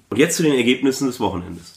Und 0.10 0.18
jetzt 0.18 0.38
zu 0.38 0.44
den 0.44 0.54
Ergebnissen 0.54 1.08
des 1.08 1.20
Wochenendes. 1.20 1.76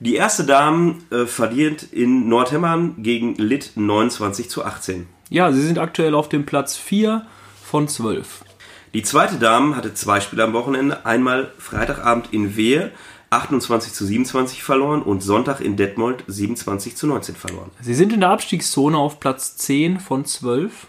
Die 0.00 0.14
erste 0.14 0.44
Dame 0.44 0.96
äh, 1.10 1.24
verdient 1.24 1.84
in 1.84 2.28
Nordhemmern 2.28 2.96
gegen 2.98 3.34
Litt 3.36 3.72
29 3.76 4.50
zu 4.50 4.62
18. 4.62 5.08
Ja, 5.30 5.52
sie 5.52 5.62
sind 5.62 5.78
aktuell 5.78 6.14
auf 6.14 6.28
dem 6.28 6.44
Platz 6.44 6.76
4 6.76 7.26
von 7.68 7.86
12. 7.86 8.44
Die 8.94 9.02
zweite 9.02 9.36
Dame 9.36 9.76
hatte 9.76 9.92
zwei 9.92 10.20
Spiele 10.20 10.44
am 10.44 10.54
Wochenende. 10.54 11.04
Einmal 11.04 11.52
Freitagabend 11.58 12.32
in 12.32 12.56
Wehe 12.56 12.90
28 13.30 13.92
zu 13.92 14.06
27 14.06 14.62
verloren 14.62 15.02
und 15.02 15.22
Sonntag 15.22 15.60
in 15.60 15.76
Detmold 15.76 16.24
27 16.26 16.96
zu 16.96 17.06
19 17.06 17.36
verloren. 17.36 17.70
Sie 17.82 17.94
sind 17.94 18.14
in 18.14 18.20
der 18.20 18.30
Abstiegszone 18.30 18.96
auf 18.96 19.20
Platz 19.20 19.58
10 19.58 20.00
von 20.00 20.24
12. 20.24 20.86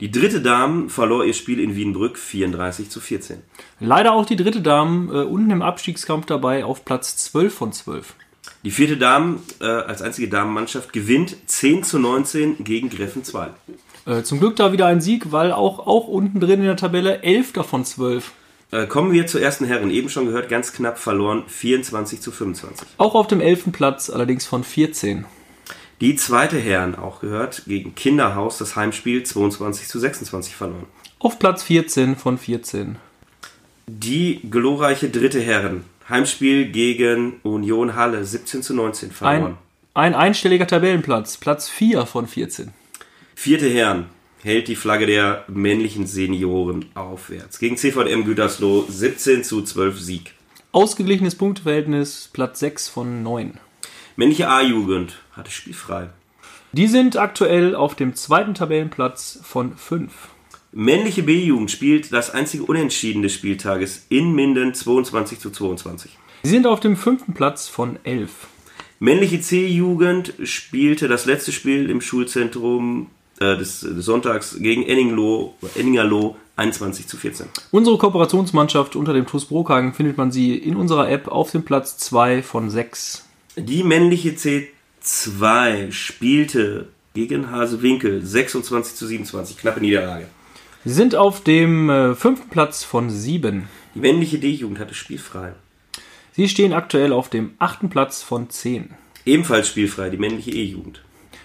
Die 0.00 0.10
dritte 0.10 0.42
Dame 0.42 0.90
verlor 0.90 1.24
ihr 1.24 1.32
Spiel 1.32 1.58
in 1.58 1.74
Wienbrück 1.74 2.18
34 2.18 2.90
zu 2.90 3.00
14. 3.00 3.42
Leider 3.80 4.12
auch 4.12 4.26
die 4.26 4.36
dritte 4.36 4.60
Dame 4.60 5.12
äh, 5.12 5.24
unten 5.24 5.50
im 5.50 5.62
Abstiegskampf 5.62 6.26
dabei 6.26 6.64
auf 6.66 6.84
Platz 6.84 7.16
12 7.16 7.54
von 7.54 7.72
12. 7.72 8.14
Die 8.62 8.70
vierte 8.70 8.98
Dame 8.98 9.38
äh, 9.60 9.64
als 9.64 10.02
einzige 10.02 10.28
Damenmannschaft 10.28 10.92
gewinnt 10.92 11.36
10 11.46 11.84
zu 11.84 11.98
19 11.98 12.62
gegen 12.62 12.90
Greffen 12.90 13.24
2. 13.24 13.48
Äh, 14.06 14.22
zum 14.22 14.40
Glück 14.40 14.56
da 14.56 14.72
wieder 14.72 14.86
ein 14.86 15.00
Sieg, 15.00 15.32
weil 15.32 15.52
auch, 15.52 15.86
auch 15.86 16.08
unten 16.08 16.40
drin 16.40 16.60
in 16.60 16.66
der 16.66 16.76
Tabelle 16.76 17.22
11 17.22 17.52
davon 17.52 17.84
12. 17.84 18.32
Äh, 18.72 18.86
kommen 18.86 19.12
wir 19.12 19.26
zur 19.26 19.40
ersten 19.40 19.64
Herren. 19.64 19.90
Eben 19.90 20.08
schon 20.08 20.26
gehört, 20.26 20.48
ganz 20.48 20.72
knapp 20.72 20.98
verloren 20.98 21.44
24 21.46 22.20
zu 22.20 22.30
25. 22.30 22.86
Auch 22.98 23.14
auf 23.14 23.26
dem 23.26 23.40
11. 23.40 23.72
Platz, 23.72 24.10
allerdings 24.10 24.46
von 24.46 24.64
14. 24.64 25.24
Die 26.00 26.16
zweite 26.16 26.58
Herren 26.58 26.94
auch 26.94 27.20
gehört 27.20 27.64
gegen 27.66 27.94
Kinderhaus 27.94 28.56
das 28.58 28.74
Heimspiel 28.74 29.22
22 29.22 29.86
zu 29.88 29.98
26 29.98 30.54
verloren. 30.56 30.86
Auf 31.18 31.38
Platz 31.38 31.62
14 31.64 32.16
von 32.16 32.38
14. 32.38 32.96
Die 33.86 34.40
glorreiche 34.48 35.10
dritte 35.10 35.40
Herren. 35.40 35.84
Heimspiel 36.08 36.70
gegen 36.70 37.34
Union 37.42 37.96
Halle 37.96 38.24
17 38.24 38.62
zu 38.62 38.74
19 38.74 39.10
verloren. 39.10 39.58
Ein, 39.94 40.12
ein 40.12 40.14
einstelliger 40.14 40.66
Tabellenplatz, 40.66 41.36
Platz 41.36 41.68
4 41.68 42.06
von 42.06 42.26
14. 42.26 42.72
Vierte 43.42 43.70
Herren 43.70 44.04
hält 44.42 44.68
die 44.68 44.76
Flagge 44.76 45.06
der 45.06 45.46
männlichen 45.48 46.06
Senioren 46.06 46.84
aufwärts. 46.92 47.58
Gegen 47.58 47.78
CVM 47.78 48.26
Gütersloh 48.26 48.84
17 48.86 49.44
zu 49.44 49.62
12 49.62 49.98
Sieg. 49.98 50.34
Ausgeglichenes 50.72 51.36
Punkteverhältnis, 51.36 52.28
Platz 52.34 52.60
6 52.60 52.90
von 52.90 53.22
9. 53.22 53.58
Männliche 54.16 54.46
A-Jugend 54.50 55.22
hatte 55.32 55.50
spielfrei. 55.50 56.10
Die 56.72 56.86
sind 56.86 57.16
aktuell 57.16 57.74
auf 57.74 57.94
dem 57.94 58.14
zweiten 58.14 58.52
Tabellenplatz 58.52 59.40
von 59.42 59.74
5. 59.74 60.12
Männliche 60.72 61.22
B-Jugend 61.22 61.70
spielt 61.70 62.12
das 62.12 62.28
einzige 62.32 62.64
Unentschieden 62.64 63.22
des 63.22 63.32
Spieltages 63.32 64.04
in 64.10 64.34
Minden 64.34 64.74
22 64.74 65.38
zu 65.38 65.48
22. 65.48 66.10
Sie 66.42 66.50
sind 66.50 66.66
auf 66.66 66.80
dem 66.80 66.94
fünften 66.94 67.32
Platz 67.32 67.68
von 67.68 67.98
11. 68.04 68.32
Männliche 68.98 69.40
C-Jugend 69.40 70.34
spielte 70.44 71.08
das 71.08 71.24
letzte 71.24 71.52
Spiel 71.52 71.88
im 71.88 72.02
Schulzentrum 72.02 73.06
äh, 73.40 73.56
des, 73.56 73.80
des 73.80 74.04
Sonntags 74.04 74.56
gegen 74.58 74.82
Enningerloh 74.82 76.36
21 76.56 77.08
zu 77.08 77.16
14. 77.16 77.46
Unsere 77.70 77.96
Kooperationsmannschaft 77.96 78.94
unter 78.94 79.14
dem 79.14 79.26
TuS 79.26 79.46
Brokhagen 79.46 79.94
findet 79.94 80.18
man 80.18 80.30
sie 80.30 80.56
in 80.56 80.76
unserer 80.76 81.10
App 81.10 81.28
auf 81.28 81.50
dem 81.50 81.64
Platz 81.64 81.96
2 81.98 82.42
von 82.42 82.68
6. 82.68 83.24
Die 83.56 83.82
männliche 83.82 84.30
C2 84.30 85.90
spielte 85.90 86.88
gegen 87.14 87.50
Hasewinkel 87.50 88.24
26 88.24 88.94
zu 88.94 89.06
27, 89.06 89.56
knappe 89.56 89.80
Niederlage. 89.80 90.26
Sie 90.84 90.92
sind 90.92 91.14
auf 91.14 91.42
dem 91.42 91.90
äh, 91.90 92.14
fünften 92.14 92.50
Platz 92.50 92.84
von 92.84 93.10
7. 93.10 93.68
Die 93.94 93.98
männliche 93.98 94.38
D-Jugend 94.38 94.78
hatte 94.78 94.94
spielfrei. 94.94 95.52
Sie 96.32 96.48
stehen 96.48 96.72
aktuell 96.72 97.12
auf 97.12 97.28
dem 97.28 97.52
achten 97.58 97.90
Platz 97.90 98.22
von 98.22 98.50
10. 98.50 98.90
Ebenfalls 99.26 99.68
spielfrei 99.68 100.10
die 100.10 100.16
männliche 100.16 100.52
E-Jugend. 100.52 101.02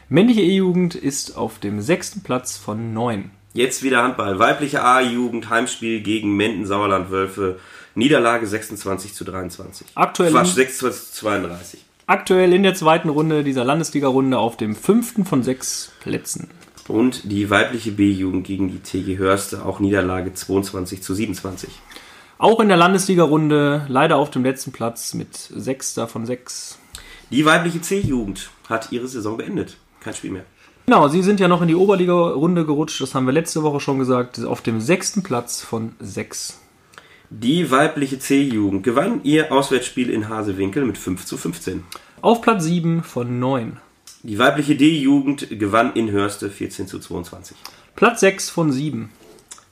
Männliche 0.09 0.41
E-Jugend 0.41 0.95
ist 0.95 1.35
auf 1.35 1.59
dem 1.59 1.81
sechsten 1.81 2.21
Platz 2.21 2.57
von 2.57 2.93
9. 2.93 3.31
Jetzt 3.53 3.83
wieder 3.83 4.03
Handball. 4.03 4.37
Weibliche 4.37 4.83
A-Jugend, 4.83 5.49
Heimspiel 5.49 6.01
gegen 6.01 6.35
Menden 6.35 6.65
Sauerlandwölfe. 6.65 7.59
Niederlage 7.95 8.45
26 8.45 9.13
zu 9.13 9.23
23. 9.23 9.87
Aktuell- 9.95 10.31
Quatsch, 10.31 10.53
26 10.53 11.11
zu 11.13 11.19
32. 11.21 11.79
Aktuell 12.07 12.53
in 12.53 12.61
der 12.63 12.75
zweiten 12.75 13.09
Runde 13.09 13.43
dieser 13.43 13.63
Landesliga-Runde 13.63 14.37
auf 14.37 14.57
dem 14.57 14.75
fünften 14.75 15.25
von 15.25 15.41
sechs 15.41 15.91
Plätzen. 16.01 16.49
Und 16.87 17.31
die 17.31 17.49
weibliche 17.49 17.91
B-Jugend 17.91 18.45
gegen 18.45 18.69
die 18.69 18.79
TG 18.79 19.17
Hörste, 19.17 19.65
auch 19.65 19.79
Niederlage 19.79 20.33
22 20.33 21.01
zu 21.01 21.15
27. 21.15 21.69
Auch 22.37 22.59
in 22.59 22.67
der 22.67 22.77
Landesliga-Runde 22.77 23.85
leider 23.87 24.17
auf 24.17 24.29
dem 24.29 24.43
letzten 24.43 24.71
Platz 24.71 25.15
mit 25.15 25.35
sechster 25.35 26.07
von 26.07 26.27
sechs. 26.27 26.77
Die 27.31 27.43
weibliche 27.45 27.81
C-Jugend 27.81 28.51
hat 28.69 28.91
ihre 28.91 29.07
Saison 29.07 29.37
beendet. 29.37 29.77
Kein 30.05 30.13
Spiel 30.13 30.31
mehr. 30.31 30.45
Genau, 30.85 31.07
sie 31.07 31.23
sind 31.23 31.39
ja 31.39 31.47
noch 31.47 31.63
in 31.63 31.67
die 31.67 31.73
Oberliga-Runde 31.73 32.63
gerutscht, 32.63 33.01
das 33.01 33.15
haben 33.15 33.25
wir 33.25 33.33
letzte 33.33 33.63
Woche 33.63 33.79
schon 33.79 33.97
gesagt, 33.97 34.45
auf 34.45 34.61
dem 34.61 34.79
sechsten 34.79 35.23
Platz 35.23 35.63
von 35.63 35.93
sechs. 35.99 36.61
Die 37.31 37.71
weibliche 37.71 38.19
C-Jugend 38.19 38.83
gewann 38.83 39.21
ihr 39.23 39.51
Auswärtsspiel 39.51 40.11
in 40.11 40.29
Hasewinkel 40.29 40.85
mit 40.85 40.99
5 40.99 41.25
zu 41.25 41.37
15. 41.37 41.83
Auf 42.21 42.43
Platz 42.43 42.65
7 42.65 43.01
von 43.01 43.39
9. 43.39 43.77
Die 44.21 44.37
weibliche 44.37 44.75
D-Jugend 44.75 45.59
gewann 45.59 45.93
in 45.93 46.11
Hörste 46.11 46.51
14 46.51 46.85
zu 46.85 46.99
22. 46.99 47.57
Platz 47.95 48.19
6 48.19 48.51
von 48.51 48.71
7. 48.71 49.09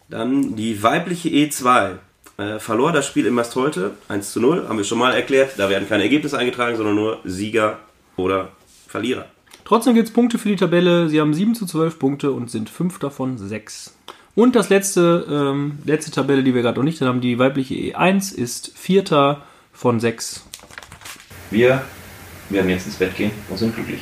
Dann 0.10 0.56
die 0.56 0.82
weibliche 0.82 1.30
E2 1.30 1.98
äh, 2.38 2.58
verlor 2.58 2.92
das 2.92 3.06
Spiel 3.06 3.28
in 3.28 3.36
Mastolte 3.36 3.92
1 4.08 4.34
zu 4.34 4.42
0, 4.42 4.68
haben 4.68 4.78
wir 4.78 4.84
schon 4.84 4.98
mal 4.98 5.14
erklärt. 5.14 5.54
Da 5.58 5.70
werden 5.70 5.88
keine 5.88 6.02
Ergebnisse 6.02 6.40
eingetragen, 6.40 6.76
sondern 6.76 6.96
nur 6.96 7.20
Sieger 7.24 7.78
oder 8.16 8.52
Verlierer. 8.88 9.28
Trotzdem 9.66 9.96
gibt 9.96 10.08
es 10.08 10.14
Punkte 10.14 10.38
für 10.38 10.50
die 10.50 10.56
Tabelle. 10.56 11.10
Sie 11.10 11.22
haben 11.22 11.34
7 11.34 11.56
zu 11.56 11.66
12 11.66 12.00
Punkte 12.00 12.32
und 12.32 12.52
sind 12.52 12.70
5 12.70 13.00
davon 13.00 13.38
6. 13.38 13.96
Und 14.36 14.56
das 14.56 14.70
letzte, 14.70 15.26
ähm, 15.30 15.80
letzte 15.86 16.12
Tabelle, 16.12 16.44
die 16.44 16.56
wir 16.56 16.64
gerade 16.64 16.80
noch 16.80 16.86
nicht 16.86 17.02
haben, 17.02 17.22
die 17.22 17.38
weibliche 17.40 17.76
E1 17.76 18.34
ist 18.34 18.72
Vierter 18.76 19.44
von 19.72 20.00
6. 20.00 20.44
Wir 21.52 21.84
werden 22.50 22.70
jetzt 22.70 22.88
ins 22.88 22.96
Bett 22.96 23.16
gehen 23.16 23.32
und 23.50 23.58
sind 23.58 23.76
glücklich. 23.76 24.02